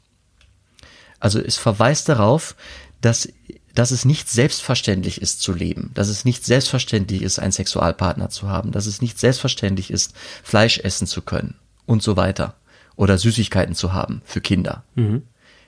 Also 1.19 1.39
es 1.39 1.57
verweist 1.57 2.07
darauf, 2.07 2.55
dass, 3.01 3.27
dass 3.73 3.91
es 3.91 4.05
nicht 4.05 4.29
selbstverständlich 4.29 5.21
ist 5.21 5.41
zu 5.41 5.53
leben, 5.53 5.91
dass 5.93 6.07
es 6.07 6.23
nicht 6.23 6.45
selbstverständlich 6.45 7.21
ist, 7.21 7.39
einen 7.39 7.51
Sexualpartner 7.51 8.29
zu 8.29 8.47
haben, 8.49 8.71
dass 8.71 8.85
es 8.85 9.01
nicht 9.01 9.19
selbstverständlich 9.19 9.91
ist, 9.91 10.13
Fleisch 10.43 10.79
essen 10.79 11.07
zu 11.07 11.21
können 11.21 11.55
und 11.85 12.01
so 12.01 12.15
weiter 12.15 12.55
oder 12.95 13.17
Süßigkeiten 13.17 13.75
zu 13.75 13.93
haben 13.93 14.21
für 14.25 14.39
Kinder. 14.39 14.83
Mhm. 14.95 15.23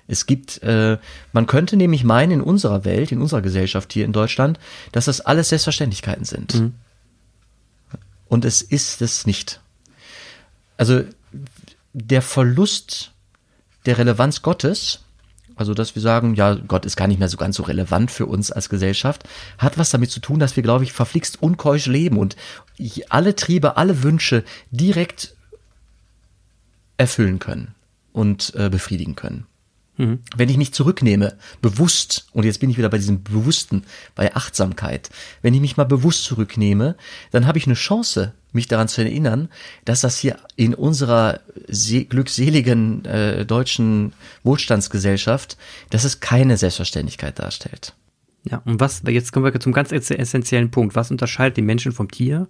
Es 0.08 0.26
gibt, 0.26 0.63
äh, 0.63 0.98
man 1.34 1.48
könnte 1.48 1.76
nämlich 1.76 2.04
meinen 2.04 2.32
in 2.32 2.41
unserer 2.41 2.86
Welt, 2.86 3.12
in 3.12 3.22
unserer 3.22 3.41
Gesellschaft 3.41 3.91
hier 3.91 4.06
in 4.06 4.13
Deutschland, 4.13 4.60
dass 4.91 5.06
das 5.06 5.22
alles 5.22 5.50
Selbstverständlichkeiten 5.50 6.26
sind. 6.26 6.56
Mhm. 6.56 6.74
Und 8.28 8.46
es 8.46 8.62
ist 8.62 9.02
es 9.02 9.26
nicht. 9.26 9.62
Also 10.78 11.04
der 11.93 12.22
Verlust 12.22 13.12
der 13.86 13.98
Relevanz 13.98 14.41
Gottes, 14.41 15.00
also 15.56 15.74
dass 15.74 15.96
wir 15.96 16.02
sagen, 16.02 16.36
ja, 16.36 16.54
Gott 16.54 16.86
ist 16.86 16.96
gar 16.96 17.08
nicht 17.08 17.20
mehr 17.20 17.30
so 17.30 17.38
ganz 17.38 17.56
so 17.56 17.63
relevant 17.63 18.12
für 18.12 18.28
uns 18.28 18.52
als 18.52 18.70
Gesellschaft, 18.70 19.24
hat 19.58 19.78
was 19.78 19.89
damit 19.89 20.12
zu 20.12 20.20
tun, 20.20 20.39
dass 20.39 20.56
wir, 20.56 20.63
glaube 20.63 20.84
ich, 20.84 20.93
verflixt 20.93 21.41
unkeusch 21.41 21.88
leben 21.88 22.17
und 22.17 22.36
alle 23.10 23.36
Triebe, 23.36 23.76
alle 23.78 24.04
Wünsche 24.04 24.43
direkt 24.72 25.36
erfüllen 26.98 27.39
können 27.39 27.76
und 28.13 28.54
äh, 28.56 28.70
befriedigen 28.70 29.15
können. 29.15 29.48
Mhm. 29.98 30.20
Wenn 30.36 30.50
ich 30.50 30.58
mich 30.58 30.74
zurücknehme, 30.74 31.38
bewusst, 31.62 32.28
und 32.34 32.46
jetzt 32.46 32.60
bin 32.60 32.70
ich 32.70 32.78
wieder 32.78 32.90
bei 32.90 32.98
diesem 32.98 33.24
Bewussten, 33.24 33.84
bei 34.16 34.36
Achtsamkeit, 34.36 35.10
wenn 35.42 35.54
ich 35.54 35.62
mich 35.62 35.76
mal 35.76 35.86
bewusst 35.86 36.24
zurücknehme, 36.24 36.96
dann 37.32 37.48
habe 37.48 37.58
ich 37.58 37.66
eine 37.66 37.74
Chance, 37.74 38.34
mich 38.54 38.68
daran 38.68 38.88
zu 38.88 39.02
erinnern, 39.02 39.50
dass 39.86 40.02
das 40.02 40.18
hier 40.18 40.38
in 40.56 40.74
unserer 40.74 41.42
glückseligen 42.10 43.06
äh, 43.06 43.46
deutschen 43.46 44.14
Wohlstandsgesellschaft, 44.44 45.58
dass 45.90 46.04
es 46.04 46.20
keine 46.20 46.58
Selbstverständlichkeit 46.58 47.40
darstellt. 47.40 47.94
Ja, 48.44 48.62
und 48.66 48.80
was, 48.80 49.02
jetzt 49.06 49.34
kommen 49.34 49.46
wir 49.46 49.60
zum 49.60 49.74
ganz 49.74 49.92
essentiellen 49.92 50.72
Punkt. 50.72 50.96
Was 50.96 51.12
unterscheidet 51.12 51.58
die 51.58 51.62
Menschen 51.62 51.92
vom 51.92 52.10
Tier? 52.10 52.48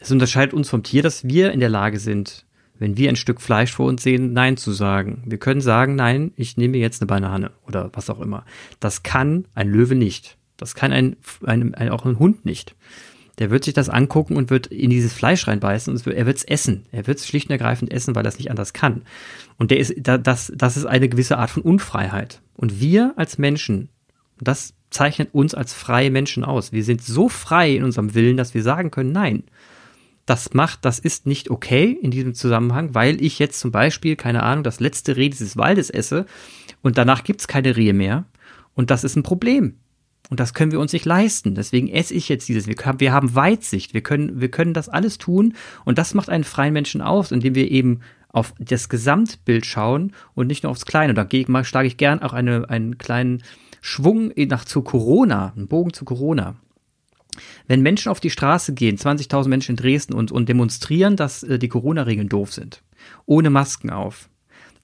Es 0.00 0.10
unterscheidet 0.10 0.54
uns 0.54 0.68
vom 0.68 0.82
Tier, 0.82 1.02
dass 1.02 1.24
wir 1.24 1.52
in 1.52 1.60
der 1.60 1.68
Lage 1.68 2.00
sind, 2.00 2.44
wenn 2.82 2.96
wir 2.96 3.08
ein 3.08 3.16
Stück 3.16 3.40
Fleisch 3.40 3.72
vor 3.72 3.86
uns 3.86 4.02
sehen, 4.02 4.32
Nein 4.32 4.56
zu 4.56 4.72
sagen. 4.72 5.22
Wir 5.24 5.38
können 5.38 5.60
sagen, 5.60 5.94
nein, 5.94 6.32
ich 6.34 6.56
nehme 6.56 6.78
jetzt 6.78 7.00
eine 7.00 7.06
Banane 7.06 7.52
oder 7.64 7.90
was 7.92 8.10
auch 8.10 8.20
immer. 8.20 8.44
Das 8.80 9.04
kann 9.04 9.46
ein 9.54 9.70
Löwe 9.70 9.94
nicht. 9.94 10.36
Das 10.56 10.74
kann 10.74 10.92
ein, 10.92 11.16
ein, 11.46 11.76
ein 11.76 11.90
auch 11.90 12.04
ein 12.04 12.18
Hund 12.18 12.44
nicht. 12.44 12.74
Der 13.38 13.50
wird 13.50 13.62
sich 13.62 13.72
das 13.72 13.88
angucken 13.88 14.36
und 14.36 14.50
wird 14.50 14.66
in 14.66 14.90
dieses 14.90 15.12
Fleisch 15.12 15.46
reinbeißen 15.46 15.92
und 15.92 16.04
er 16.08 16.26
wird 16.26 16.38
es 16.38 16.44
essen. 16.44 16.84
Er 16.90 17.06
wird 17.06 17.18
es 17.18 17.26
schlicht 17.26 17.48
und 17.48 17.52
ergreifend 17.52 17.92
essen, 17.92 18.16
weil 18.16 18.26
er 18.26 18.30
es 18.30 18.38
nicht 18.38 18.50
anders 18.50 18.72
kann. 18.72 19.02
Und 19.58 19.70
der 19.70 19.78
ist, 19.78 19.94
das, 20.02 20.52
das 20.52 20.76
ist 20.76 20.84
eine 20.84 21.08
gewisse 21.08 21.38
Art 21.38 21.50
von 21.50 21.62
Unfreiheit. 21.62 22.42
Und 22.54 22.80
wir 22.80 23.14
als 23.16 23.38
Menschen, 23.38 23.90
das 24.40 24.74
zeichnet 24.90 25.32
uns 25.32 25.54
als 25.54 25.72
freie 25.72 26.10
Menschen 26.10 26.44
aus. 26.44 26.72
Wir 26.72 26.82
sind 26.82 27.00
so 27.00 27.28
frei 27.28 27.76
in 27.76 27.84
unserem 27.84 28.14
Willen, 28.14 28.36
dass 28.36 28.54
wir 28.54 28.64
sagen 28.64 28.90
können, 28.90 29.12
nein, 29.12 29.44
das 30.26 30.54
macht, 30.54 30.84
das 30.84 30.98
ist 30.98 31.26
nicht 31.26 31.50
okay 31.50 31.98
in 32.00 32.10
diesem 32.10 32.34
Zusammenhang, 32.34 32.94
weil 32.94 33.22
ich 33.22 33.38
jetzt 33.38 33.58
zum 33.58 33.72
Beispiel, 33.72 34.16
keine 34.16 34.42
Ahnung, 34.42 34.62
das 34.64 34.80
letzte 34.80 35.16
Reh 35.16 35.28
dieses 35.28 35.56
Waldes 35.56 35.90
esse 35.90 36.26
und 36.82 36.98
danach 36.98 37.24
gibt's 37.24 37.48
keine 37.48 37.76
Rehe 37.76 37.92
mehr. 37.92 38.24
Und 38.74 38.90
das 38.90 39.04
ist 39.04 39.16
ein 39.16 39.22
Problem. 39.22 39.76
Und 40.30 40.40
das 40.40 40.54
können 40.54 40.72
wir 40.72 40.80
uns 40.80 40.92
nicht 40.92 41.04
leisten. 41.04 41.54
Deswegen 41.54 41.88
esse 41.88 42.14
ich 42.14 42.28
jetzt 42.28 42.48
dieses. 42.48 42.66
Wir, 42.66 43.12
haben 43.12 43.34
Weitsicht. 43.34 43.92
Wir 43.92 44.00
können, 44.00 44.40
wir 44.40 44.50
können 44.50 44.72
das 44.72 44.88
alles 44.88 45.18
tun. 45.18 45.54
Und 45.84 45.98
das 45.98 46.14
macht 46.14 46.30
einen 46.30 46.44
freien 46.44 46.72
Menschen 46.72 47.02
aus, 47.02 47.32
indem 47.32 47.54
wir 47.54 47.70
eben 47.70 48.00
auf 48.28 48.54
das 48.58 48.88
Gesamtbild 48.88 49.66
schauen 49.66 50.12
und 50.34 50.46
nicht 50.46 50.62
nur 50.62 50.70
aufs 50.70 50.86
Kleine. 50.86 51.12
Da 51.12 51.26
schlage 51.64 51.86
ich 51.86 51.98
gern 51.98 52.22
auch 52.22 52.32
eine, 52.32 52.70
einen 52.70 52.96
kleinen 52.96 53.42
Schwung 53.82 54.32
nach 54.36 54.64
zu 54.64 54.80
Corona, 54.80 55.52
einen 55.54 55.68
Bogen 55.68 55.92
zu 55.92 56.06
Corona. 56.06 56.56
Wenn 57.66 57.82
Menschen 57.82 58.10
auf 58.10 58.20
die 58.20 58.30
Straße 58.30 58.74
gehen, 58.74 58.96
20.000 58.96 59.48
Menschen 59.48 59.72
in 59.72 59.76
Dresden 59.76 60.14
und, 60.14 60.32
und 60.32 60.48
demonstrieren, 60.48 61.16
dass 61.16 61.42
äh, 61.42 61.58
die 61.58 61.68
Corona-Regeln 61.68 62.28
doof 62.28 62.52
sind, 62.52 62.82
ohne 63.26 63.50
Masken 63.50 63.90
auf, 63.90 64.28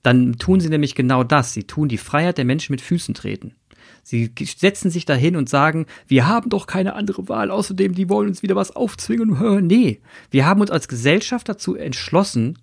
dann 0.03 0.39
tun 0.39 0.61
sie 0.61 0.69
nämlich 0.69 0.95
genau 0.95 1.25
das. 1.25 1.53
Sie 1.53 1.65
tun 1.65 1.89
die 1.89 1.99
Freiheit 1.99 2.39
der 2.39 2.45
Menschen 2.45 2.73
mit 2.73 2.81
Füßen 2.81 3.15
treten. 3.15 3.55
Sie 4.03 4.33
setzen 4.43 4.91
sich 4.91 5.05
dahin 5.05 5.37
und 5.37 5.51
sagen, 5.51 5.87
wir 6.07 6.27
haben 6.27 6.49
doch 6.49 6.67
keine 6.67 6.95
andere 6.95 7.29
Wahl, 7.29 7.51
außerdem, 7.51 7.95
die 7.95 8.09
wollen 8.09 8.29
uns 8.29 8.43
wieder 8.43 8.57
was 8.57 8.75
aufzwingen. 8.75 9.37
Nee, 9.67 10.01
wir 10.31 10.47
haben 10.47 10.61
uns 10.61 10.71
als 10.71 10.89
Gesellschaft 10.89 11.49
dazu 11.49 11.75
entschlossen, 11.75 12.59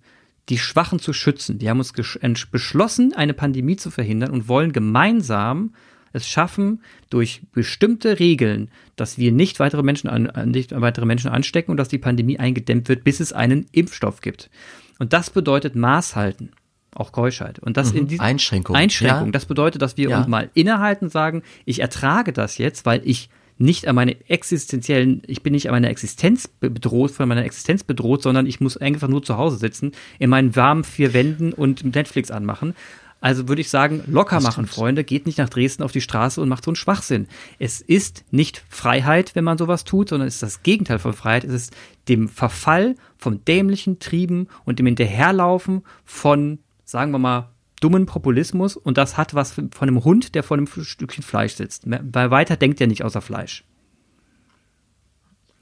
die 0.48 0.58
Schwachen 0.58 0.98
zu 0.98 1.12
schützen. 1.12 1.60
Wir 1.60 1.70
haben 1.70 1.78
uns 1.78 1.92
beschlossen, 1.92 3.12
eine 3.14 3.34
Pandemie 3.34 3.76
zu 3.76 3.90
verhindern 3.90 4.30
und 4.30 4.48
wollen 4.48 4.72
gemeinsam 4.72 5.72
es 6.16 6.28
schaffen, 6.28 6.82
durch 7.10 7.42
bestimmte 7.52 8.18
Regeln, 8.18 8.70
dass 8.96 9.18
wir 9.18 9.30
nicht 9.30 9.60
weitere 9.60 9.82
Menschen, 9.82 10.08
an, 10.08 10.50
nicht 10.50 10.72
weitere 10.72 11.06
Menschen 11.06 11.30
anstecken 11.30 11.70
und 11.70 11.76
dass 11.76 11.88
die 11.88 11.98
Pandemie 11.98 12.38
eingedämmt 12.38 12.88
wird, 12.88 13.04
bis 13.04 13.20
es 13.20 13.32
einen 13.32 13.66
Impfstoff 13.72 14.20
gibt. 14.20 14.50
Und 14.98 15.12
das 15.12 15.30
bedeutet 15.30 15.76
Maß 15.76 16.16
halten 16.16 16.50
auch 16.94 17.12
Keuschheit. 17.12 17.58
Und 17.58 17.76
das 17.76 17.92
mhm. 17.92 17.98
in 17.98 18.08
diesem 18.08 18.24
Einschränkung. 18.24 18.74
Einschränkung. 18.74 19.26
Ja. 19.26 19.32
Das 19.32 19.44
bedeutet, 19.44 19.82
dass 19.82 19.98
wir 19.98 20.08
Ja. 20.08 20.18
uns 20.18 20.28
mal 20.28 20.50
innehalten 20.54 21.04
und 21.06 21.10
sagen, 21.10 21.42
ich 21.66 21.80
ertrage 21.80 22.32
das 22.32 22.56
jetzt, 22.56 22.86
weil 22.86 23.02
ich 23.04 23.28
nicht 23.58 23.86
an 23.86 23.94
meine 23.94 24.16
existenziellen, 24.28 25.22
ich 25.26 25.42
bin 25.42 25.52
nicht 25.52 25.68
an 25.68 25.74
meiner 25.74 25.90
Existenz 25.90 26.48
be- 26.48 26.70
bedroht, 26.70 27.10
von 27.10 27.28
meiner 27.28 27.44
Existenz 27.44 27.84
bedroht, 27.84 28.22
sondern 28.22 28.46
ich 28.46 28.60
muss 28.60 28.76
einfach 28.76 29.08
nur 29.08 29.22
zu 29.22 29.36
Hause 29.36 29.56
sitzen, 29.56 29.92
in 30.18 30.30
meinen 30.30 30.56
warmen 30.56 30.84
vier 30.84 31.12
Wänden 31.14 31.52
und 31.52 31.84
Netflix 31.94 32.30
anmachen. 32.30 32.74
Also 33.20 33.48
würde 33.48 33.62
ich 33.62 33.70
sagen, 33.70 34.04
locker 34.06 34.40
machen, 34.40 34.66
Freunde, 34.66 35.02
geht 35.02 35.26
nicht 35.26 35.38
nach 35.38 35.48
Dresden 35.48 35.82
auf 35.82 35.92
die 35.92 36.00
Straße 36.00 36.40
und 36.40 36.48
macht 36.48 36.64
so 36.64 36.70
einen 36.70 36.76
Schwachsinn. 36.76 37.28
Es 37.58 37.80
ist 37.80 38.24
nicht 38.30 38.62
Freiheit, 38.68 39.34
wenn 39.34 39.44
man 39.44 39.58
sowas 39.58 39.84
tut, 39.84 40.10
sondern 40.10 40.28
es 40.28 40.34
ist 40.34 40.42
das 40.42 40.62
Gegenteil 40.62 40.98
von 40.98 41.12
Freiheit. 41.12 41.44
Es 41.44 41.52
ist 41.52 41.76
dem 42.08 42.28
Verfall 42.28 42.94
von 43.16 43.44
dämlichen 43.44 43.98
Trieben 43.98 44.48
und 44.64 44.78
dem 44.78 44.86
Hinterherlaufen 44.86 45.82
von, 46.04 46.58
sagen 46.84 47.10
wir 47.10 47.18
mal, 47.18 47.50
dummen 47.80 48.06
Populismus 48.06 48.76
und 48.76 48.98
das 48.98 49.16
hat 49.16 49.34
was 49.34 49.52
von 49.52 49.70
einem 49.80 50.04
Hund, 50.04 50.34
der 50.34 50.42
vor 50.42 50.56
einem 50.56 50.66
Stückchen 50.66 51.22
Fleisch 51.22 51.54
sitzt. 51.54 51.84
Weil 51.86 52.30
weiter 52.30 52.56
denkt 52.56 52.80
er 52.80 52.86
nicht 52.86 53.02
außer 53.02 53.20
Fleisch. 53.20 53.64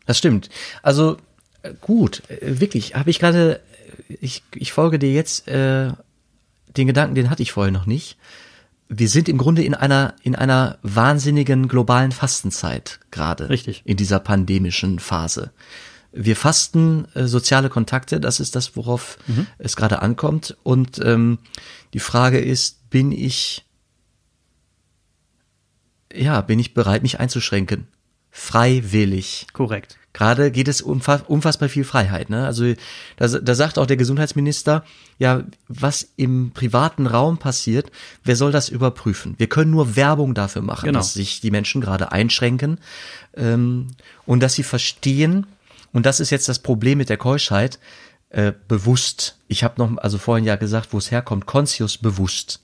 Das 0.07 0.18
stimmt. 0.18 0.50
Also 0.82 1.16
äh, 1.62 1.72
gut, 1.80 2.22
äh, 2.28 2.61
wirklich, 2.61 2.94
habe 2.94 3.11
ich 3.11 3.18
gerade, 3.18 3.61
ich, 4.09 4.42
ich 4.55 4.72
folge 4.72 4.98
dir 4.98 5.12
jetzt, 5.12 5.48
äh, 5.48 5.92
den 6.77 6.87
Gedanken, 6.87 7.14
den 7.14 7.31
hatte 7.31 7.43
ich 7.43 7.53
vorher 7.53 7.72
noch 7.72 7.87
nicht. 7.87 8.16
Wir 8.89 9.09
sind 9.09 9.29
im 9.29 9.39
Grunde 9.39 9.62
in 9.62 9.75
einer, 9.75 10.14
in 10.22 10.35
einer 10.35 10.79
wahnsinnigen 10.83 11.68
globalen 11.68 12.12
Fastenzeit 12.12 13.01
gerade. 13.11 13.49
Richtig. 13.49 13.83
In 13.85 13.97
dieser 13.97 14.20
pandemischen 14.20 14.99
Phase. 14.99 15.53
Wir 16.12 16.37
fasten 16.37 17.07
äh, 17.14 17.27
soziale 17.27 17.70
Kontakte, 17.70 18.20
das 18.20 18.39
ist 18.39 18.55
das, 18.55 18.77
worauf 18.77 19.18
es 19.59 19.75
gerade 19.75 20.01
ankommt. 20.01 20.57
Und 20.62 21.01
ähm, 21.05 21.39
die 21.93 21.99
Frage 21.99 22.39
ist, 22.39 22.89
bin 22.91 23.11
ich, 23.11 23.64
ja, 26.12 26.41
bin 26.41 26.61
ich 26.61 26.75
bereit, 26.75 27.03
mich 27.03 27.18
einzuschränken? 27.18 27.89
Freiwillig. 28.37 29.47
Korrekt. 29.53 29.97
Gerade 30.12 30.51
geht 30.51 30.68
es 30.68 30.80
um 30.82 31.01
fa- 31.01 31.22
unfassbar 31.26 31.68
viel 31.68 31.85
Freiheit. 31.85 32.30
Ne? 32.30 32.45
Also 32.47 32.74
da, 33.16 33.26
da 33.28 33.55
sagt 33.55 33.78
auch 33.78 33.87
der 33.87 33.97
Gesundheitsminister, 33.97 34.85
ja, 35.18 35.43
was 35.68 36.09
im 36.16 36.51
privaten 36.53 37.07
Raum 37.07 37.39
passiert, 37.39 37.91
wer 38.24 38.37
soll 38.37 38.53
das 38.53 38.68
überprüfen? 38.68 39.35
Wir 39.39 39.49
können 39.49 39.70
nur 39.70 39.97
Werbung 39.97 40.35
dafür 40.35 40.62
machen, 40.62 40.87
Genau. 40.87 40.99
dass 40.99 41.14
sich 41.14 41.41
die 41.41 41.51
Menschen 41.51 41.80
gerade 41.80 42.12
einschränken 42.12 42.78
ähm, 43.37 43.89
und 44.26 44.41
dass 44.41 44.55
sie 44.55 44.62
verstehen, 44.64 45.47
und 45.93 46.05
das 46.07 46.18
ist 46.20 46.30
jetzt 46.30 46.49
das 46.49 46.59
Problem 46.59 46.99
mit 46.99 47.09
der 47.09 47.16
Keuschheit, 47.18 47.78
äh, 48.30 48.53
bewusst, 48.66 49.37
ich 49.47 49.62
habe 49.62 49.74
noch, 49.80 49.97
also 49.99 50.18
vorhin 50.18 50.45
ja 50.45 50.57
gesagt, 50.57 50.93
wo 50.93 50.99
es 50.99 51.11
herkommt, 51.12 51.47
conscious 51.47 51.99
bewusst. 51.99 52.61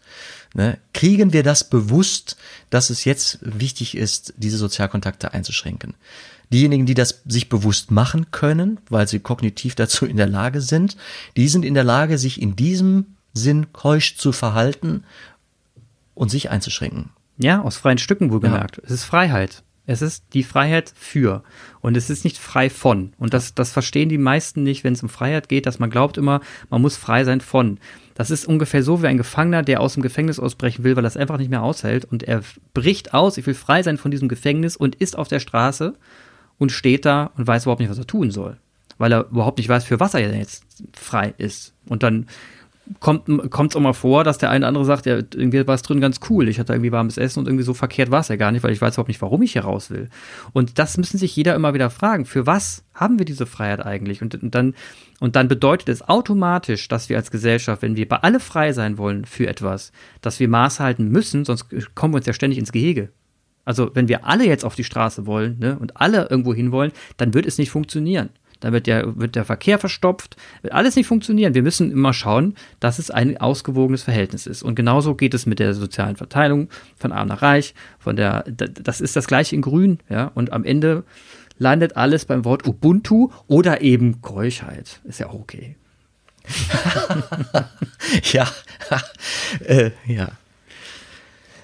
Ne? 0.54 0.78
Kriegen 0.92 1.32
wir 1.32 1.42
das 1.42 1.68
bewusst, 1.68 2.36
dass 2.70 2.90
es 2.90 3.04
jetzt 3.04 3.38
wichtig 3.40 3.96
ist, 3.96 4.34
diese 4.36 4.56
Sozialkontakte 4.56 5.32
einzuschränken? 5.32 5.94
Diejenigen, 6.52 6.86
die 6.86 6.94
das 6.94 7.22
sich 7.26 7.48
bewusst 7.48 7.92
machen 7.92 8.32
können, 8.32 8.80
weil 8.88 9.06
sie 9.06 9.20
kognitiv 9.20 9.74
dazu 9.76 10.06
in 10.06 10.16
der 10.16 10.26
Lage 10.26 10.60
sind, 10.60 10.96
die 11.36 11.48
sind 11.48 11.64
in 11.64 11.74
der 11.74 11.84
Lage, 11.84 12.18
sich 12.18 12.40
in 12.40 12.56
diesem 12.56 13.16
Sinn 13.32 13.72
keusch 13.72 14.16
zu 14.16 14.32
verhalten 14.32 15.04
und 16.14 16.30
sich 16.30 16.50
einzuschränken. 16.50 17.10
Ja, 17.38 17.62
aus 17.62 17.76
freien 17.76 17.98
Stücken 17.98 18.30
wohlgemerkt. 18.30 18.78
Es 18.84 18.90
ist 18.90 19.04
Freiheit. 19.04 19.62
Es 19.90 20.02
ist 20.02 20.22
die 20.34 20.44
Freiheit 20.44 20.92
für. 20.94 21.42
Und 21.80 21.96
es 21.96 22.10
ist 22.10 22.22
nicht 22.22 22.38
frei 22.38 22.70
von. 22.70 23.12
Und 23.18 23.34
das, 23.34 23.56
das 23.56 23.72
verstehen 23.72 24.08
die 24.08 24.18
meisten 24.18 24.62
nicht, 24.62 24.84
wenn 24.84 24.92
es 24.92 25.02
um 25.02 25.08
Freiheit 25.08 25.48
geht, 25.48 25.66
dass 25.66 25.80
man 25.80 25.90
glaubt 25.90 26.16
immer, 26.16 26.42
man 26.68 26.80
muss 26.80 26.96
frei 26.96 27.24
sein 27.24 27.40
von. 27.40 27.80
Das 28.14 28.30
ist 28.30 28.46
ungefähr 28.46 28.84
so 28.84 29.02
wie 29.02 29.08
ein 29.08 29.16
Gefangener, 29.16 29.64
der 29.64 29.80
aus 29.80 29.94
dem 29.94 30.04
Gefängnis 30.04 30.38
ausbrechen 30.38 30.84
will, 30.84 30.94
weil 30.94 31.04
es 31.06 31.16
einfach 31.16 31.38
nicht 31.38 31.50
mehr 31.50 31.64
aushält. 31.64 32.04
Und 32.04 32.22
er 32.22 32.42
bricht 32.72 33.14
aus, 33.14 33.36
ich 33.36 33.48
will 33.48 33.54
frei 33.54 33.82
sein 33.82 33.98
von 33.98 34.12
diesem 34.12 34.28
Gefängnis 34.28 34.76
und 34.76 34.94
ist 34.94 35.18
auf 35.18 35.26
der 35.26 35.40
Straße 35.40 35.96
und 36.56 36.70
steht 36.70 37.04
da 37.04 37.32
und 37.36 37.48
weiß 37.48 37.64
überhaupt 37.64 37.80
nicht, 37.80 37.90
was 37.90 37.98
er 37.98 38.06
tun 38.06 38.30
soll. 38.30 38.58
Weil 38.96 39.10
er 39.10 39.26
überhaupt 39.26 39.58
nicht 39.58 39.68
weiß, 39.68 39.82
für 39.82 39.98
was 39.98 40.14
er 40.14 40.20
jetzt 40.20 40.64
frei 40.92 41.34
ist. 41.36 41.74
Und 41.86 42.04
dann 42.04 42.26
kommt 42.98 43.28
es 43.28 43.76
auch 43.76 43.80
mal 43.80 43.92
vor, 43.92 44.24
dass 44.24 44.38
der 44.38 44.50
eine 44.50 44.64
oder 44.64 44.68
andere 44.68 44.84
sagt, 44.84 45.06
ja, 45.06 45.16
irgendwie 45.16 45.66
war 45.66 45.74
es 45.74 45.82
drin 45.82 46.00
ganz 46.00 46.18
cool. 46.28 46.48
Ich 46.48 46.58
hatte 46.58 46.72
irgendwie 46.72 46.90
warmes 46.90 47.18
Essen 47.18 47.38
und 47.38 47.46
irgendwie 47.46 47.64
so 47.64 47.72
verkehrt 47.72 48.10
war 48.10 48.20
es 48.20 48.28
ja 48.28 48.36
gar 48.36 48.50
nicht, 48.50 48.64
weil 48.64 48.72
ich 48.72 48.80
weiß 48.80 48.94
überhaupt 48.94 49.08
nicht, 49.08 49.22
warum 49.22 49.42
ich 49.42 49.52
hier 49.52 49.62
raus 49.62 49.90
will. 49.90 50.08
Und 50.52 50.78
das 50.78 50.96
müssen 50.96 51.18
sich 51.18 51.36
jeder 51.36 51.54
immer 51.54 51.72
wieder 51.72 51.90
fragen. 51.90 52.24
Für 52.24 52.46
was 52.46 52.84
haben 52.92 53.18
wir 53.18 53.26
diese 53.26 53.46
Freiheit 53.46 53.84
eigentlich? 53.86 54.22
Und, 54.22 54.42
und 54.42 54.54
dann 54.54 54.74
und 55.20 55.36
dann 55.36 55.48
bedeutet 55.48 55.90
es 55.90 56.08
automatisch, 56.08 56.88
dass 56.88 57.10
wir 57.10 57.16
als 57.18 57.30
Gesellschaft, 57.30 57.82
wenn 57.82 57.94
wir 57.94 58.08
bei 58.08 58.16
alle 58.16 58.40
frei 58.40 58.72
sein 58.72 58.96
wollen 58.96 59.26
für 59.26 59.46
etwas, 59.46 59.92
dass 60.22 60.40
wir 60.40 60.48
Maß 60.48 60.80
halten 60.80 61.08
müssen, 61.08 61.44
sonst 61.44 61.66
kommen 61.94 62.14
wir 62.14 62.18
uns 62.18 62.26
ja 62.26 62.32
ständig 62.32 62.58
ins 62.58 62.72
Gehege. 62.72 63.10
Also 63.66 63.90
wenn 63.94 64.08
wir 64.08 64.26
alle 64.26 64.46
jetzt 64.46 64.64
auf 64.64 64.74
die 64.74 64.84
Straße 64.84 65.26
wollen 65.26 65.58
ne, 65.58 65.78
und 65.78 66.00
alle 66.00 66.28
irgendwo 66.30 66.54
hin 66.54 66.72
wollen, 66.72 66.92
dann 67.18 67.34
wird 67.34 67.46
es 67.46 67.58
nicht 67.58 67.70
funktionieren. 67.70 68.30
Dann 68.60 68.72
wird 68.72 68.86
der, 68.86 69.18
wird 69.18 69.36
der 69.36 69.44
Verkehr 69.44 69.78
verstopft, 69.78 70.36
wird 70.62 70.74
alles 70.74 70.96
nicht 70.96 71.06
funktionieren. 71.06 71.54
Wir 71.54 71.62
müssen 71.62 71.90
immer 71.90 72.12
schauen, 72.12 72.54
dass 72.78 72.98
es 72.98 73.10
ein 73.10 73.38
ausgewogenes 73.38 74.02
Verhältnis 74.02 74.46
ist. 74.46 74.62
Und 74.62 74.74
genauso 74.74 75.14
geht 75.14 75.34
es 75.34 75.46
mit 75.46 75.58
der 75.58 75.74
sozialen 75.74 76.16
Verteilung 76.16 76.68
von 76.96 77.12
arm 77.12 77.28
nach 77.28 77.42
reich, 77.42 77.74
von 77.98 78.16
der, 78.16 78.44
das 78.48 79.00
ist 79.00 79.16
das 79.16 79.26
gleiche 79.26 79.54
in 79.56 79.62
grün, 79.62 79.98
ja. 80.08 80.30
Und 80.34 80.52
am 80.52 80.64
Ende 80.64 81.04
landet 81.58 81.96
alles 81.96 82.24
beim 82.24 82.44
Wort 82.44 82.66
Ubuntu 82.66 83.30
oder 83.46 83.80
eben 83.80 84.22
Keuschheit. 84.22 85.00
Ist 85.04 85.20
ja 85.20 85.28
auch 85.28 85.34
okay. 85.34 85.76
ja, 88.32 88.48
äh, 89.66 89.90
ja, 90.06 90.28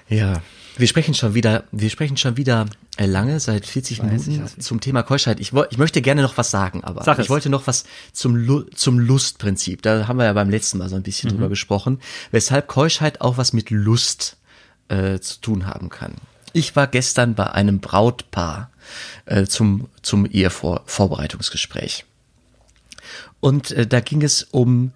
ja. 0.07 0.41
Wir 0.77 0.87
sprechen 0.87 1.13
schon 1.13 1.33
wieder, 1.33 1.63
wir 1.71 1.89
sprechen 1.89 2.17
schon 2.17 2.37
wieder 2.37 2.65
äh, 2.97 3.05
lange, 3.05 3.39
seit 3.39 3.65
40 3.65 3.99
Weiß 3.99 4.27
Minuten 4.27 4.45
ich. 4.57 4.63
zum 4.63 4.79
Thema 4.79 5.01
Keuschheit. 5.03 5.39
Ich, 5.39 5.51
ich 5.71 5.77
möchte 5.77 6.01
gerne 6.01 6.21
noch 6.21 6.37
was 6.37 6.51
sagen, 6.51 6.83
aber 6.83 7.03
Sag 7.03 7.19
ich 7.19 7.29
wollte 7.29 7.49
noch 7.49 7.65
was 7.67 7.85
zum, 8.13 8.35
Lu 8.35 8.61
zum 8.75 8.99
Lustprinzip. 8.99 9.81
Da 9.81 10.07
haben 10.07 10.17
wir 10.17 10.25
ja 10.25 10.33
beim 10.33 10.49
letzten 10.49 10.77
Mal 10.77 10.89
so 10.89 10.95
ein 10.95 11.03
bisschen 11.03 11.29
Mhm. 11.29 11.35
drüber 11.35 11.49
gesprochen, 11.49 11.99
weshalb 12.31 12.67
Keuschheit 12.67 13.21
auch 13.21 13.37
was 13.37 13.53
mit 13.53 13.69
Lust 13.71 14.37
äh, 14.89 15.19
zu 15.19 15.41
tun 15.41 15.65
haben 15.65 15.89
kann. 15.89 16.13
Ich 16.53 16.75
war 16.75 16.87
gestern 16.87 17.33
bei 17.35 17.51
einem 17.51 17.79
Brautpaar 17.79 18.69
äh, 19.25 19.45
zum, 19.45 19.89
zum 20.01 20.25
Ehevorbereitungsgespräch. 20.25 22.05
Und 23.39 23.71
äh, 23.71 23.85
da 23.87 23.99
ging 23.99 24.21
es 24.23 24.43
um 24.43 24.91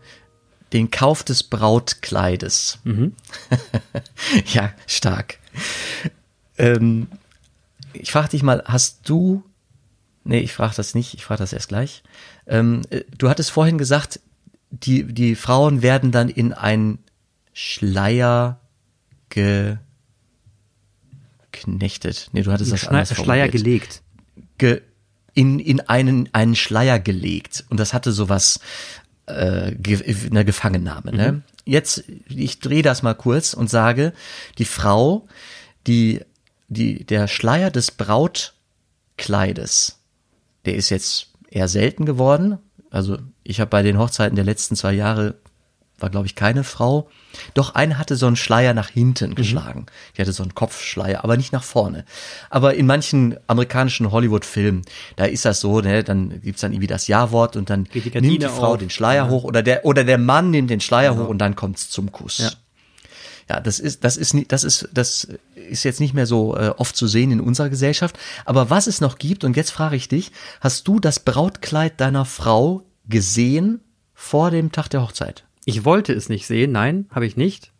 den 0.74 0.90
Kauf 0.92 1.24
des 1.24 1.44
Brautkleides. 1.44 2.80
ja, 4.54 4.72
stark. 4.88 5.38
Ähm, 6.58 7.08
ich 7.94 8.12
frage 8.12 8.30
dich 8.30 8.44
mal, 8.44 8.62
hast 8.66 9.10
du, 9.10 9.44
nee, 10.24 10.40
ich 10.40 10.54
frage 10.54 10.76
das 10.76 10.94
nicht, 10.94 11.16
ich 11.16 11.26
frage 11.26 11.40
das 11.40 11.54
erst 11.54 11.70
gleich. 11.70 12.04
Ähm, 12.46 12.84
äh, 12.92 13.02
du 13.18 13.30
hattest 13.30 13.50
vorhin 13.50 13.80
gesagt, 13.80 14.20
die, 14.70 15.06
die 15.06 15.36
Frauen 15.36 15.82
werden 15.82 16.12
dann 16.12 16.30
in 16.30 16.54
ein 16.54 17.00
Schleier 17.54 18.60
geknechtet. 21.52 22.30
Nee, 22.32 22.44
du 22.44 22.52
hattest 22.52 22.72
das 22.72 22.82
Schleier, 22.82 22.92
anders 22.92 23.16
Schleier 23.16 23.50
gelegt. 23.50 24.04
ge, 24.58 24.82
in, 25.34 25.60
in 25.60 25.82
einen, 25.82 26.30
einen 26.34 26.56
Schleier 26.56 27.00
gelegt. 27.00 27.66
Und 27.70 27.80
das 27.80 27.94
hatte 27.94 28.12
sowas, 28.12 28.60
äh, 29.26 29.74
ge, 29.76 30.04
eine 30.30 30.46
Gefangennahme. 30.46 31.12
Ne? 31.12 31.42
Jetzt, 31.66 32.04
ich 32.28 32.60
drehe 32.60 32.82
das 32.82 33.04
mal 33.04 33.14
kurz 33.14 33.54
und 33.54 33.70
sage, 33.70 34.14
die 34.58 34.66
Frau, 34.66 35.28
die 35.88 36.22
die, 36.72 37.06
der 37.06 37.28
Schleier 37.28 37.70
des 37.70 37.92
Brautkleides, 37.92 40.00
der 40.66 40.76
ist 40.76 40.90
jetzt 40.90 41.28
eher 41.50 41.68
selten 41.68 42.06
geworden. 42.06 42.58
Also 42.90 43.18
ich 43.44 43.60
habe 43.60 43.70
bei 43.70 43.84
den 43.84 44.00
Hochzeiten 44.00 44.38
der 44.38 44.46
letzten 44.46 44.78
zwei 44.78 44.94
Jahre 44.94 45.36
war, 46.02 46.10
glaube 46.10 46.26
ich, 46.26 46.36
keine 46.36 46.64
Frau. 46.64 47.10
Doch 47.54 47.76
eine 47.76 47.98
hatte 47.98 48.16
so 48.16 48.28
einen 48.28 48.36
Schleier 48.36 48.74
nach 48.74 48.90
hinten 48.90 49.36
geschlagen. 49.36 49.86
Die 50.18 50.22
hatte 50.22 50.34
so 50.34 50.44
einen 50.44 50.56
Kopfschleier, 50.56 51.24
aber 51.24 51.38
nicht 51.38 51.54
nach 51.54 51.64
vorne. 51.64 52.06
Aber 52.50 52.74
in 52.76 52.86
manchen 52.86 53.38
amerikanischen 53.48 54.12
Hollywood-Filmen, 54.12 54.82
da 55.16 55.26
ist 55.26 55.46
das 55.46 55.60
so, 55.62 55.82
ne, 55.82 56.04
dann 56.04 56.42
gibt's 56.42 56.62
dann 56.62 56.72
irgendwie 56.74 56.88
das 56.88 57.08
Ja-Wort 57.08 57.56
und 57.56 57.70
dann 57.70 57.86
Geht 57.86 58.06
die 58.14 58.22
nimmt 58.22 58.44
die 58.44 58.48
Frau 58.48 58.74
auf. 58.74 58.78
den 58.78 58.90
Schleier 58.90 59.26
Ja. 59.26 59.30
hoch 59.30 59.44
oder 59.44 59.64
der, 59.64 59.86
oder 59.86 60.04
der 60.04 60.18
Mann 60.18 60.52
nimmt 60.52 60.70
den 60.70 60.82
Schleier 60.82 61.16
hoch 61.16 61.28
und 61.28 61.38
dann 61.40 61.56
kommt's 61.56 61.90
zum 61.90 62.12
Kuss. 62.12 62.40
Ja. 62.40 62.52
Ja, 63.50 63.60
das 63.60 63.80
ist, 63.80 64.06
das 64.06 64.16
ist, 64.16 64.34
das 64.48 64.64
ist, 64.64 64.88
das 64.94 65.28
ist 65.56 65.84
jetzt 65.84 66.00
nicht 66.00 66.14
mehr 66.14 66.26
so 66.26 66.56
äh, 66.56 66.70
oft 66.78 66.96
zu 66.96 67.08
sehen 67.08 67.32
in 67.32 67.42
unserer 67.42 67.70
Gesellschaft. 67.70 68.18
Aber 68.46 68.70
was 68.70 68.88
es 68.88 69.02
noch 69.02 69.18
gibt, 69.18 69.44
und 69.44 69.58
jetzt 69.58 69.72
frage 69.72 69.98
ich 69.98 70.08
dich, 70.08 70.32
hast 70.62 70.88
du 70.88 71.00
das 71.02 71.20
Brautkleid 71.20 72.00
deiner 72.00 72.24
Frau 72.24 72.84
gesehen 73.10 73.82
vor 74.14 74.52
dem 74.52 74.72
Tag 74.72 74.88
der 74.90 75.02
Hochzeit? 75.02 75.44
Ich 75.66 75.86
wollte 75.86 76.14
es 76.14 76.30
nicht 76.30 76.48
sehen, 76.48 76.72
nein, 76.72 77.08
habe 77.12 77.26
ich 77.26 77.38
nicht. 77.38 77.72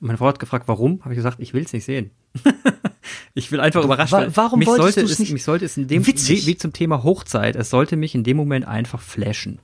Meine 0.00 0.18
Frau 0.18 0.26
hat 0.26 0.38
gefragt, 0.38 0.68
warum? 0.68 1.00
Habe 1.02 1.14
ich 1.14 1.16
gesagt, 1.16 1.40
ich 1.40 1.54
will 1.54 1.64
es 1.64 1.72
nicht 1.72 1.84
sehen. 1.84 2.10
ich 3.34 3.50
will 3.50 3.60
einfach 3.60 3.84
überrascht 3.84 4.12
wa- 4.12 4.20
werden. 4.20 4.36
warum 4.36 4.58
mich 4.60 4.68
wolltest 4.68 4.94
sollte 4.98 5.12
es, 5.12 5.18
nicht? 5.18 5.32
Mich 5.32 5.44
sollte 5.44 5.64
es 5.64 5.76
in 5.76 5.88
dem, 5.88 6.06
Witzig. 6.06 6.42
wie, 6.42 6.50
wie 6.52 6.56
zum 6.56 6.72
Thema 6.72 7.02
Hochzeit, 7.02 7.56
es 7.56 7.70
sollte 7.70 7.96
mich 7.96 8.14
in 8.14 8.24
dem 8.24 8.36
Moment 8.36 8.66
einfach 8.66 9.00
flashen. 9.00 9.58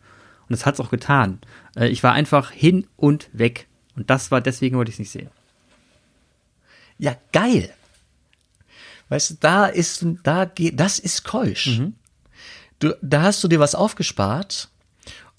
Und 0.49 0.55
es 0.55 0.67
hat 0.67 0.75
es 0.75 0.81
auch 0.81 0.91
getan. 0.91 1.39
Äh, 1.77 1.89
Ich 1.89 2.03
war 2.03 2.13
einfach 2.13 2.51
hin 2.51 2.87
und 2.97 3.29
weg. 3.33 3.69
Und 3.97 4.11
das 4.11 4.31
war, 4.31 4.41
deswegen 4.41 4.77
wollte 4.77 4.89
ich 4.91 4.97
es 4.97 5.01
nicht 5.01 5.11
sehen. 5.13 5.29
Ja, 6.99 7.17
geil. 7.33 7.71
Weißt 9.09 9.31
du, 9.31 9.35
da 9.41 9.67
ist, 9.67 10.05
da 10.23 10.45
geht, 10.45 10.79
das 10.79 10.99
ist 10.99 11.25
keusch. 11.25 11.81
Du, 12.79 12.97
da 13.03 13.23
hast 13.23 13.43
du 13.45 13.49
dir 13.49 13.59
was 13.61 13.75
aufgespart 13.75 14.69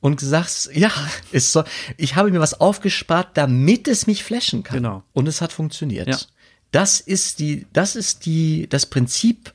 und 0.02 0.20
sagst, 0.20 0.72
ja, 0.74 0.92
es 1.32 1.54
soll, 1.54 1.64
ich 1.96 2.16
habe 2.16 2.32
mir 2.32 2.42
was 2.42 2.60
aufgespart, 2.60 3.38
damit 3.38 3.88
es 3.88 4.08
mich 4.08 4.24
flashen 4.24 4.64
kann. 4.64 4.78
Genau. 4.78 5.04
Und 5.14 5.28
es 5.28 5.42
hat 5.42 5.54
funktioniert. 5.54 6.08
Ja. 6.08 6.18
Das 6.72 7.00
ist 7.00 7.40
die, 7.40 7.68
das 7.72 7.96
ist 7.96 8.26
die, 8.26 8.68
das 8.68 8.88
Prinzip 8.88 9.54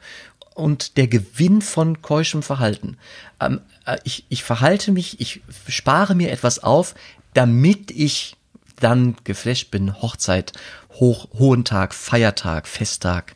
und 0.55 0.97
der 0.97 1.09
Gewinn 1.09 1.61
von 1.61 2.01
keuschem 2.01 2.43
Verhalten. 2.43 2.97
Ähm, 3.41 3.61
äh, 3.85 3.99
ich, 4.05 4.25
ich 4.29 4.45
verhalte 4.45 4.93
mich, 4.93 5.21
ich 5.21 5.43
spare 5.69 6.15
mir 6.15 6.31
etwas 6.31 6.63
auf, 6.63 6.95
damit 7.35 7.91
ich 7.91 8.37
dann 8.81 9.17
geflasht 9.25 9.71
bin, 9.71 10.01
Hochzeit, 10.01 10.53
Hoch, 10.95 11.29
hohen 11.35 11.65
Tag, 11.65 11.95
Feiertag, 11.95 12.69
Festtag 12.69 13.35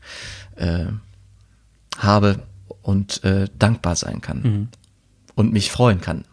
äh, 0.56 0.86
habe 1.98 2.42
und 2.82 3.24
äh, 3.24 3.48
dankbar 3.58 3.96
sein 3.96 4.20
kann 4.20 4.68
und 5.34 5.52
mich 5.52 5.70
freuen 5.70 6.00
kann. 6.00 6.24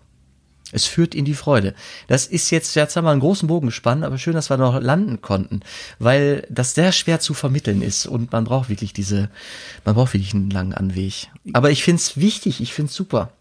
Es 0.72 0.86
führt 0.86 1.16
in 1.16 1.26
die 1.26 1.34
Freude. 1.34 1.74
Das 2.08 2.26
ist 2.26 2.50
jetzt, 2.52 2.76
jetzt 2.76 2.96
haben 2.96 3.06
wir 3.06 3.12
einen 3.12 3.22
großen 3.22 3.48
Bogen 3.48 3.68
gespannt, 3.68 4.04
aber 4.04 4.18
schön, 4.18 4.34
dass 4.34 4.50
wir 4.50 4.58
noch 4.58 4.82
landen 4.82 5.22
konnten, 5.22 5.62
weil 6.00 6.46
das 6.50 6.76
sehr 6.76 6.92
schwer 6.92 7.20
zu 7.20 7.34
vermitteln 7.34 7.82
ist 7.82 8.06
und 8.06 8.32
man 8.32 8.44
braucht 8.44 8.70
wirklich 8.70 8.94
diese, 8.94 9.30
man 9.86 9.96
braucht 9.96 10.14
wirklich 10.14 10.34
einen 10.34 10.50
langen 10.50 10.74
Anweg. 10.74 11.28
Aber 11.54 11.72
ich 11.72 11.84
find's 11.84 12.18
wichtig, 12.18 12.62
ich 12.62 12.74
find's 12.74 12.94
super. 12.94 13.32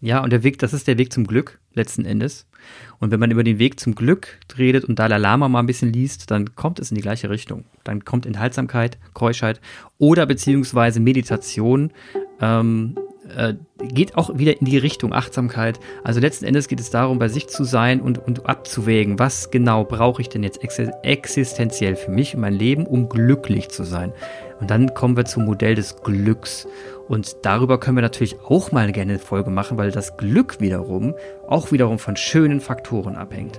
Ja, 0.00 0.22
und 0.22 0.30
der 0.30 0.42
Weg, 0.42 0.58
das 0.58 0.74
ist 0.74 0.86
der 0.86 0.98
Weg 0.98 1.12
zum 1.12 1.26
Glück, 1.26 1.58
letzten 1.72 2.04
Endes. 2.04 2.46
Und 2.98 3.10
wenn 3.10 3.20
man 3.20 3.30
über 3.30 3.42
den 3.42 3.58
Weg 3.58 3.80
zum 3.80 3.94
Glück 3.94 4.38
redet 4.58 4.84
und 4.84 4.98
Dalai 4.98 5.18
Lama 5.18 5.48
mal 5.48 5.60
ein 5.60 5.66
bisschen 5.66 5.92
liest, 5.92 6.30
dann 6.30 6.54
kommt 6.54 6.78
es 6.78 6.90
in 6.90 6.94
die 6.94 7.00
gleiche 7.00 7.30
Richtung. 7.30 7.64
Dann 7.84 8.04
kommt 8.04 8.26
Enthaltsamkeit, 8.26 8.98
Keuschheit 9.12 9.60
oder 9.98 10.26
beziehungsweise 10.26 11.00
Meditation, 11.00 11.90
ähm, 12.40 12.96
äh, 13.36 13.54
geht 13.78 14.16
auch 14.16 14.38
wieder 14.38 14.60
in 14.60 14.66
die 14.66 14.78
Richtung 14.78 15.12
Achtsamkeit. 15.12 15.80
Also 16.02 16.20
letzten 16.20 16.44
Endes 16.44 16.68
geht 16.68 16.80
es 16.80 16.90
darum, 16.90 17.18
bei 17.18 17.28
sich 17.28 17.48
zu 17.48 17.64
sein 17.64 18.00
und, 18.00 18.18
und 18.18 18.46
abzuwägen, 18.46 19.18
was 19.18 19.50
genau 19.50 19.84
brauche 19.84 20.22
ich 20.22 20.28
denn 20.28 20.42
jetzt 20.42 20.62
ex 20.62 20.78
existenziell 20.78 21.96
für 21.96 22.10
mich 22.10 22.34
und 22.34 22.40
mein 22.40 22.54
Leben, 22.54 22.86
um 22.86 23.08
glücklich 23.08 23.68
zu 23.70 23.84
sein. 23.84 24.12
Und 24.60 24.70
dann 24.70 24.94
kommen 24.94 25.16
wir 25.16 25.24
zum 25.24 25.44
Modell 25.44 25.74
des 25.74 26.02
Glücks. 26.02 26.66
Und 27.08 27.36
darüber 27.42 27.78
können 27.78 27.96
wir 27.96 28.02
natürlich 28.02 28.40
auch 28.40 28.72
mal 28.72 28.90
gerne 28.92 29.12
eine 29.12 29.18
Folge 29.18 29.50
machen, 29.50 29.76
weil 29.76 29.90
das 29.90 30.16
Glück 30.16 30.60
wiederum 30.60 31.14
auch 31.48 31.72
wiederum 31.72 31.98
von 31.98 32.16
schönen 32.16 32.60
Faktoren 32.60 33.16
abhängt. 33.16 33.58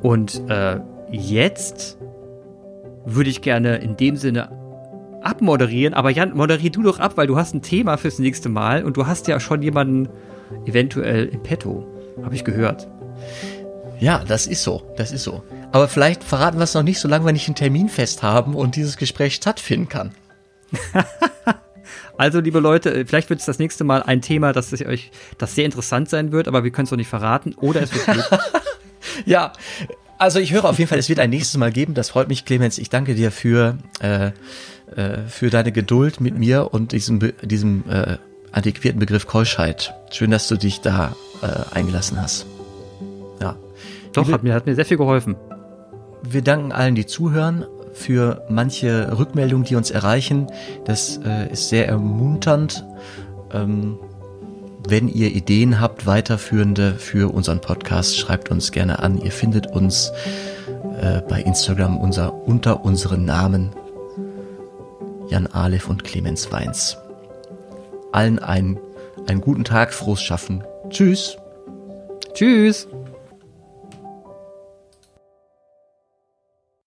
Und 0.00 0.42
äh, 0.48 0.80
jetzt 1.10 1.98
würde 3.04 3.30
ich 3.30 3.42
gerne 3.42 3.78
in 3.78 3.96
dem 3.96 4.16
Sinne 4.16 4.59
abmoderieren, 5.22 5.94
aber 5.94 6.10
Jan, 6.10 6.36
moderier 6.36 6.70
du 6.70 6.82
doch 6.82 6.98
ab, 6.98 7.12
weil 7.16 7.26
du 7.26 7.36
hast 7.36 7.54
ein 7.54 7.62
Thema 7.62 7.96
fürs 7.96 8.18
nächste 8.18 8.48
Mal 8.48 8.84
und 8.84 8.96
du 8.96 9.06
hast 9.06 9.28
ja 9.28 9.40
schon 9.40 9.62
jemanden 9.62 10.08
eventuell 10.66 11.26
im 11.26 11.42
Petto, 11.42 11.86
habe 12.22 12.34
ich 12.34 12.44
gehört. 12.44 12.88
Ja, 13.98 14.24
das 14.26 14.46
ist 14.46 14.62
so, 14.62 14.82
das 14.96 15.12
ist 15.12 15.24
so. 15.24 15.42
Aber 15.72 15.86
vielleicht 15.88 16.24
verraten 16.24 16.58
wir 16.58 16.64
es 16.64 16.74
noch 16.74 16.82
nicht, 16.82 16.98
solange 16.98 17.26
wir 17.26 17.32
nicht 17.32 17.48
einen 17.48 17.54
Termin 17.54 17.88
fest 17.88 18.22
haben 18.22 18.54
und 18.54 18.76
dieses 18.76 18.96
Gespräch 18.96 19.34
stattfinden 19.34 19.88
kann. 19.88 20.12
Also, 22.16 22.38
liebe 22.38 22.60
Leute, 22.60 22.92
äh, 22.92 23.06
vielleicht 23.06 23.30
wird 23.30 23.40
es 23.40 23.46
das 23.46 23.58
nächste 23.58 23.82
Mal 23.82 24.02
ein 24.02 24.20
Thema, 24.20 24.52
das 24.52 24.70
euch, 24.74 25.10
das 25.38 25.54
sehr 25.54 25.64
interessant 25.64 26.10
sein 26.10 26.32
wird, 26.32 26.48
aber 26.48 26.64
wir 26.64 26.70
können 26.70 26.84
es 26.84 26.90
noch 26.90 26.98
nicht 26.98 27.08
verraten. 27.08 27.54
Oder 27.54 27.80
es 27.80 27.94
wird. 27.94 28.06
Ja, 29.24 29.54
also 30.18 30.38
ich 30.38 30.52
höre 30.52 30.66
auf 30.66 30.78
jeden 30.78 30.90
Fall, 30.90 30.98
es 30.98 31.08
wird 31.08 31.18
ein 31.18 31.30
nächstes 31.30 31.56
Mal 31.56 31.72
geben. 31.72 31.94
Das 31.94 32.10
freut 32.10 32.28
mich, 32.28 32.44
Clemens. 32.44 32.76
Ich 32.76 32.90
danke 32.90 33.14
dir 33.14 33.30
für, 33.30 33.78
äh, 34.00 34.32
äh, 34.96 35.18
für 35.28 35.50
deine 35.50 35.72
Geduld 35.72 36.20
mit 36.20 36.38
mir 36.38 36.72
und 36.72 36.92
diesem, 36.92 37.20
diesem 37.42 37.84
äh, 37.88 38.16
antiquierten 38.52 38.98
Begriff 38.98 39.26
Keuschheit. 39.26 39.94
Schön, 40.10 40.30
dass 40.30 40.48
du 40.48 40.56
dich 40.56 40.80
da 40.80 41.14
äh, 41.42 41.74
eingelassen 41.74 42.20
hast. 42.20 42.46
Ja. 43.40 43.56
Doch, 44.12 44.24
Liebe- 44.24 44.34
hat 44.34 44.42
mir, 44.42 44.54
hat 44.54 44.66
mir 44.66 44.74
sehr 44.74 44.86
viel 44.86 44.96
geholfen. 44.96 45.36
Wir 46.22 46.42
danken 46.42 46.72
allen, 46.72 46.94
die 46.94 47.06
zuhören, 47.06 47.64
für 47.92 48.44
manche 48.48 49.18
Rückmeldungen, 49.18 49.64
die 49.64 49.74
uns 49.74 49.90
erreichen. 49.90 50.46
Das 50.84 51.18
äh, 51.24 51.52
ist 51.52 51.68
sehr 51.68 51.88
ermunternd. 51.88 52.84
Ähm, 53.52 53.98
wenn 54.88 55.08
ihr 55.08 55.34
Ideen 55.34 55.80
habt, 55.80 56.06
weiterführende 56.06 56.94
für 56.94 57.32
unseren 57.32 57.60
Podcast, 57.60 58.18
schreibt 58.18 58.50
uns 58.50 58.72
gerne 58.72 59.00
an. 59.00 59.18
Ihr 59.18 59.32
findet 59.32 59.66
uns 59.66 60.12
äh, 61.00 61.20
bei 61.28 61.42
Instagram 61.42 61.98
unser, 61.98 62.46
unter 62.46 62.84
unseren 62.84 63.24
Namen 63.24 63.70
Jan 65.30 65.46
Aleph 65.46 65.88
und 65.88 66.04
Clemens 66.04 66.50
Weins. 66.50 66.98
Allen 68.12 68.40
einen, 68.40 68.78
einen 69.28 69.40
guten 69.40 69.64
Tag, 69.64 69.94
frohes 69.94 70.20
Schaffen. 70.20 70.64
Tschüss. 70.90 71.38
Tschüss! 72.34 72.88